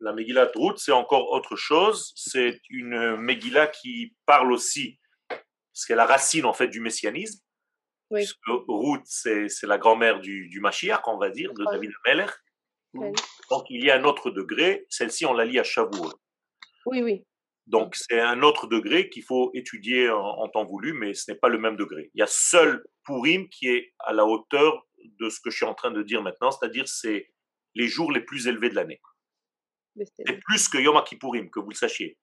la 0.00 0.12
Megillah 0.12 0.50
Ruth, 0.54 0.78
c'est 0.78 0.92
encore 0.92 1.30
autre 1.32 1.56
chose. 1.56 2.12
C'est 2.16 2.60
une 2.68 3.16
Megillah 3.16 3.68
qui 3.68 4.14
parle 4.26 4.52
aussi, 4.52 4.98
parce 5.28 5.86
qu'elle 5.86 5.94
est 5.94 5.96
la 5.96 6.06
racine 6.06 6.44
en 6.44 6.52
fait 6.52 6.68
du 6.68 6.80
messianisme. 6.80 7.40
Oui. 8.10 8.20
Puisque 8.20 8.38
Ruth, 8.68 9.06
c'est 9.06 9.48
la 9.62 9.78
grand-mère 9.78 10.20
du, 10.20 10.48
du 10.48 10.60
Mashiach, 10.60 11.06
on 11.06 11.18
va 11.18 11.30
dire, 11.30 11.52
de. 11.54 11.64
David 11.64 11.90
Meller. 12.06 12.30
Oui. 12.94 13.08
Donc 13.50 13.64
il 13.70 13.84
y 13.84 13.90
a 13.90 13.96
un 13.96 14.04
autre 14.04 14.30
degré. 14.30 14.86
Celle-ci, 14.88 15.26
on 15.26 15.32
la 15.32 15.44
lit 15.44 15.58
à 15.58 15.64
Shavuot. 15.64 16.12
Oui, 16.86 17.02
oui. 17.02 17.24
Donc 17.66 17.96
c'est 17.96 18.20
un 18.20 18.42
autre 18.42 18.66
degré 18.66 19.08
qu'il 19.08 19.24
faut 19.24 19.50
étudier 19.54 20.10
en, 20.10 20.20
en 20.20 20.48
temps 20.48 20.64
voulu, 20.64 20.92
mais 20.92 21.14
ce 21.14 21.30
n'est 21.30 21.38
pas 21.38 21.48
le 21.48 21.58
même 21.58 21.76
degré. 21.76 22.10
Il 22.14 22.20
y 22.20 22.22
a 22.22 22.26
seul 22.26 22.84
Purim 23.04 23.48
qui 23.48 23.68
est 23.68 23.94
à 24.00 24.12
la 24.12 24.26
hauteur 24.26 24.86
de 25.02 25.28
ce 25.30 25.40
que 25.40 25.50
je 25.50 25.56
suis 25.56 25.64
en 25.64 25.74
train 25.74 25.90
de 25.90 26.02
dire 26.02 26.22
maintenant, 26.22 26.50
c'est-à-dire 26.50 26.86
c'est 26.86 27.30
les 27.74 27.88
jours 27.88 28.12
les 28.12 28.20
plus 28.20 28.46
élevés 28.46 28.68
de 28.68 28.74
l'année. 28.74 29.00
Mais 29.96 30.04
c'est- 30.16 30.40
plus 30.40 30.68
que 30.68 30.78
Yom 30.78 31.02
Kippourim, 31.04 31.50
que 31.50 31.60
vous 31.60 31.70
le 31.70 31.74
sachiez. 31.76 32.18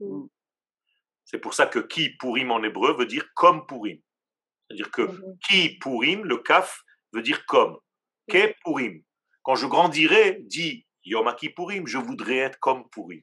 Mm. 0.00 0.26
C'est 1.24 1.38
pour 1.38 1.54
ça 1.54 1.66
que 1.66 1.80
qui 1.80 2.10
Purim 2.18 2.50
en 2.52 2.62
hébreu 2.62 2.96
veut 2.96 3.06
dire 3.06 3.26
comme 3.34 3.66
Purim. 3.66 3.98
C'est-à-dire 4.68 4.90
que 4.90 5.02
Mhm. 5.02 5.38
qui 5.48 5.78
Purim, 5.78 6.24
le 6.24 6.38
kaf, 6.38 6.82
veut 7.12 7.22
dire 7.22 7.44
comme. 7.46 7.78
Ke 8.28 8.54
Purim. 8.64 9.02
Quand 9.42 9.54
je 9.56 9.66
grandirai, 9.66 10.38
dit 10.42 10.86
Yom 11.04 11.32
Kippourim, 11.36 11.86
je 11.86 11.98
voudrais 11.98 12.38
être 12.38 12.58
comme 12.60 12.88
Purim. 12.90 13.22